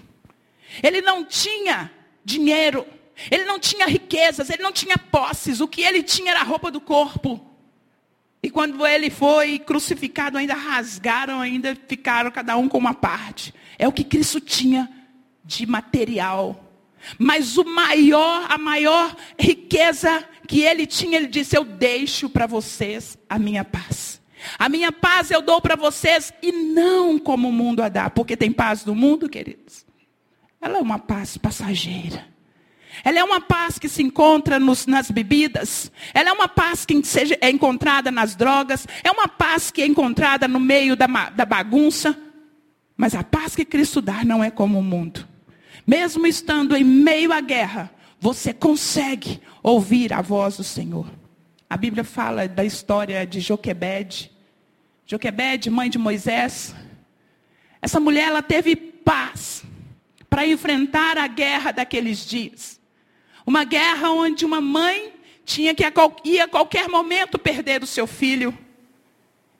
Ele 0.81 1.01
não 1.01 1.25
tinha 1.25 1.91
dinheiro, 2.23 2.85
ele 3.29 3.45
não 3.45 3.59
tinha 3.59 3.85
riquezas, 3.85 4.49
ele 4.49 4.63
não 4.63 4.71
tinha 4.71 4.97
posses. 4.97 5.59
O 5.59 5.67
que 5.67 5.81
ele 5.81 6.03
tinha 6.03 6.31
era 6.31 6.41
a 6.41 6.43
roupa 6.43 6.71
do 6.71 6.79
corpo. 6.81 7.45
E 8.41 8.49
quando 8.49 8.85
ele 8.85 9.09
foi 9.09 9.57
crucificado, 9.57 10.37
ainda 10.37 10.53
rasgaram, 10.53 11.41
ainda 11.41 11.75
ficaram 11.87 12.29
cada 12.29 12.55
um 12.55 12.69
com 12.69 12.77
uma 12.77 12.93
parte. 12.93 13.53
É 13.77 13.87
o 13.87 13.91
que 13.91 14.03
Cristo 14.03 14.39
tinha 14.39 14.89
de 15.43 15.65
material. 15.65 16.64
Mas 17.17 17.57
o 17.57 17.63
maior, 17.63 18.45
a 18.49 18.57
maior 18.57 19.15
riqueza 19.39 20.23
que 20.47 20.61
ele 20.61 20.85
tinha, 20.85 21.17
ele 21.17 21.27
disse: 21.27 21.57
Eu 21.57 21.63
deixo 21.63 22.29
para 22.29 22.45
vocês 22.47 23.17
a 23.29 23.37
minha 23.37 23.63
paz. 23.63 24.21
A 24.59 24.69
minha 24.69 24.91
paz 24.91 25.31
eu 25.31 25.41
dou 25.41 25.59
para 25.59 25.75
vocês 25.75 26.33
e 26.41 26.51
não 26.51 27.17
como 27.17 27.49
o 27.49 27.53
mundo 27.53 27.81
a 27.81 27.89
dá. 27.89 28.09
Porque 28.09 28.37
tem 28.37 28.51
paz 28.51 28.85
no 28.85 28.93
mundo, 28.93 29.27
queridos. 29.27 29.85
Ela 30.61 30.77
é 30.77 30.81
uma 30.81 30.99
paz 30.99 31.37
passageira. 31.37 32.25
Ela 33.03 33.19
é 33.19 33.23
uma 33.23 33.41
paz 33.41 33.77
que 33.77 33.89
se 33.89 34.01
encontra 34.01 34.59
nos, 34.59 34.85
nas 34.85 35.11
bebidas. 35.11 35.91
Ela 36.13 36.29
é 36.29 36.33
uma 36.33 36.47
paz 36.47 36.85
que 36.85 37.03
seja, 37.03 37.37
é 37.41 37.49
encontrada 37.49 38.11
nas 38.11 38.35
drogas. 38.35 38.87
É 39.03 39.11
uma 39.11 39.27
paz 39.27 39.71
que 39.71 39.81
é 39.81 39.85
encontrada 39.85 40.47
no 40.47 40.59
meio 40.59 40.95
da, 40.95 41.07
da 41.07 41.45
bagunça. 41.45 42.17
Mas 42.95 43.13
a 43.13 43.23
paz 43.23 43.55
que 43.55 43.65
Cristo 43.65 44.01
dá 44.01 44.23
não 44.23 44.43
é 44.43 44.49
como 44.49 44.79
o 44.79 44.83
mundo. 44.83 45.27
Mesmo 45.85 46.25
estando 46.25 46.75
em 46.75 46.83
meio 46.83 47.31
à 47.31 47.41
guerra, 47.41 47.91
você 48.19 48.53
consegue 48.53 49.41
ouvir 49.61 50.11
a 50.13 50.21
voz 50.21 50.57
do 50.57 50.63
Senhor. 50.63 51.05
A 51.69 51.77
Bíblia 51.77 52.03
fala 52.03 52.47
da 52.47 52.63
história 52.63 53.25
de 53.25 53.39
Joquebede. 53.39 54.31
Joquebede, 55.05 55.69
mãe 55.69 55.89
de 55.89 55.97
Moisés. 55.97 56.75
Essa 57.81 57.99
mulher, 57.99 58.29
ela 58.29 58.41
teve 58.41 58.75
paz 58.75 59.63
para 60.29 60.45
enfrentar 60.45 61.17
a 61.17 61.27
guerra 61.27 61.71
daqueles 61.71 62.25
dias. 62.25 62.79
Uma 63.45 63.63
guerra 63.63 64.09
onde 64.09 64.43
uma 64.43 64.59
mãe 64.59 65.13
tinha 65.45 65.75
que 65.75 65.83
ia 66.23 66.45
a 66.45 66.47
qualquer 66.47 66.89
momento 66.89 67.37
perder 67.37 67.83
o 67.83 67.87
seu 67.87 68.07
filho. 68.07 68.57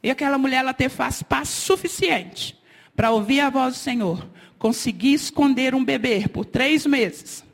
E 0.02 0.10
aquela 0.10 0.38
mulher 0.38 0.58
ela 0.58 0.74
teve 0.74 0.96
paz 1.30 1.50
suficiente 1.50 2.58
para 2.96 3.12
ouvir 3.12 3.42
a 3.42 3.50
voz 3.50 3.76
do 3.76 3.80
Senhor. 3.80 4.28
Conseguir 4.66 5.14
esconder 5.14 5.76
um 5.76 5.86
bebê 5.86 6.28
por 6.28 6.44
três 6.44 6.88
meses. 6.88 7.46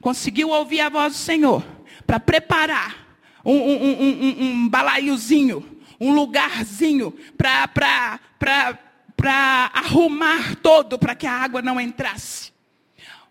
Conseguiu 0.00 0.48
ouvir 0.48 0.80
a 0.80 0.88
voz 0.88 1.12
do 1.12 1.18
Senhor 1.20 1.64
para 2.04 2.18
preparar 2.18 3.06
um, 3.44 3.54
um, 3.54 4.02
um, 4.02 4.42
um, 4.42 4.68
balaiozinho, 4.68 5.64
um 6.00 6.12
lugarzinho 6.12 7.16
para 7.38 8.18
arrumar 9.72 10.56
todo 10.56 10.98
para 10.98 11.14
que 11.14 11.24
a 11.24 11.32
água 11.32 11.62
não 11.62 11.80
entrasse. 11.80 12.52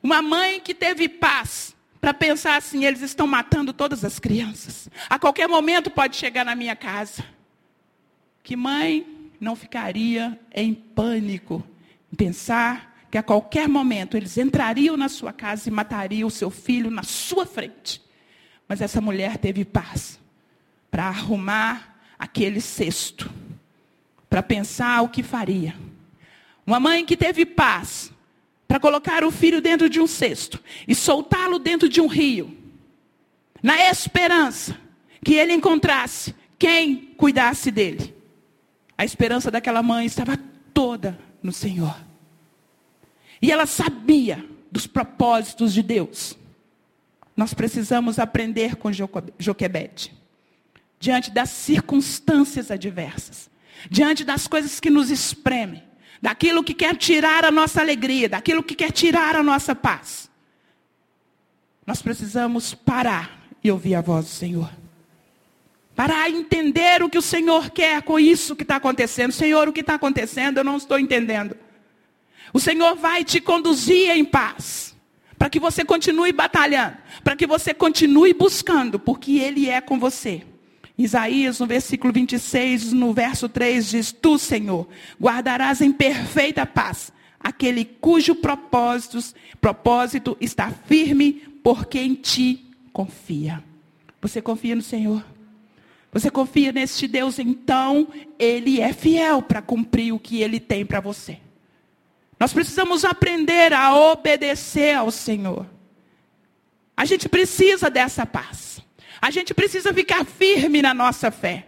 Uma 0.02 0.22
mãe 0.22 0.62
que 0.62 0.74
teve 0.74 1.10
paz 1.10 1.76
para 2.00 2.14
pensar 2.14 2.56
assim: 2.56 2.86
eles 2.86 3.02
estão 3.02 3.28
matando 3.28 3.74
todas 3.74 4.06
as 4.06 4.18
crianças. 4.18 4.90
A 5.10 5.20
qualquer 5.20 5.50
momento 5.50 5.92
pode 5.92 6.16
chegar 6.16 6.46
na 6.46 6.56
minha 6.56 6.74
casa. 6.74 7.26
Que 8.42 8.56
mãe 8.56 9.06
não 9.42 9.58
ficaria 9.58 10.40
em 10.56 10.74
pânico 10.74 11.62
pensar 12.16 12.89
que 13.10 13.18
a 13.18 13.24
qualquer 13.24 13.68
momento 13.68 14.16
eles 14.16 14.38
entrariam 14.38 14.96
na 14.96 15.10
sua 15.10 15.34
casa 15.34 15.68
e 15.68 15.72
matariam 15.72 16.28
o 16.28 16.32
seu 16.32 16.50
filho 16.50 16.92
na 16.92 17.04
sua 17.04 17.46
frente. 17.46 18.02
Mas 18.68 18.82
essa 18.82 19.02
mulher 19.02 19.38
teve 19.38 19.66
paz 19.66 20.20
para 20.92 21.08
arrumar 21.08 22.00
aquele 22.18 22.62
cesto, 22.62 23.30
para 24.30 24.44
pensar 24.44 25.02
o 25.02 25.10
que 25.10 25.24
faria. 25.24 25.76
Uma 26.66 26.80
mãe 26.80 27.06
que 27.06 27.18
teve 27.18 27.46
paz 27.46 28.12
para 28.68 28.80
colocar 28.80 29.24
o 29.24 29.32
filho 29.32 29.60
dentro 29.60 29.90
de 29.90 30.00
um 30.00 30.06
cesto 30.06 30.62
e 30.88 30.94
soltá-lo 30.94 31.58
dentro 31.58 31.90
de 31.90 32.00
um 32.00 32.06
rio, 32.06 32.56
na 33.64 33.90
esperança 33.90 34.78
que 35.24 35.34
ele 35.34 35.54
encontrasse 35.54 36.36
quem 36.60 37.14
cuidasse 37.18 37.72
dele. 37.72 38.14
A 38.96 39.04
esperança 39.04 39.50
daquela 39.50 39.82
mãe 39.82 40.06
estava 40.06 40.38
toda 40.74 41.18
no 41.42 41.52
Senhor. 41.52 42.09
E 43.42 43.52
ela 43.52 43.66
sabia 43.66 44.46
dos 44.72 44.86
propósitos 44.86 45.74
de 45.74 45.82
Deus. 45.82 46.38
Nós 47.36 47.54
precisamos 47.54 48.20
aprender 48.20 48.76
com 48.76 48.92
Joquebede. 48.92 50.14
Diante 51.00 51.32
das 51.32 51.50
circunstâncias 51.50 52.70
adversas, 52.70 53.50
diante 53.90 54.26
das 54.26 54.48
coisas 54.48 54.80
que 54.82 54.90
nos 54.90 55.10
espremem, 55.10 55.82
daquilo 56.22 56.64
que 56.64 56.74
quer 56.74 56.98
tirar 56.98 57.46
a 57.46 57.52
nossa 57.52 57.80
alegria, 57.80 58.28
daquilo 58.28 58.62
que 58.62 58.76
quer 58.76 58.92
tirar 58.92 59.36
a 59.38 59.44
nossa 59.44 59.74
paz. 59.74 60.30
Nós 61.88 62.02
precisamos 62.02 62.74
parar 62.74 63.48
e 63.64 63.72
ouvir 63.72 63.96
a 63.96 64.02
voz 64.02 64.26
do 64.26 64.32
Senhor. 64.32 64.70
Parar 65.96 66.30
e 66.30 66.36
entender 66.36 67.02
o 67.02 67.10
que 67.10 67.18
o 67.18 67.22
Senhor 67.22 67.70
quer 67.70 68.02
com 68.02 68.20
isso 68.20 68.56
que 68.56 68.64
está 68.64 68.76
acontecendo. 68.76 69.32
Senhor, 69.32 69.68
o 69.68 69.74
que 69.74 69.80
está 69.80 69.96
acontecendo, 69.96 70.58
eu 70.58 70.64
não 70.64 70.78
estou 70.78 71.00
entendendo. 71.00 71.56
O 72.54 72.60
Senhor 72.60 72.96
vai 72.96 73.24
te 73.24 73.40
conduzir 73.40 74.10
em 74.10 74.26
paz. 74.26 74.96
Para 75.38 75.50
que 75.50 75.60
você 75.60 75.86
continue 75.86 76.32
batalhando. 76.32 76.98
Para 77.24 77.36
que 77.36 77.48
você 77.48 77.74
continue 77.74 78.34
buscando. 78.34 79.00
Porque 79.00 79.40
Ele 79.40 79.70
é 79.70 79.80
com 79.80 80.00
você. 80.00 80.44
Isaías, 80.98 81.60
no 81.60 81.66
versículo 81.66 82.12
26, 82.12 82.92
no 82.92 83.14
verso 83.14 83.48
3, 83.48 83.90
diz: 83.90 84.12
Tu, 84.12 84.38
Senhor, 84.38 84.88
guardarás 85.20 85.80
em 85.80 85.94
perfeita 85.94 86.66
paz 86.66 87.14
aquele 87.40 87.86
cujo 87.86 88.36
propósito, 88.36 89.24
está 90.42 90.70
firme, 90.70 91.34
porque 91.64 92.00
em 92.00 92.16
ti 92.16 92.66
confia. 92.92 93.64
Você 94.22 94.42
confia 94.42 94.76
no 94.76 94.82
Senhor? 94.82 95.26
Você 96.12 96.30
confia 96.30 96.72
neste 96.72 97.08
Deus, 97.08 97.40
então 97.40 98.10
Ele 98.38 98.82
é 98.82 98.92
fiel 98.92 99.42
para 99.42 99.62
cumprir 99.62 100.12
o 100.12 100.20
que 100.20 100.42
Ele 100.42 100.60
tem 100.60 100.86
para 100.86 101.00
você. 101.00 101.38
Nós 102.40 102.54
precisamos 102.54 103.04
aprender 103.04 103.74
a 103.74 103.94
obedecer 103.96 104.96
ao 104.96 105.12
Senhor. 105.12 105.66
A 106.96 107.04
gente 107.04 107.28
precisa 107.28 107.90
dessa 107.90 108.26
paz. 108.26 108.82
A 109.22 109.30
gente 109.30 109.54
precisa 109.54 109.94
ficar 109.94 110.26
firme 110.26 110.82
na 110.82 110.94
nossa 110.94 111.30
fé. 111.30 111.68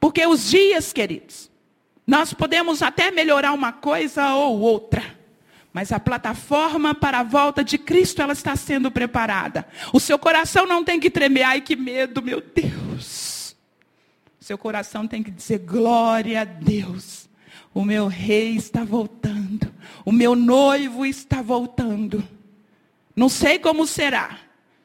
Porque 0.00 0.24
os 0.26 0.48
dias, 0.48 0.92
queridos, 0.92 1.50
nós 2.06 2.32
podemos 2.32 2.82
até 2.82 3.10
melhorar 3.10 3.52
uma 3.52 3.72
coisa 3.72 4.34
ou 4.34 4.58
outra. 4.60 5.18
Mas 5.72 5.92
a 5.92 6.00
plataforma 6.00 6.94
para 6.94 7.20
a 7.20 7.22
volta 7.22 7.62
de 7.62 7.76
Cristo, 7.76 8.22
ela 8.22 8.32
está 8.32 8.56
sendo 8.56 8.90
preparada. 8.90 9.66
O 9.92 10.00
seu 10.00 10.18
coração 10.18 10.66
não 10.66 10.82
tem 10.82 10.98
que 10.98 11.10
tremer, 11.10 11.42
ai 11.42 11.60
que 11.60 11.76
medo, 11.76 12.22
meu 12.22 12.40
Deus. 12.40 13.54
O 14.40 14.44
seu 14.44 14.56
coração 14.56 15.06
tem 15.06 15.22
que 15.22 15.30
dizer 15.30 15.58
glória 15.58 16.40
a 16.40 16.44
Deus. 16.44 17.27
O 17.78 17.84
meu 17.84 18.08
rei 18.08 18.56
está 18.56 18.82
voltando. 18.82 19.72
O 20.04 20.10
meu 20.10 20.34
noivo 20.34 21.06
está 21.06 21.40
voltando. 21.40 22.28
Não 23.14 23.28
sei 23.28 23.56
como 23.60 23.86
será. 23.86 24.36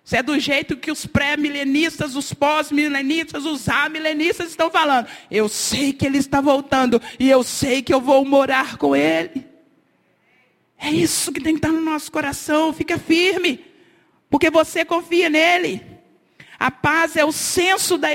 Se 0.03 0.17
é 0.17 0.21
do 0.21 0.39
jeito 0.39 0.77
que 0.77 0.91
os 0.91 1.03
pré-milenistas, 1.03 2.15
os 2.15 2.35
pós-milenistas, 2.35 3.45
os 3.45 3.67
amilenistas 3.67 4.51
estão 4.51 4.69
falando. 4.69 5.07
Eu 5.31 5.49
sei 5.49 5.91
que 5.91 6.05
ele 6.05 6.19
está 6.19 6.39
voltando 6.39 7.01
e 7.17 7.27
eu 7.27 7.41
sei 7.41 7.81
que 7.81 7.91
eu 7.91 7.99
vou 7.99 8.23
morar 8.25 8.77
com 8.77 8.95
ele. 8.95 9.43
É 10.77 10.91
isso 10.91 11.31
que 11.31 11.41
tem 11.41 11.55
que 11.55 11.65
estar 11.65 11.71
no 11.71 11.81
nosso 11.81 12.11
coração. 12.11 12.71
Fica 12.71 12.99
firme, 12.99 13.65
porque 14.29 14.51
você 14.51 14.85
confia 14.85 15.31
nele. 15.31 15.81
A 16.59 16.69
paz 16.69 17.15
é 17.15 17.25
o 17.25 17.31
senso 17.31 17.97
da, 17.97 18.09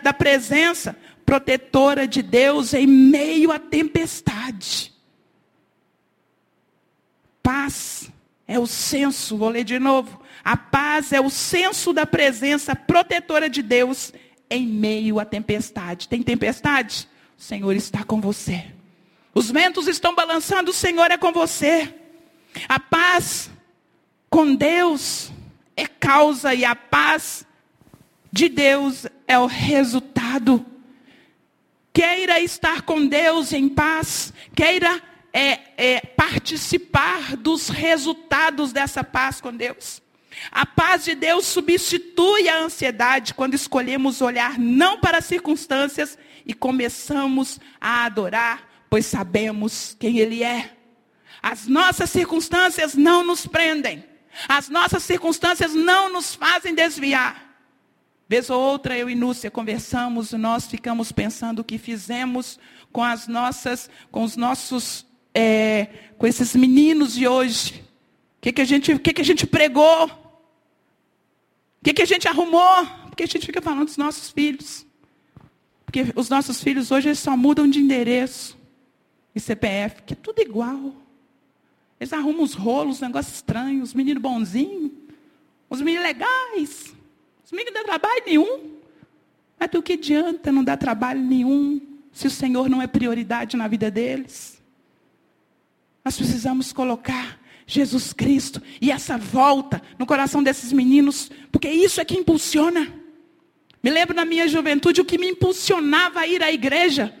da 0.00 0.12
presença 0.14 0.96
protetora 1.32 2.06
de 2.06 2.20
Deus 2.20 2.74
em 2.74 2.86
meio 2.86 3.50
à 3.50 3.58
tempestade. 3.58 4.92
Paz 7.42 8.12
é 8.46 8.58
o 8.58 8.66
senso, 8.66 9.38
vou 9.38 9.48
ler 9.48 9.64
de 9.64 9.78
novo. 9.78 10.20
A 10.44 10.58
paz 10.58 11.10
é 11.10 11.22
o 11.22 11.30
senso 11.30 11.94
da 11.94 12.04
presença 12.04 12.76
protetora 12.76 13.48
de 13.48 13.62
Deus 13.62 14.12
em 14.50 14.66
meio 14.66 15.18
à 15.18 15.24
tempestade. 15.24 16.06
Tem 16.06 16.22
tempestade? 16.22 17.08
O 17.38 17.42
Senhor 17.42 17.74
está 17.74 18.04
com 18.04 18.20
você. 18.20 18.66
Os 19.34 19.50
ventos 19.50 19.88
estão 19.88 20.14
balançando, 20.14 20.70
o 20.70 20.74
Senhor 20.74 21.10
é 21.10 21.16
com 21.16 21.32
você. 21.32 21.94
A 22.68 22.78
paz 22.78 23.50
com 24.28 24.54
Deus 24.54 25.32
é 25.74 25.86
causa 25.86 26.52
e 26.52 26.62
a 26.62 26.76
paz 26.76 27.46
de 28.30 28.50
Deus 28.50 29.06
é 29.26 29.38
o 29.38 29.46
resultado. 29.46 30.66
Queira 31.92 32.40
estar 32.40 32.82
com 32.82 33.06
Deus 33.06 33.52
em 33.52 33.68
paz, 33.68 34.32
queira 34.56 35.02
é, 35.32 35.58
é, 35.76 36.00
participar 36.00 37.36
dos 37.36 37.68
resultados 37.68 38.72
dessa 38.72 39.04
paz 39.04 39.40
com 39.40 39.54
Deus. 39.54 40.00
A 40.50 40.64
paz 40.64 41.04
de 41.04 41.14
Deus 41.14 41.46
substitui 41.46 42.48
a 42.48 42.60
ansiedade 42.60 43.34
quando 43.34 43.52
escolhemos 43.52 44.22
olhar 44.22 44.58
não 44.58 44.98
para 44.98 45.18
as 45.18 45.26
circunstâncias 45.26 46.16
e 46.46 46.54
começamos 46.54 47.60
a 47.78 48.06
adorar, 48.06 48.66
pois 48.88 49.04
sabemos 49.04 49.94
quem 50.00 50.18
Ele 50.18 50.42
é. 50.42 50.74
As 51.42 51.66
nossas 51.66 52.08
circunstâncias 52.08 52.94
não 52.94 53.22
nos 53.22 53.46
prendem, 53.46 54.02
as 54.48 54.70
nossas 54.70 55.02
circunstâncias 55.02 55.74
não 55.74 56.10
nos 56.10 56.34
fazem 56.34 56.74
desviar 56.74 57.51
Vez 58.32 58.48
ou 58.48 58.58
outra, 58.58 58.96
eu 58.96 59.10
e 59.10 59.14
Núcia 59.14 59.50
conversamos, 59.50 60.32
nós 60.32 60.66
ficamos 60.66 61.12
pensando 61.12 61.58
o 61.58 61.64
que 61.64 61.76
fizemos 61.76 62.58
com 62.90 63.02
as 63.04 63.28
nossas, 63.28 63.90
com 64.10 64.22
os 64.22 64.38
nossos, 64.38 65.04
é, 65.34 65.84
com 66.16 66.26
esses 66.26 66.56
meninos 66.56 67.12
de 67.12 67.28
hoje. 67.28 67.84
O 68.38 68.40
que, 68.40 68.52
que, 68.52 68.62
a, 68.62 68.64
gente, 68.64 68.98
que, 69.00 69.12
que 69.12 69.20
a 69.20 69.24
gente 69.24 69.46
pregou? 69.46 70.06
O 70.06 71.84
que, 71.84 71.92
que 71.92 72.00
a 72.00 72.06
gente 72.06 72.26
arrumou? 72.26 72.86
Porque 73.10 73.24
a 73.24 73.26
gente 73.26 73.44
fica 73.44 73.60
falando 73.60 73.84
dos 73.84 73.98
nossos 73.98 74.30
filhos. 74.30 74.86
Porque 75.84 76.06
os 76.16 76.30
nossos 76.30 76.62
filhos 76.62 76.90
hoje 76.90 77.08
eles 77.08 77.18
só 77.18 77.36
mudam 77.36 77.68
de 77.68 77.80
endereço 77.80 78.56
e 79.34 79.40
CPF, 79.40 80.04
que 80.04 80.14
é 80.14 80.16
tudo 80.16 80.40
igual. 80.40 80.94
Eles 82.00 82.14
arrumam 82.14 82.44
os 82.44 82.54
rolos, 82.54 82.98
negócios 82.98 83.34
estranhos, 83.34 83.90
os 83.90 83.94
meninos 83.94 84.22
bonzinhos, 84.22 84.90
os 85.68 85.82
meninos 85.82 86.06
legais. 86.06 87.01
Meninos 87.52 87.74
não 87.74 87.82
dão 87.82 87.84
trabalho 87.84 88.22
nenhum. 88.26 88.72
Mas 89.60 89.70
do 89.70 89.82
que 89.82 89.92
adianta 89.92 90.50
não 90.50 90.64
dar 90.64 90.78
trabalho 90.78 91.20
nenhum 91.20 91.80
se 92.10 92.26
o 92.26 92.30
Senhor 92.30 92.68
não 92.68 92.80
é 92.80 92.86
prioridade 92.86 93.56
na 93.56 93.68
vida 93.68 93.90
deles? 93.90 94.60
Nós 96.04 96.16
precisamos 96.16 96.72
colocar 96.72 97.38
Jesus 97.66 98.12
Cristo 98.12 98.60
e 98.80 98.90
essa 98.90 99.16
volta 99.16 99.80
no 99.98 100.06
coração 100.06 100.42
desses 100.42 100.72
meninos, 100.72 101.30
porque 101.52 101.68
isso 101.68 102.00
é 102.00 102.04
que 102.04 102.18
impulsiona. 102.18 102.92
Me 103.82 103.90
lembro 103.90 104.16
na 104.16 104.24
minha 104.24 104.48
juventude 104.48 105.00
o 105.00 105.04
que 105.04 105.18
me 105.18 105.28
impulsionava 105.28 106.20
a 106.20 106.26
ir 106.26 106.42
à 106.42 106.50
igreja, 106.50 107.14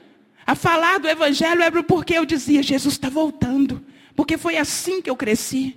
a 0.46 0.54
falar 0.54 0.98
do 0.98 1.08
Evangelho, 1.08 1.62
era 1.62 1.82
porque 1.82 2.14
eu 2.14 2.24
dizia: 2.24 2.62
Jesus 2.62 2.94
está 2.94 3.08
voltando. 3.08 3.84
Porque 4.14 4.36
foi 4.36 4.56
assim 4.56 5.00
que 5.00 5.08
eu 5.08 5.16
cresci. 5.16 5.76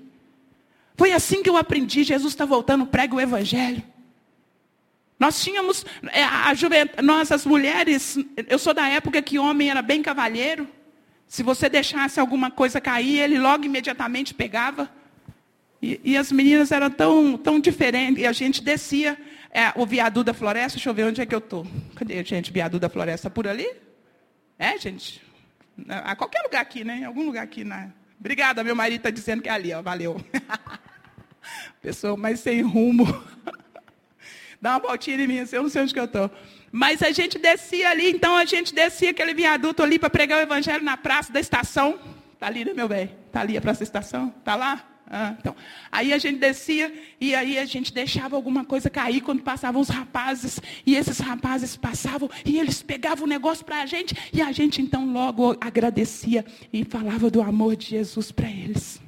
Foi 0.98 1.12
assim 1.12 1.44
que 1.44 1.50
eu 1.50 1.58
aprendi: 1.58 2.04
Jesus 2.04 2.34
está 2.34 2.46
voltando, 2.46 2.86
prega 2.86 3.16
o 3.16 3.22
Evangelho. 3.22 3.84
Nós 5.20 5.42
tínhamos, 5.42 5.86
é, 6.12 6.24
a 6.24 6.54
nós 7.02 7.32
as 7.32 7.46
mulheres, 7.46 8.18
eu 8.48 8.60
sou 8.60 8.74
da 8.74 8.88
época 8.88 9.22
que 9.22 9.40
homem 9.40 9.70
era 9.70 9.82
bem 9.82 10.02
cavalheiro. 10.02 10.68
Se 11.28 11.42
você 11.42 11.70
deixasse 11.70 12.20
alguma 12.20 12.52
coisa 12.52 12.82
cair, 12.82 13.20
ele 13.20 13.40
logo 13.40 13.64
imediatamente 13.64 14.34
pegava. 14.34 14.90
E, 15.82 16.00
e 16.04 16.18
as 16.18 16.32
meninas 16.32 16.72
eram 16.72 16.90
tão, 16.90 17.38
tão 17.38 17.60
diferentes. 17.60 18.22
E 18.22 18.28
a 18.28 18.32
gente 18.32 18.62
descia 18.62 19.18
é, 19.52 19.72
o 19.76 19.86
viaduto 19.86 20.26
da 20.26 20.34
floresta. 20.34 20.78
Deixa 20.78 20.90
eu 20.90 20.94
ver 20.94 21.06
onde 21.06 21.22
é 21.22 21.26
que 21.26 21.34
eu 21.34 21.40
estou. 21.40 21.66
Cadê, 21.96 22.24
gente, 22.24 22.52
viaduto 22.52 22.82
da 22.82 22.90
floresta? 22.90 23.30
Por 23.30 23.48
ali? 23.48 23.68
É, 24.60 24.78
gente? 24.78 25.22
A 25.88 26.16
qualquer 26.16 26.42
lugar 26.44 26.62
aqui, 26.62 26.84
né? 26.84 27.00
Em 27.00 27.06
algum 27.06 27.26
lugar 27.26 27.44
aqui. 27.44 27.64
Na... 27.64 27.90
Obrigada, 28.20 28.64
meu 28.64 28.76
marido 28.76 28.98
está 28.98 29.10
dizendo 29.10 29.42
que 29.42 29.50
é 29.50 29.52
ali, 29.52 29.74
ó. 29.74 29.82
Valeu. 29.82 30.22
Pessoa 31.82 32.18
mais 32.18 32.40
sem 32.42 32.62
rumo. 32.62 33.06
Dá 34.66 34.72
uma 34.72 34.80
voltinha 34.80 35.16
em 35.24 35.28
mim, 35.28 35.38
assim, 35.42 35.58
eu 35.58 35.62
não 35.62 35.70
sei 35.70 35.84
onde 35.84 35.94
que 35.94 36.00
eu 36.00 36.06
estou. 36.06 36.28
Mas 36.72 37.04
a 37.04 37.12
gente 37.12 37.38
descia 37.38 37.88
ali, 37.92 38.10
então 38.10 38.36
a 38.36 38.46
gente 38.46 38.74
descia 38.74 39.12
aquele 39.12 39.32
viaduto 39.32 39.84
ali 39.84 40.00
para 40.00 40.10
pregar 40.10 40.40
o 40.40 40.42
evangelho 40.42 40.84
na 40.84 40.98
praça 40.98 41.32
da 41.32 41.40
estação. 41.40 42.00
Está 42.34 42.48
ali, 42.48 42.66
né, 42.66 42.74
meu 42.74 42.88
bem? 42.88 43.12
Está 43.28 43.42
ali 43.42 43.56
a 43.56 43.62
praça 43.62 43.82
da 43.82 43.84
estação? 43.84 44.34
Está 44.40 44.56
lá? 44.56 44.84
Ah, 45.08 45.36
então. 45.40 45.56
Aí 45.92 46.12
a 46.12 46.18
gente 46.18 46.40
descia 46.40 46.92
e 47.22 47.36
aí 47.36 47.60
a 47.60 47.66
gente 47.66 47.94
deixava 47.94 48.36
alguma 48.36 48.66
coisa 48.66 48.90
cair 48.90 49.22
quando 49.22 49.44
passavam 49.44 49.80
os 49.80 49.90
rapazes. 49.90 50.60
E 50.84 50.96
esses 50.96 51.20
rapazes 51.20 51.78
passavam 51.78 52.28
e 52.44 52.58
eles 52.58 52.82
pegavam 52.82 53.26
o 53.26 53.30
negócio 53.30 53.64
para 53.64 53.84
a 53.84 53.86
gente. 53.86 54.18
E 54.34 54.42
a 54.42 54.52
gente 54.52 54.82
então 54.82 55.06
logo 55.14 55.56
agradecia 55.62 56.44
e 56.74 56.84
falava 56.84 57.30
do 57.30 57.40
amor 57.40 57.76
de 57.76 57.86
Jesus 57.86 58.32
para 58.32 58.50
eles. 58.50 59.00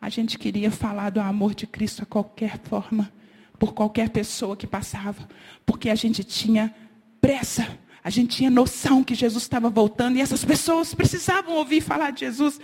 A 0.00 0.08
gente 0.08 0.38
queria 0.38 0.70
falar 0.70 1.10
do 1.10 1.20
amor 1.20 1.54
de 1.54 1.66
Cristo 1.66 2.02
a 2.02 2.06
qualquer 2.06 2.58
forma 2.60 3.12
por 3.58 3.74
qualquer 3.74 4.10
pessoa 4.10 4.56
que 4.56 4.66
passava, 4.66 5.28
porque 5.66 5.90
a 5.90 5.94
gente 5.94 6.22
tinha 6.22 6.74
pressa, 7.20 7.78
a 8.02 8.10
gente 8.10 8.36
tinha 8.36 8.50
noção 8.50 9.02
que 9.02 9.14
Jesus 9.14 9.42
estava 9.42 9.68
voltando 9.68 10.16
e 10.16 10.20
essas 10.20 10.44
pessoas 10.44 10.94
precisavam 10.94 11.54
ouvir 11.54 11.80
falar 11.80 12.10
de 12.10 12.20
Jesus. 12.20 12.60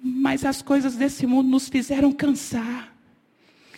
Mas 0.00 0.44
as 0.44 0.62
coisas 0.62 0.96
desse 0.96 1.26
mundo 1.26 1.48
nos 1.48 1.68
fizeram 1.68 2.12
cansar. 2.12 2.94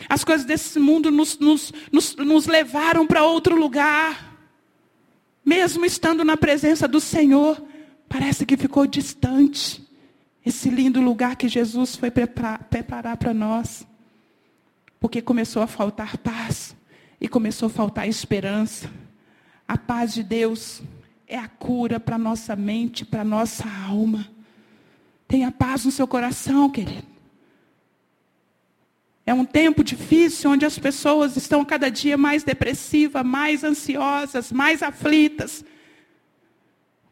As 0.08 0.24
coisas 0.24 0.46
desse 0.46 0.78
mundo 0.78 1.10
nos, 1.10 1.38
nos, 1.38 1.72
nos, 1.90 2.16
nos 2.16 2.46
levaram 2.46 3.06
para 3.06 3.24
outro 3.24 3.56
lugar. 3.56 4.38
Mesmo 5.44 5.84
estando 5.84 6.24
na 6.24 6.36
presença 6.36 6.86
do 6.86 7.00
Senhor, 7.00 7.62
parece 8.08 8.46
que 8.46 8.56
ficou 8.56 8.86
distante 8.86 9.86
esse 10.44 10.70
lindo 10.70 11.00
lugar 11.00 11.36
que 11.36 11.48
Jesus 11.48 11.96
foi 11.96 12.10
preparar 12.10 13.16
para 13.16 13.34
nós. 13.34 13.86
Porque 15.00 15.22
começou 15.22 15.62
a 15.62 15.66
faltar 15.66 16.18
paz 16.18 16.76
e 17.18 17.26
começou 17.26 17.66
a 17.66 17.70
faltar 17.70 18.06
esperança. 18.06 18.90
A 19.66 19.78
paz 19.78 20.12
de 20.12 20.22
Deus 20.22 20.82
é 21.26 21.38
a 21.38 21.48
cura 21.48 21.98
para 21.98 22.18
nossa 22.18 22.54
mente, 22.54 23.04
para 23.04 23.24
nossa 23.24 23.64
alma. 23.88 24.28
Tenha 25.26 25.50
paz 25.50 25.84
no 25.84 25.90
seu 25.90 26.06
coração, 26.06 26.68
querido. 26.68 27.08
É 29.24 29.32
um 29.32 29.44
tempo 29.44 29.84
difícil 29.84 30.50
onde 30.50 30.66
as 30.66 30.78
pessoas 30.78 31.36
estão 31.36 31.64
cada 31.64 31.88
dia 31.88 32.16
mais 32.16 32.42
depressivas, 32.42 33.24
mais 33.24 33.62
ansiosas, 33.62 34.50
mais 34.50 34.82
aflitas. 34.82 35.64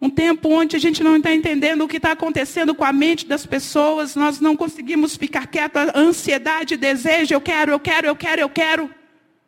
Um 0.01 0.09
tempo 0.09 0.49
onde 0.49 0.77
a 0.77 0.79
gente 0.79 1.03
não 1.03 1.17
está 1.17 1.35
entendendo 1.35 1.83
o 1.83 1.89
que 1.89 1.97
está 1.97 2.13
acontecendo 2.13 2.75
com 2.75 2.85
a 2.85 2.93
mente 2.93 3.27
das 3.27 3.45
pessoas, 3.45 4.15
nós 4.15 4.39
não 4.39 4.57
conseguimos 4.57 5.17
ficar 5.17 5.49
quietos, 5.49 5.93
ansiedade, 5.95 6.77
desejo, 6.77 7.35
eu 7.35 7.41
quero, 7.41 7.73
eu 7.73 7.81
quero, 7.81 8.07
eu 8.07 8.15
quero, 8.15 8.41
eu 8.41 8.49
quero. 8.49 8.91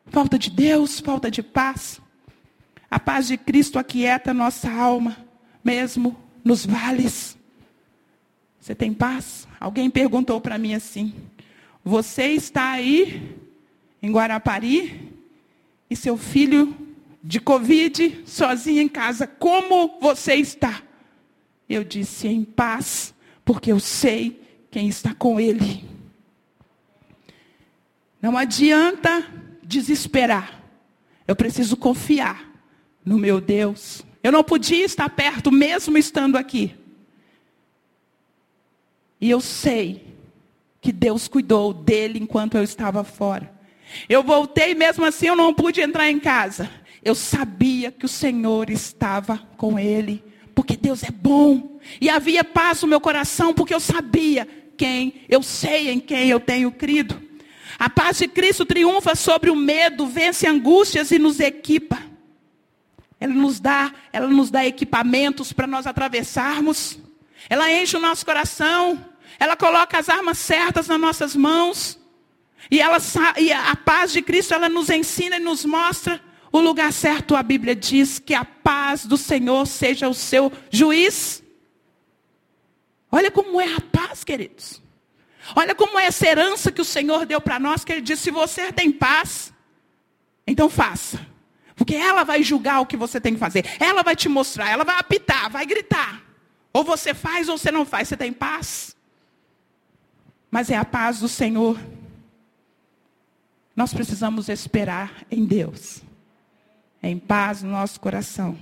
Falta 0.06 0.36
de 0.36 0.50
Deus, 0.50 0.98
falta 0.98 1.30
de 1.30 1.42
paz. 1.42 2.00
A 2.90 2.98
paz 2.98 3.28
de 3.28 3.36
Cristo 3.36 3.78
aquieta 3.78 4.34
nossa 4.34 4.68
alma, 4.68 5.16
mesmo 5.62 6.16
nos 6.42 6.66
vales. 6.66 7.38
Você 8.60 8.74
tem 8.74 8.92
paz? 8.92 9.46
Alguém 9.60 9.88
perguntou 9.88 10.40
para 10.40 10.58
mim 10.58 10.74
assim: 10.74 11.14
Você 11.84 12.24
está 12.32 12.72
aí 12.72 13.36
em 14.02 14.10
Guarapari 14.10 15.12
e 15.88 15.94
seu 15.94 16.16
filho 16.16 16.76
de 17.22 17.40
Covid, 17.40 18.22
sozinha 18.26 18.82
em 18.82 18.88
casa, 18.88 19.26
como 19.26 19.98
você 20.00 20.34
está? 20.34 20.82
Eu 21.68 21.84
disse, 21.84 22.26
em 22.26 22.44
paz, 22.44 23.14
porque 23.44 23.70
eu 23.70 23.78
sei 23.78 24.42
quem 24.70 24.88
está 24.88 25.14
com 25.14 25.38
ele. 25.38 25.84
Não 28.20 28.36
adianta 28.36 29.26
desesperar. 29.62 30.62
Eu 31.26 31.36
preciso 31.36 31.76
confiar 31.76 32.50
no 33.04 33.18
meu 33.18 33.40
Deus. 33.40 34.04
Eu 34.22 34.32
não 34.32 34.42
podia 34.42 34.84
estar 34.84 35.08
perto, 35.08 35.50
mesmo 35.52 35.96
estando 35.96 36.36
aqui. 36.36 36.74
E 39.20 39.30
eu 39.30 39.40
sei 39.40 40.06
que 40.80 40.92
Deus 40.92 41.28
cuidou 41.28 41.72
dele 41.72 42.18
enquanto 42.18 42.56
eu 42.56 42.64
estava 42.64 43.04
fora. 43.04 43.52
Eu 44.08 44.22
voltei, 44.22 44.74
mesmo 44.74 45.04
assim 45.04 45.26
eu 45.26 45.36
não 45.36 45.52
pude 45.52 45.80
entrar 45.80 46.10
em 46.10 46.18
casa. 46.18 46.70
Eu 47.02 47.14
sabia 47.14 47.90
que 47.90 48.04
o 48.04 48.08
Senhor 48.08 48.68
estava 48.70 49.38
com 49.56 49.78
ele, 49.78 50.22
porque 50.54 50.76
Deus 50.76 51.02
é 51.02 51.10
bom. 51.10 51.78
E 52.00 52.10
havia 52.10 52.44
paz 52.44 52.82
no 52.82 52.88
meu 52.88 53.00
coração, 53.00 53.54
porque 53.54 53.74
eu 53.74 53.80
sabia 53.80 54.46
quem, 54.76 55.24
eu 55.28 55.42
sei 55.42 55.90
em 55.90 55.98
quem 55.98 56.28
eu 56.28 56.40
tenho 56.40 56.70
crido. 56.70 57.20
A 57.78 57.88
paz 57.88 58.18
de 58.18 58.28
Cristo 58.28 58.66
triunfa 58.66 59.14
sobre 59.14 59.48
o 59.48 59.56
medo, 59.56 60.06
vence 60.06 60.46
angústias 60.46 61.10
e 61.10 61.18
nos 61.18 61.40
equipa. 61.40 61.98
Ela 63.18 63.32
nos 63.32 63.60
dá, 63.60 63.92
ela 64.12 64.28
nos 64.28 64.50
dá 64.50 64.66
equipamentos 64.66 65.52
para 65.52 65.66
nós 65.66 65.86
atravessarmos. 65.86 66.98
Ela 67.48 67.72
enche 67.72 67.96
o 67.96 68.00
nosso 68.00 68.24
coração. 68.24 69.02
Ela 69.38 69.56
coloca 69.56 69.98
as 69.98 70.10
armas 70.10 70.36
certas 70.38 70.88
nas 70.88 71.00
nossas 71.00 71.34
mãos. 71.34 71.98
E, 72.70 72.80
ela, 72.80 72.98
e 73.38 73.50
a 73.50 73.74
paz 73.76 74.12
de 74.12 74.20
Cristo, 74.20 74.52
ela 74.52 74.68
nos 74.68 74.90
ensina 74.90 75.36
e 75.36 75.40
nos 75.40 75.64
mostra 75.64 76.20
o 76.52 76.60
lugar 76.60 76.92
certo, 76.92 77.36
a 77.36 77.42
Bíblia 77.42 77.76
diz 77.76 78.18
que 78.18 78.34
a 78.34 78.44
paz 78.44 79.06
do 79.06 79.16
Senhor 79.16 79.66
seja 79.66 80.08
o 80.08 80.14
seu 80.14 80.52
juiz. 80.68 81.42
Olha 83.10 83.30
como 83.30 83.60
é 83.60 83.74
a 83.74 83.80
paz, 83.80 84.24
queridos. 84.24 84.82
Olha 85.54 85.74
como 85.74 85.98
é 85.98 86.06
essa 86.06 86.26
herança 86.26 86.72
que 86.72 86.80
o 86.80 86.84
Senhor 86.84 87.24
deu 87.24 87.40
para 87.40 87.58
nós, 87.60 87.84
que 87.84 87.92
Ele 87.92 88.00
disse: 88.00 88.24
se 88.24 88.30
você 88.30 88.72
tem 88.72 88.90
paz, 88.90 89.52
então 90.46 90.68
faça. 90.68 91.24
Porque 91.76 91.94
ela 91.94 92.24
vai 92.24 92.42
julgar 92.42 92.80
o 92.80 92.86
que 92.86 92.96
você 92.96 93.20
tem 93.20 93.34
que 93.34 93.40
fazer. 93.40 93.64
Ela 93.78 94.02
vai 94.02 94.16
te 94.16 94.28
mostrar, 94.28 94.70
ela 94.70 94.84
vai 94.84 94.98
apitar, 94.98 95.48
vai 95.50 95.64
gritar. 95.64 96.22
Ou 96.72 96.84
você 96.84 97.14
faz 97.14 97.48
ou 97.48 97.56
você 97.56 97.70
não 97.70 97.86
faz. 97.86 98.08
Você 98.08 98.16
tem 98.16 98.32
paz. 98.32 98.94
Mas 100.50 100.68
é 100.68 100.76
a 100.76 100.84
paz 100.84 101.20
do 101.20 101.28
Senhor. 101.28 101.78
Nós 103.74 103.94
precisamos 103.94 104.48
esperar 104.48 105.24
em 105.30 105.44
Deus 105.44 106.02
em 107.02 107.18
paz 107.18 107.62
no 107.62 107.70
nosso 107.70 108.00
coração. 108.00 108.56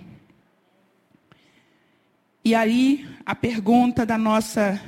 E 2.44 2.54
aí, 2.54 3.08
a 3.26 3.34
pergunta 3.34 4.06
da 4.06 4.16
nossa, 4.16 4.80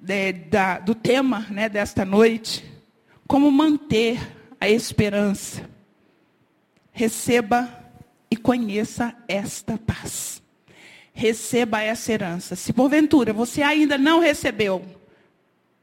de, 0.00 0.32
da, 0.32 0.78
do 0.78 0.94
tema 0.94 1.46
né, 1.50 1.68
desta 1.68 2.04
noite, 2.04 2.64
como 3.26 3.50
manter 3.50 4.18
a 4.60 4.68
esperança? 4.68 5.68
receba 6.98 7.72
e 8.28 8.36
conheça 8.36 9.14
esta 9.28 9.78
paz. 9.78 10.42
Receba 11.14 11.80
essa 11.80 12.12
herança. 12.12 12.56
Se 12.56 12.72
porventura 12.72 13.32
você 13.32 13.62
ainda 13.62 13.96
não 13.96 14.18
recebeu, 14.18 14.84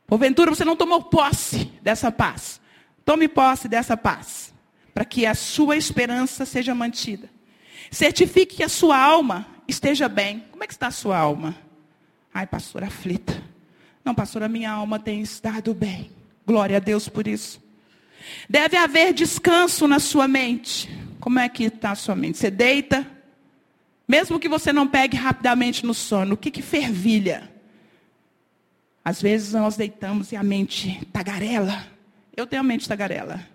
porventura 0.06 0.54
você 0.54 0.66
não 0.66 0.76
tomou 0.76 1.04
posse 1.04 1.72
dessa 1.82 2.12
paz, 2.12 2.60
tome 3.06 3.30
posse 3.30 3.70
dessa 3.70 3.96
paz, 3.96 4.45
para 4.96 5.04
que 5.04 5.26
a 5.26 5.36
sua 5.36 5.76
esperança 5.76 6.46
seja 6.46 6.74
mantida. 6.74 7.30
Certifique 7.92 8.56
que 8.56 8.64
a 8.64 8.70
sua 8.70 8.98
alma 8.98 9.46
esteja 9.68 10.08
bem. 10.08 10.46
Como 10.50 10.64
é 10.64 10.68
que 10.68 10.72
está 10.72 10.88
a 10.88 10.92
sua 10.92 11.18
alma? 11.18 11.54
Ai, 12.34 12.48
pastor, 12.48 12.82
aflita. 12.82 13.44
Não, 14.06 14.16
pastor, 14.16 14.42
a 14.42 14.48
minha 14.48 14.72
alma 14.72 14.98
tem 14.98 15.20
estado 15.20 15.74
bem. 15.74 16.10
Glória 16.48 16.78
a 16.78 16.80
Deus 16.80 17.10
por 17.10 17.28
isso. 17.28 17.62
Deve 18.50 18.78
haver 18.78 19.14
descanso 19.14 19.86
na 19.86 20.00
sua 20.00 20.30
mente. 20.30 20.90
Como 21.20 21.40
é 21.40 21.50
que 21.50 21.66
está 21.66 21.92
a 21.92 21.96
sua 21.96 22.16
mente? 22.16 22.38
Você 22.38 22.50
deita, 22.50 23.06
mesmo 24.08 24.40
que 24.40 24.48
você 24.48 24.72
não 24.72 24.88
pegue 24.88 25.18
rapidamente 25.18 25.86
no 25.86 25.94
sono, 25.94 26.36
o 26.36 26.38
que, 26.38 26.50
que 26.50 26.62
fervilha? 26.62 27.52
Às 29.04 29.22
vezes 29.22 29.52
nós 29.52 29.76
deitamos 29.76 30.32
e 30.32 30.38
a 30.38 30.44
mente 30.44 31.06
tagarela. 31.12 31.86
Eu 32.34 32.48
tenho 32.48 32.62
a 32.62 32.64
mente 32.64 32.88
tagarela. 32.88 33.55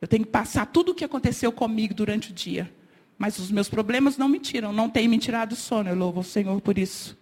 Eu 0.00 0.08
tenho 0.08 0.24
que 0.24 0.30
passar 0.30 0.66
tudo 0.66 0.92
o 0.92 0.94
que 0.94 1.04
aconteceu 1.04 1.50
comigo 1.50 1.94
durante 1.94 2.30
o 2.30 2.34
dia. 2.34 2.72
Mas 3.18 3.38
os 3.38 3.50
meus 3.50 3.68
problemas 3.68 4.16
não 4.16 4.28
me 4.28 4.38
tiram, 4.38 4.72
não 4.72 4.88
tem 4.88 5.08
me 5.08 5.18
tirado 5.18 5.52
o 5.52 5.56
sono. 5.56 5.90
Eu 5.90 5.96
louvo 5.96 6.20
o 6.20 6.24
Senhor 6.24 6.60
por 6.60 6.78
isso. 6.78 7.18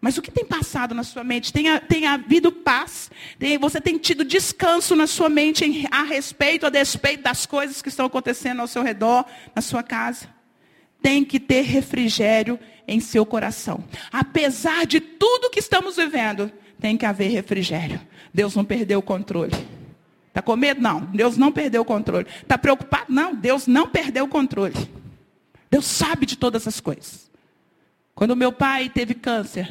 Mas 0.00 0.18
o 0.18 0.22
que 0.22 0.32
tem 0.32 0.44
passado 0.44 0.96
na 0.96 1.04
sua 1.04 1.22
mente? 1.22 1.52
Tem, 1.52 1.66
tem 1.82 2.08
havido 2.08 2.50
paz? 2.50 3.08
Tem, 3.38 3.56
você 3.56 3.80
tem 3.80 3.98
tido 3.98 4.24
descanso 4.24 4.96
na 4.96 5.06
sua 5.06 5.28
mente 5.28 5.64
em, 5.64 5.86
a 5.92 6.02
respeito, 6.02 6.66
a 6.66 6.70
despeito 6.70 7.22
das 7.22 7.46
coisas 7.46 7.80
que 7.80 7.88
estão 7.88 8.06
acontecendo 8.06 8.58
ao 8.58 8.66
seu 8.66 8.82
redor, 8.82 9.24
na 9.54 9.62
sua 9.62 9.84
casa? 9.84 10.26
Tem 11.00 11.24
que 11.24 11.38
ter 11.38 11.62
refrigério 11.62 12.58
em 12.88 12.98
seu 12.98 13.24
coração. 13.24 13.84
Apesar 14.10 14.86
de 14.86 14.98
tudo 14.98 15.50
que 15.50 15.60
estamos 15.60 15.94
vivendo, 15.94 16.50
tem 16.80 16.96
que 16.96 17.06
haver 17.06 17.30
refrigério. 17.30 18.00
Deus 18.34 18.56
não 18.56 18.64
perdeu 18.64 18.98
o 18.98 19.02
controle. 19.02 19.52
Está 20.32 20.40
com 20.40 20.56
medo? 20.56 20.80
Não. 20.80 21.00
Deus 21.00 21.36
não 21.36 21.52
perdeu 21.52 21.82
o 21.82 21.84
controle. 21.84 22.26
Está 22.40 22.56
preocupado? 22.56 23.04
Não. 23.12 23.34
Deus 23.34 23.66
não 23.66 23.86
perdeu 23.86 24.24
o 24.24 24.28
controle. 24.28 24.74
Deus 25.70 25.84
sabe 25.84 26.24
de 26.24 26.38
todas 26.38 26.66
as 26.66 26.80
coisas. 26.80 27.30
Quando 28.14 28.34
meu 28.34 28.50
pai 28.50 28.88
teve 28.88 29.12
câncer, 29.12 29.70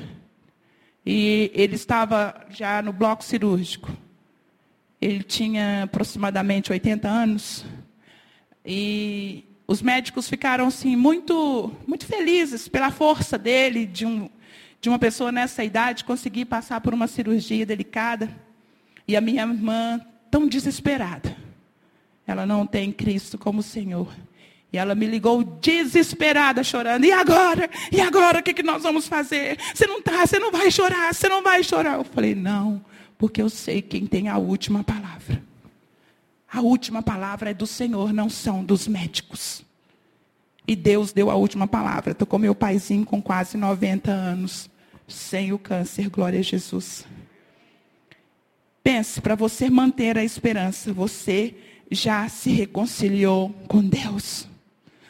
e 1.03 1.51
ele 1.55 1.75
estava 1.75 2.45
já 2.49 2.79
no 2.81 2.93
bloco 2.93 3.23
cirúrgico. 3.23 3.89
Ele 5.01 5.23
tinha 5.23 5.83
aproximadamente 5.83 6.71
80 6.71 7.07
anos. 7.07 7.65
E 8.63 9.43
os 9.65 9.81
médicos 9.81 10.29
ficaram 10.29 10.67
assim 10.67 10.95
muito 10.95 11.73
muito 11.87 12.05
felizes 12.05 12.67
pela 12.67 12.91
força 12.91 13.35
dele 13.35 13.87
de 13.87 14.05
um 14.05 14.29
de 14.79 14.89
uma 14.89 14.99
pessoa 14.99 15.31
nessa 15.31 15.63
idade 15.63 16.03
conseguir 16.03 16.45
passar 16.45 16.81
por 16.81 16.93
uma 16.93 17.07
cirurgia 17.07 17.65
delicada. 17.65 18.29
E 19.07 19.15
a 19.15 19.21
minha 19.21 19.41
irmã 19.41 19.99
tão 20.31 20.47
desesperada. 20.47 21.37
Ela 22.25 22.45
não 22.45 22.65
tem 22.65 22.91
Cristo 22.91 23.37
como 23.37 23.61
Senhor. 23.61 24.07
E 24.73 24.77
ela 24.77 24.95
me 24.95 25.05
ligou 25.05 25.43
desesperada, 25.43 26.63
chorando. 26.63 27.03
E 27.03 27.11
agora? 27.11 27.69
E 27.91 27.99
agora 27.99 28.39
o 28.39 28.43
que, 28.43 28.53
que 28.53 28.63
nós 28.63 28.83
vamos 28.83 29.05
fazer? 29.05 29.57
Você 29.75 29.85
não 29.85 29.99
está, 29.99 30.25
você 30.25 30.39
não 30.39 30.49
vai 30.49 30.71
chorar, 30.71 31.13
você 31.13 31.27
não 31.27 31.43
vai 31.43 31.61
chorar. 31.61 31.97
Eu 31.97 32.05
falei, 32.05 32.33
não, 32.33 32.83
porque 33.17 33.41
eu 33.41 33.49
sei 33.49 33.81
quem 33.81 34.05
tem 34.05 34.29
a 34.29 34.37
última 34.37 34.81
palavra. 34.81 35.43
A 36.49 36.61
última 36.61 37.01
palavra 37.01 37.51
é 37.51 37.53
do 37.53 37.67
Senhor, 37.67 38.13
não 38.13 38.29
são 38.29 38.63
dos 38.63 38.87
médicos. 38.87 39.63
E 40.65 40.75
Deus 40.75 41.11
deu 41.11 41.29
a 41.29 41.35
última 41.35 41.67
palavra. 41.67 42.11
Estou 42.11 42.27
com 42.27 42.37
meu 42.37 42.55
paizinho 42.55 43.05
com 43.05 43.21
quase 43.21 43.57
90 43.57 44.09
anos, 44.09 44.69
sem 45.05 45.51
o 45.51 45.59
câncer, 45.59 46.09
glória 46.09 46.39
a 46.39 46.43
Jesus. 46.43 47.05
Pense, 48.83 49.21
para 49.21 49.35
você 49.35 49.69
manter 49.69 50.17
a 50.17 50.23
esperança, 50.23 50.91
você 50.91 51.55
já 51.89 52.27
se 52.29 52.49
reconciliou 52.49 53.49
com 53.67 53.81
Deus. 53.81 54.47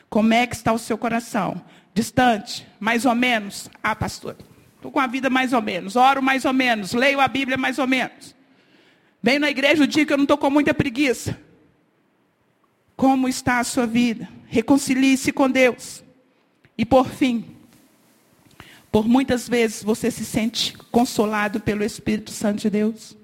Como 0.10 0.34
é 0.34 0.46
que 0.46 0.56
está 0.56 0.74
o 0.74 0.78
seu 0.78 0.98
coração? 0.98 1.62
Distante? 1.94 2.68
Mais 2.80 3.06
ou 3.06 3.16
menos? 3.16 3.70
Ah, 3.82 3.96
pastor, 3.96 4.36
estou 4.76 4.92
com 4.92 5.00
a 5.00 5.08
vida 5.08 5.30
mais 5.30 5.54
ou 5.54 5.62
menos. 5.62 5.96
Oro 5.96 6.22
mais 6.22 6.44
ou 6.44 6.52
menos. 6.52 6.94
Leio 6.94 7.22
a 7.22 7.28
Bíblia 7.28 7.58
mais 7.58 7.80
ou 7.80 7.88
menos. 7.88 8.36
Venho 9.24 9.40
na 9.40 9.50
igreja 9.50 9.84
o 9.84 9.88
dia 9.88 10.06
que 10.06 10.12
eu 10.12 10.18
não 10.18 10.24
estou 10.24 10.38
com 10.38 10.50
muita 10.50 10.74
preguiça. 10.74 11.40
Como 12.96 13.30
está 13.30 13.60
a 13.60 13.64
sua 13.64 13.86
vida? 13.86 14.28
Reconcilie-se 14.48 15.32
com 15.32 15.50
Deus. 15.50 16.04
E 16.78 16.86
por 16.86 17.08
fim, 17.08 17.46
por 18.92 19.08
muitas 19.08 19.48
vezes 19.48 19.84
você 19.84 20.12
se 20.12 20.26
sente 20.26 20.78
consolado 20.92 21.60
pelo 21.60 21.84
Espírito 21.84 22.32
Santo 22.32 22.62
de 22.62 22.70
Deus. 22.70 23.16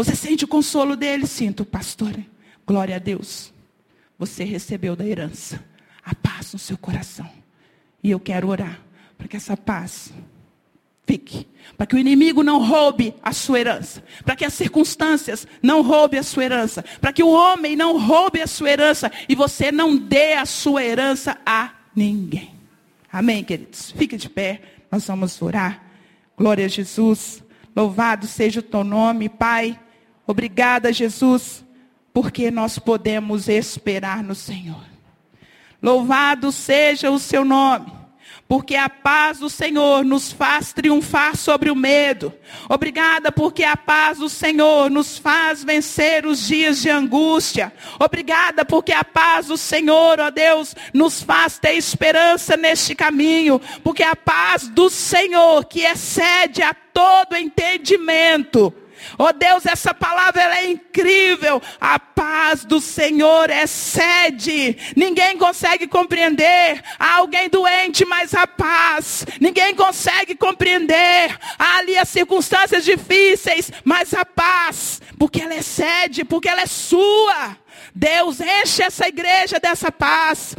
Você 0.00 0.16
sente 0.16 0.46
o 0.46 0.48
consolo 0.48 0.96
dele? 0.96 1.26
Sinto, 1.26 1.62
pastor. 1.62 2.14
Glória 2.66 2.96
a 2.96 2.98
Deus. 2.98 3.52
Você 4.18 4.44
recebeu 4.44 4.96
da 4.96 5.06
herança 5.06 5.62
a 6.02 6.14
paz 6.14 6.54
no 6.54 6.58
seu 6.58 6.78
coração. 6.78 7.28
E 8.02 8.10
eu 8.10 8.18
quero 8.18 8.48
orar 8.48 8.80
para 9.18 9.28
que 9.28 9.36
essa 9.36 9.58
paz 9.58 10.10
fique, 11.06 11.46
para 11.76 11.86
que 11.86 11.94
o 11.94 11.98
inimigo 11.98 12.42
não 12.42 12.64
roube 12.64 13.14
a 13.22 13.34
sua 13.34 13.60
herança, 13.60 14.02
para 14.24 14.34
que 14.34 14.42
as 14.42 14.54
circunstâncias 14.54 15.46
não 15.62 15.82
roubem 15.82 16.18
a 16.18 16.22
sua 16.22 16.44
herança, 16.44 16.82
para 16.98 17.12
que 17.12 17.22
o 17.22 17.28
homem 17.28 17.76
não 17.76 17.98
roube 17.98 18.40
a 18.40 18.46
sua 18.46 18.70
herança 18.70 19.12
e 19.28 19.34
você 19.34 19.70
não 19.70 19.98
dê 19.98 20.32
a 20.32 20.46
sua 20.46 20.82
herança 20.82 21.36
a 21.44 21.74
ninguém. 21.94 22.54
Amém, 23.12 23.44
queridos? 23.44 23.90
Fique 23.90 24.16
de 24.16 24.30
pé, 24.30 24.62
nós 24.90 25.06
vamos 25.06 25.42
orar. 25.42 25.84
Glória 26.38 26.64
a 26.64 26.68
Jesus. 26.68 27.44
Louvado 27.76 28.26
seja 28.26 28.60
o 28.60 28.62
teu 28.62 28.82
nome, 28.82 29.28
Pai. 29.28 29.78
Obrigada, 30.30 30.92
Jesus, 30.92 31.64
porque 32.14 32.52
nós 32.52 32.78
podemos 32.78 33.48
esperar 33.48 34.22
no 34.22 34.36
Senhor. 34.36 34.84
Louvado 35.82 36.52
seja 36.52 37.10
o 37.10 37.18
seu 37.18 37.44
nome. 37.44 37.90
Porque 38.46 38.76
a 38.76 38.88
paz 38.88 39.40
do 39.40 39.50
Senhor 39.50 40.04
nos 40.04 40.30
faz 40.30 40.72
triunfar 40.72 41.36
sobre 41.36 41.68
o 41.68 41.74
medo. 41.74 42.32
Obrigada, 42.68 43.32
porque 43.32 43.64
a 43.64 43.76
paz 43.76 44.18
do 44.18 44.28
Senhor 44.28 44.88
nos 44.88 45.18
faz 45.18 45.64
vencer 45.64 46.24
os 46.24 46.46
dias 46.46 46.80
de 46.80 46.90
angústia. 46.90 47.72
Obrigada, 47.98 48.64
porque 48.64 48.92
a 48.92 49.02
paz 49.02 49.48
do 49.48 49.56
Senhor, 49.56 50.20
ó 50.20 50.30
Deus, 50.30 50.76
nos 50.94 51.20
faz 51.24 51.58
ter 51.58 51.74
esperança 51.74 52.56
neste 52.56 52.94
caminho. 52.94 53.60
Porque 53.82 54.04
a 54.04 54.14
paz 54.14 54.68
do 54.68 54.88
Senhor, 54.88 55.64
que 55.64 55.80
excede 55.80 56.62
a 56.62 56.72
todo 56.72 57.36
entendimento, 57.36 58.72
Oh 59.18 59.32
Deus, 59.32 59.66
essa 59.66 59.92
palavra 59.92 60.42
é 60.58 60.70
incrível. 60.70 61.60
A 61.80 61.98
paz 61.98 62.64
do 62.64 62.80
Senhor 62.80 63.50
excede. 63.50 64.76
Ninguém 64.96 65.36
consegue 65.36 65.86
compreender. 65.86 66.82
Há 66.98 67.16
alguém 67.16 67.48
doente, 67.48 68.04
mas 68.04 68.34
a 68.34 68.46
paz. 68.46 69.24
Ninguém 69.40 69.74
consegue 69.74 70.34
compreender. 70.34 71.36
Há 71.58 71.78
ali 71.78 71.96
as 71.96 72.08
circunstâncias 72.08 72.84
difíceis, 72.84 73.70
mas 73.84 74.14
a 74.14 74.24
paz. 74.24 75.00
Porque 75.18 75.40
ela 75.40 75.54
excede, 75.54 76.24
porque 76.24 76.48
ela 76.48 76.62
é 76.62 76.66
sua. 76.66 77.56
Deus, 77.94 78.40
enche 78.40 78.82
essa 78.82 79.08
igreja 79.08 79.58
dessa 79.58 79.90
paz. 79.90 80.54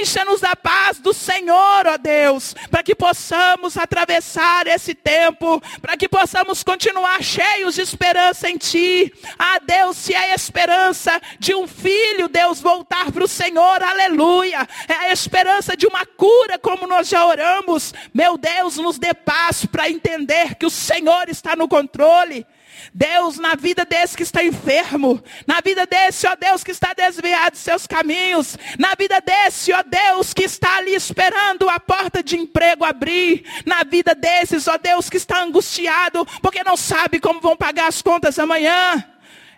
Encha-nos 0.00 0.40
da 0.40 0.56
paz 0.56 0.98
do 0.98 1.12
Senhor, 1.12 1.86
ó 1.86 1.96
Deus, 1.96 2.54
para 2.70 2.82
que 2.82 2.94
possamos 2.94 3.76
atravessar 3.76 4.66
esse 4.66 4.94
tempo, 4.94 5.62
para 5.80 5.96
que 5.96 6.08
possamos 6.08 6.62
continuar 6.62 7.22
cheios 7.22 7.74
de 7.74 7.82
esperança 7.82 8.50
em 8.50 8.56
Ti. 8.56 9.12
Ah, 9.38 9.58
Deus, 9.64 9.96
se 9.96 10.14
é 10.14 10.32
a 10.32 10.34
esperança 10.34 11.20
de 11.38 11.54
um 11.54 11.66
filho, 11.66 12.28
Deus, 12.28 12.60
voltar 12.60 13.10
para 13.12 13.24
o 13.24 13.28
Senhor, 13.28 13.82
aleluia. 13.82 14.66
É 14.88 14.94
a 14.94 15.12
esperança 15.12 15.76
de 15.76 15.86
uma 15.86 16.04
cura, 16.04 16.58
como 16.58 16.86
nós 16.86 17.08
já 17.08 17.24
oramos. 17.24 17.94
Meu 18.12 18.36
Deus, 18.36 18.76
nos 18.76 18.98
dê 18.98 19.14
paz 19.14 19.64
para 19.64 19.90
entender 19.90 20.54
que 20.56 20.66
o 20.66 20.70
Senhor 20.70 21.28
está 21.28 21.56
no 21.56 21.68
controle. 21.68 22.46
Deus, 22.92 23.38
na 23.38 23.54
vida 23.54 23.84
desse 23.84 24.16
que 24.16 24.22
está 24.22 24.42
enfermo, 24.42 25.22
na 25.46 25.60
vida 25.60 25.86
desse, 25.86 26.26
ó 26.26 26.34
Deus, 26.36 26.64
que 26.64 26.70
está 26.70 26.92
desviado 26.94 27.52
de 27.52 27.58
seus 27.58 27.86
caminhos, 27.86 28.56
na 28.78 28.94
vida 28.98 29.20
desse, 29.20 29.72
ó 29.72 29.82
Deus, 29.82 30.32
que 30.32 30.44
está 30.44 30.76
ali 30.76 30.94
esperando 30.94 31.68
a 31.68 31.78
porta 31.78 32.22
de 32.22 32.36
emprego 32.36 32.84
abrir, 32.84 33.44
na 33.66 33.84
vida 33.84 34.14
desses, 34.14 34.66
ó 34.68 34.78
Deus, 34.78 35.08
que 35.08 35.16
está 35.16 35.42
angustiado, 35.42 36.26
porque 36.40 36.64
não 36.64 36.76
sabe 36.76 37.20
como 37.20 37.40
vão 37.40 37.56
pagar 37.56 37.88
as 37.88 38.02
contas 38.02 38.38
amanhã. 38.38 39.04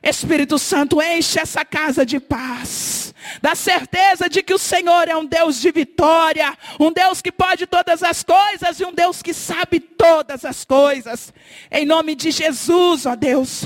Espírito 0.04 0.58
Santo, 0.58 1.00
enche 1.00 1.40
essa 1.40 1.64
casa 1.64 2.04
de 2.04 2.20
paz. 2.20 3.14
Da 3.40 3.54
certeza 3.54 4.28
de 4.28 4.42
que 4.42 4.52
o 4.52 4.58
Senhor 4.58 5.08
é 5.08 5.16
um 5.16 5.24
Deus 5.24 5.58
de 5.60 5.70
vitória, 5.70 6.56
um 6.78 6.92
Deus 6.92 7.22
que 7.22 7.32
pode 7.32 7.66
todas 7.66 8.02
as 8.02 8.22
coisas 8.22 8.78
e 8.78 8.84
um 8.84 8.92
Deus 8.92 9.22
que 9.22 9.32
sabe 9.32 9.80
todas 9.80 10.44
as 10.44 10.62
coisas. 10.62 11.32
Em 11.70 11.86
nome 11.86 12.14
de 12.14 12.30
Jesus, 12.30 13.06
ó 13.06 13.16
Deus, 13.16 13.64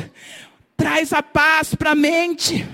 traz 0.76 1.12
a 1.12 1.22
paz 1.24 1.74
para 1.74 1.91
a 1.91 1.97
mente. 1.97 2.64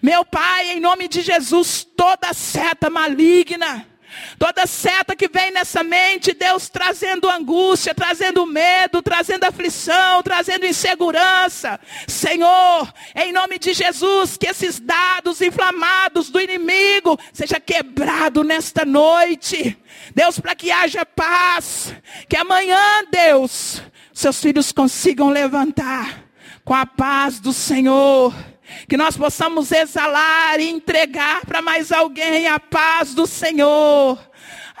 Meu 0.00 0.24
Pai, 0.24 0.70
em 0.70 0.80
nome 0.80 1.08
de 1.08 1.20
Jesus, 1.20 1.84
toda 1.96 2.32
seta 2.32 2.88
maligna, 2.88 3.89
Toda 4.38 4.66
seta 4.66 5.14
que 5.14 5.28
vem 5.28 5.50
nessa 5.50 5.82
mente, 5.82 6.32
Deus 6.32 6.68
trazendo 6.68 7.28
angústia, 7.28 7.94
trazendo 7.94 8.46
medo, 8.46 9.02
trazendo 9.02 9.44
aflição, 9.44 10.22
trazendo 10.22 10.66
insegurança. 10.66 11.78
Senhor, 12.06 12.92
em 13.14 13.32
nome 13.32 13.58
de 13.58 13.72
Jesus, 13.72 14.36
que 14.36 14.46
esses 14.46 14.80
dados 14.80 15.40
inflamados 15.40 16.30
do 16.30 16.40
inimigo 16.40 17.18
seja 17.32 17.60
quebrado 17.60 18.42
nesta 18.42 18.84
noite. 18.84 19.78
Deus, 20.14 20.38
para 20.38 20.54
que 20.54 20.70
haja 20.70 21.04
paz, 21.04 21.94
que 22.28 22.36
amanhã, 22.36 23.04
Deus, 23.10 23.82
seus 24.12 24.40
filhos 24.40 24.72
consigam 24.72 25.30
levantar 25.30 26.24
com 26.64 26.74
a 26.74 26.86
paz 26.86 27.40
do 27.40 27.52
Senhor 27.52 28.34
que 28.88 28.96
nós 28.96 29.16
possamos 29.16 29.70
exalar 29.72 30.60
e 30.60 30.68
entregar 30.68 31.44
para 31.46 31.62
mais 31.62 31.92
alguém 31.92 32.48
a 32.48 32.58
paz 32.58 33.14
do 33.14 33.26
Senhor. 33.26 34.18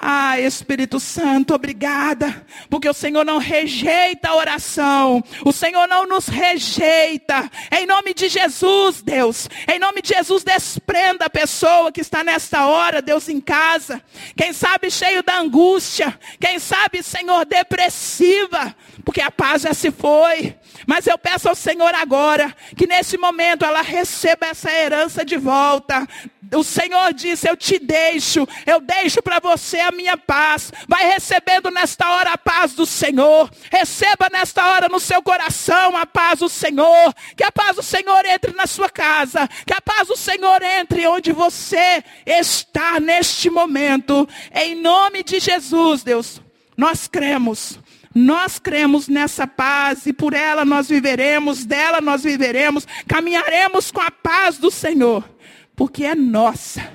Ah, 0.02 0.40
Espírito 0.40 0.98
Santo, 0.98 1.52
obrigada, 1.52 2.46
porque 2.70 2.88
o 2.88 2.94
Senhor 2.94 3.22
não 3.22 3.36
rejeita 3.36 4.30
a 4.30 4.34
oração, 4.34 5.22
o 5.44 5.52
Senhor 5.52 5.86
não 5.86 6.06
nos 6.06 6.26
rejeita. 6.26 7.50
Em 7.70 7.84
nome 7.84 8.14
de 8.14 8.30
Jesus, 8.30 9.02
Deus, 9.02 9.46
em 9.70 9.78
nome 9.78 10.00
de 10.00 10.14
Jesus, 10.14 10.42
desprenda 10.42 11.26
a 11.26 11.30
pessoa 11.30 11.92
que 11.92 12.00
está 12.00 12.24
nesta 12.24 12.66
hora, 12.66 13.02
Deus, 13.02 13.28
em 13.28 13.42
casa. 13.42 14.02
Quem 14.34 14.54
sabe 14.54 14.90
cheio 14.90 15.22
da 15.22 15.38
angústia, 15.38 16.18
quem 16.40 16.58
sabe, 16.58 17.02
Senhor, 17.02 17.44
depressiva, 17.44 18.74
porque 19.04 19.20
a 19.20 19.30
paz 19.30 19.62
já 19.62 19.74
se 19.74 19.90
foi. 19.90 20.56
Mas 20.86 21.06
eu 21.06 21.18
peço 21.18 21.48
ao 21.48 21.54
Senhor 21.54 21.94
agora 21.94 22.54
que 22.76 22.86
nesse 22.86 23.18
momento 23.18 23.64
ela 23.64 23.82
receba 23.82 24.46
essa 24.46 24.70
herança 24.70 25.24
de 25.24 25.36
volta. 25.36 26.06
O 26.52 26.64
Senhor 26.64 27.12
disse: 27.12 27.48
Eu 27.48 27.56
te 27.56 27.78
deixo, 27.78 28.46
eu 28.66 28.80
deixo 28.80 29.22
para 29.22 29.38
você 29.38 29.78
a 29.80 29.92
minha 29.92 30.16
paz. 30.16 30.72
Vai 30.88 31.06
recebendo 31.06 31.70
nesta 31.70 32.10
hora 32.10 32.32
a 32.32 32.38
paz 32.38 32.74
do 32.74 32.84
Senhor. 32.86 33.50
Receba 33.70 34.28
nesta 34.30 34.66
hora 34.66 34.88
no 34.88 34.98
seu 34.98 35.22
coração 35.22 35.96
a 35.96 36.06
paz 36.06 36.40
do 36.40 36.48
Senhor. 36.48 37.14
Que 37.36 37.44
a 37.44 37.52
paz 37.52 37.76
do 37.76 37.82
Senhor 37.82 38.24
entre 38.24 38.52
na 38.52 38.66
sua 38.66 38.88
casa. 38.88 39.48
Que 39.66 39.74
a 39.74 39.80
paz 39.80 40.08
do 40.08 40.16
Senhor 40.16 40.62
entre 40.62 41.06
onde 41.06 41.32
você 41.32 42.02
está 42.26 42.98
neste 42.98 43.48
momento. 43.48 44.28
Em 44.52 44.74
nome 44.74 45.22
de 45.22 45.38
Jesus, 45.38 46.02
Deus, 46.02 46.40
nós 46.76 47.06
cremos. 47.06 47.78
Nós 48.14 48.58
cremos 48.58 49.06
nessa 49.06 49.46
paz 49.46 50.04
e 50.06 50.12
por 50.12 50.34
ela 50.34 50.64
nós 50.64 50.88
viveremos, 50.88 51.64
dela 51.64 52.00
nós 52.00 52.24
viveremos, 52.24 52.86
caminharemos 53.06 53.92
com 53.92 54.00
a 54.00 54.10
paz 54.10 54.58
do 54.58 54.70
Senhor, 54.70 55.28
porque 55.76 56.04
é 56.04 56.14
nossa, 56.14 56.92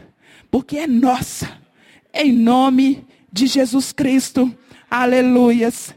porque 0.52 0.78
é 0.78 0.88
nossa, 0.88 1.58
em 2.14 2.34
nome 2.34 3.08
de 3.32 3.48
Jesus 3.48 3.94
Cristo, 3.94 4.54
aleluias. 4.92 5.96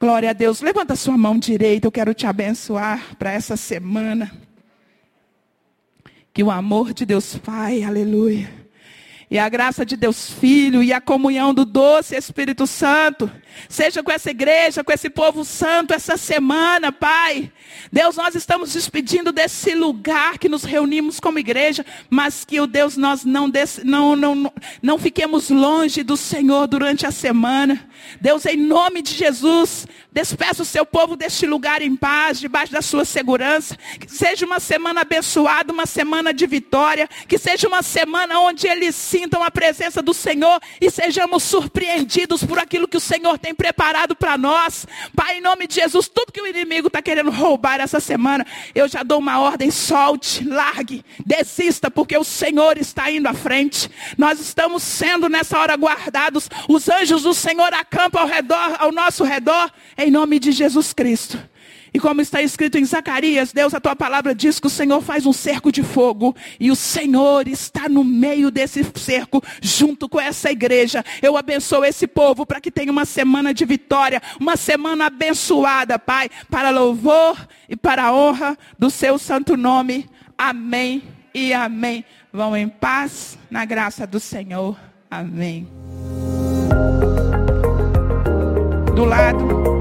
Glória 0.00 0.30
a 0.30 0.32
Deus. 0.32 0.62
Levanta 0.62 0.96
sua 0.96 1.18
mão 1.18 1.38
direita, 1.38 1.86
eu 1.86 1.92
quero 1.92 2.14
te 2.14 2.26
abençoar 2.26 3.14
para 3.18 3.32
essa 3.32 3.54
semana. 3.58 4.32
Que 6.32 6.42
o 6.42 6.50
amor 6.50 6.94
de 6.94 7.04
Deus 7.04 7.36
Pai, 7.36 7.82
aleluia 7.82 8.59
e 9.30 9.38
a 9.38 9.48
graça 9.48 9.86
de 9.86 9.96
Deus 9.96 10.28
Filho 10.28 10.82
e 10.82 10.92
a 10.92 11.00
comunhão 11.00 11.54
do 11.54 11.64
doce 11.64 12.16
Espírito 12.16 12.66
Santo. 12.66 13.30
Seja 13.68 14.02
com 14.02 14.10
essa 14.10 14.30
igreja, 14.30 14.82
com 14.82 14.90
esse 14.90 15.08
povo 15.08 15.44
santo 15.44 15.94
essa 15.94 16.16
semana, 16.16 16.90
Pai. 16.90 17.52
Deus, 17.92 18.16
nós 18.16 18.34
estamos 18.34 18.72
despedindo 18.72 19.30
desse 19.30 19.72
lugar 19.74 20.36
que 20.36 20.48
nos 20.48 20.64
reunimos 20.64 21.20
como 21.20 21.38
igreja, 21.38 21.86
mas 22.08 22.44
que 22.44 22.60
o 22.60 22.66
Deus 22.66 22.96
nós 22.96 23.24
não, 23.24 23.48
des, 23.48 23.80
não, 23.84 24.16
não, 24.16 24.52
não 24.82 24.98
fiquemos 24.98 25.48
longe 25.48 26.02
do 26.02 26.16
Senhor 26.16 26.66
durante 26.66 27.06
a 27.06 27.12
semana. 27.12 27.88
Deus, 28.20 28.46
em 28.46 28.56
nome 28.56 29.02
de 29.02 29.14
Jesus, 29.14 29.86
despeça 30.12 30.62
o 30.62 30.66
seu 30.66 30.84
povo 30.84 31.16
deste 31.16 31.46
lugar 31.46 31.82
em 31.82 31.94
paz, 31.96 32.40
debaixo 32.40 32.72
da 32.72 32.82
sua 32.82 33.04
segurança. 33.04 33.76
Que 33.98 34.10
seja 34.10 34.44
uma 34.44 34.60
semana 34.60 35.02
abençoada, 35.02 35.72
uma 35.72 35.86
semana 35.86 36.32
de 36.32 36.46
vitória. 36.46 37.08
Que 37.28 37.38
seja 37.38 37.68
uma 37.68 37.82
semana 37.82 38.40
onde 38.40 38.66
eles 38.66 38.94
sintam 38.94 39.42
a 39.42 39.50
presença 39.50 40.02
do 40.02 40.14
Senhor 40.14 40.60
e 40.80 40.90
sejamos 40.90 41.42
surpreendidos 41.42 42.44
por 42.44 42.58
aquilo 42.58 42.88
que 42.88 42.96
o 42.96 43.00
Senhor 43.00 43.38
tem 43.38 43.54
preparado 43.54 44.14
para 44.14 44.36
nós. 44.36 44.86
Pai, 45.14 45.38
em 45.38 45.40
nome 45.40 45.66
de 45.66 45.76
Jesus, 45.76 46.08
tudo 46.08 46.32
que 46.32 46.40
o 46.40 46.46
inimigo 46.46 46.88
está 46.88 47.00
querendo 47.02 47.30
roubar 47.30 47.80
essa 47.80 48.00
semana, 48.00 48.46
eu 48.74 48.88
já 48.88 49.02
dou 49.02 49.18
uma 49.18 49.40
ordem: 49.40 49.70
solte, 49.70 50.44
largue, 50.44 51.04
desista, 51.24 51.90
porque 51.90 52.16
o 52.16 52.24
Senhor 52.24 52.78
está 52.78 53.10
indo 53.10 53.28
à 53.28 53.34
frente. 53.34 53.90
Nós 54.16 54.40
estamos 54.40 54.82
sendo 54.82 55.28
nessa 55.28 55.58
hora 55.58 55.76
guardados. 55.76 56.48
Os 56.68 56.88
anjos 56.88 57.22
do 57.22 57.34
Senhor 57.34 57.72
acampam 57.90 58.22
ao 58.22 58.28
redor, 58.28 58.76
ao 58.78 58.92
nosso 58.92 59.24
redor, 59.24 59.70
em 59.98 60.10
nome 60.10 60.38
de 60.38 60.52
Jesus 60.52 60.92
Cristo. 60.92 61.38
E 61.92 61.98
como 61.98 62.20
está 62.20 62.40
escrito 62.40 62.78
em 62.78 62.84
Zacarias, 62.84 63.52
Deus, 63.52 63.74
a 63.74 63.80
tua 63.80 63.96
palavra 63.96 64.32
diz 64.32 64.60
que 64.60 64.68
o 64.68 64.70
Senhor 64.70 65.00
faz 65.00 65.26
um 65.26 65.32
cerco 65.32 65.72
de 65.72 65.82
fogo. 65.82 66.36
E 66.60 66.70
o 66.70 66.76
Senhor 66.76 67.48
está 67.48 67.88
no 67.88 68.04
meio 68.04 68.48
desse 68.48 68.84
cerco, 68.94 69.42
junto 69.60 70.08
com 70.08 70.20
essa 70.20 70.52
igreja. 70.52 71.04
Eu 71.20 71.36
abençoo 71.36 71.84
esse 71.84 72.06
povo 72.06 72.46
para 72.46 72.60
que 72.60 72.70
tenha 72.70 72.92
uma 72.92 73.04
semana 73.04 73.52
de 73.52 73.64
vitória, 73.64 74.22
uma 74.38 74.56
semana 74.56 75.06
abençoada, 75.06 75.98
Pai, 75.98 76.30
para 76.48 76.70
louvor 76.70 77.36
e 77.68 77.74
para 77.74 78.04
a 78.04 78.14
honra 78.14 78.56
do 78.78 78.88
seu 78.88 79.18
santo 79.18 79.56
nome. 79.56 80.08
Amém 80.38 81.02
e 81.34 81.52
amém. 81.52 82.04
Vão 82.32 82.56
em 82.56 82.68
paz, 82.68 83.36
na 83.50 83.64
graça 83.64 84.06
do 84.06 84.20
Senhor. 84.20 84.78
Amém. 85.10 85.66
Do 89.00 89.06
lado. 89.06 89.79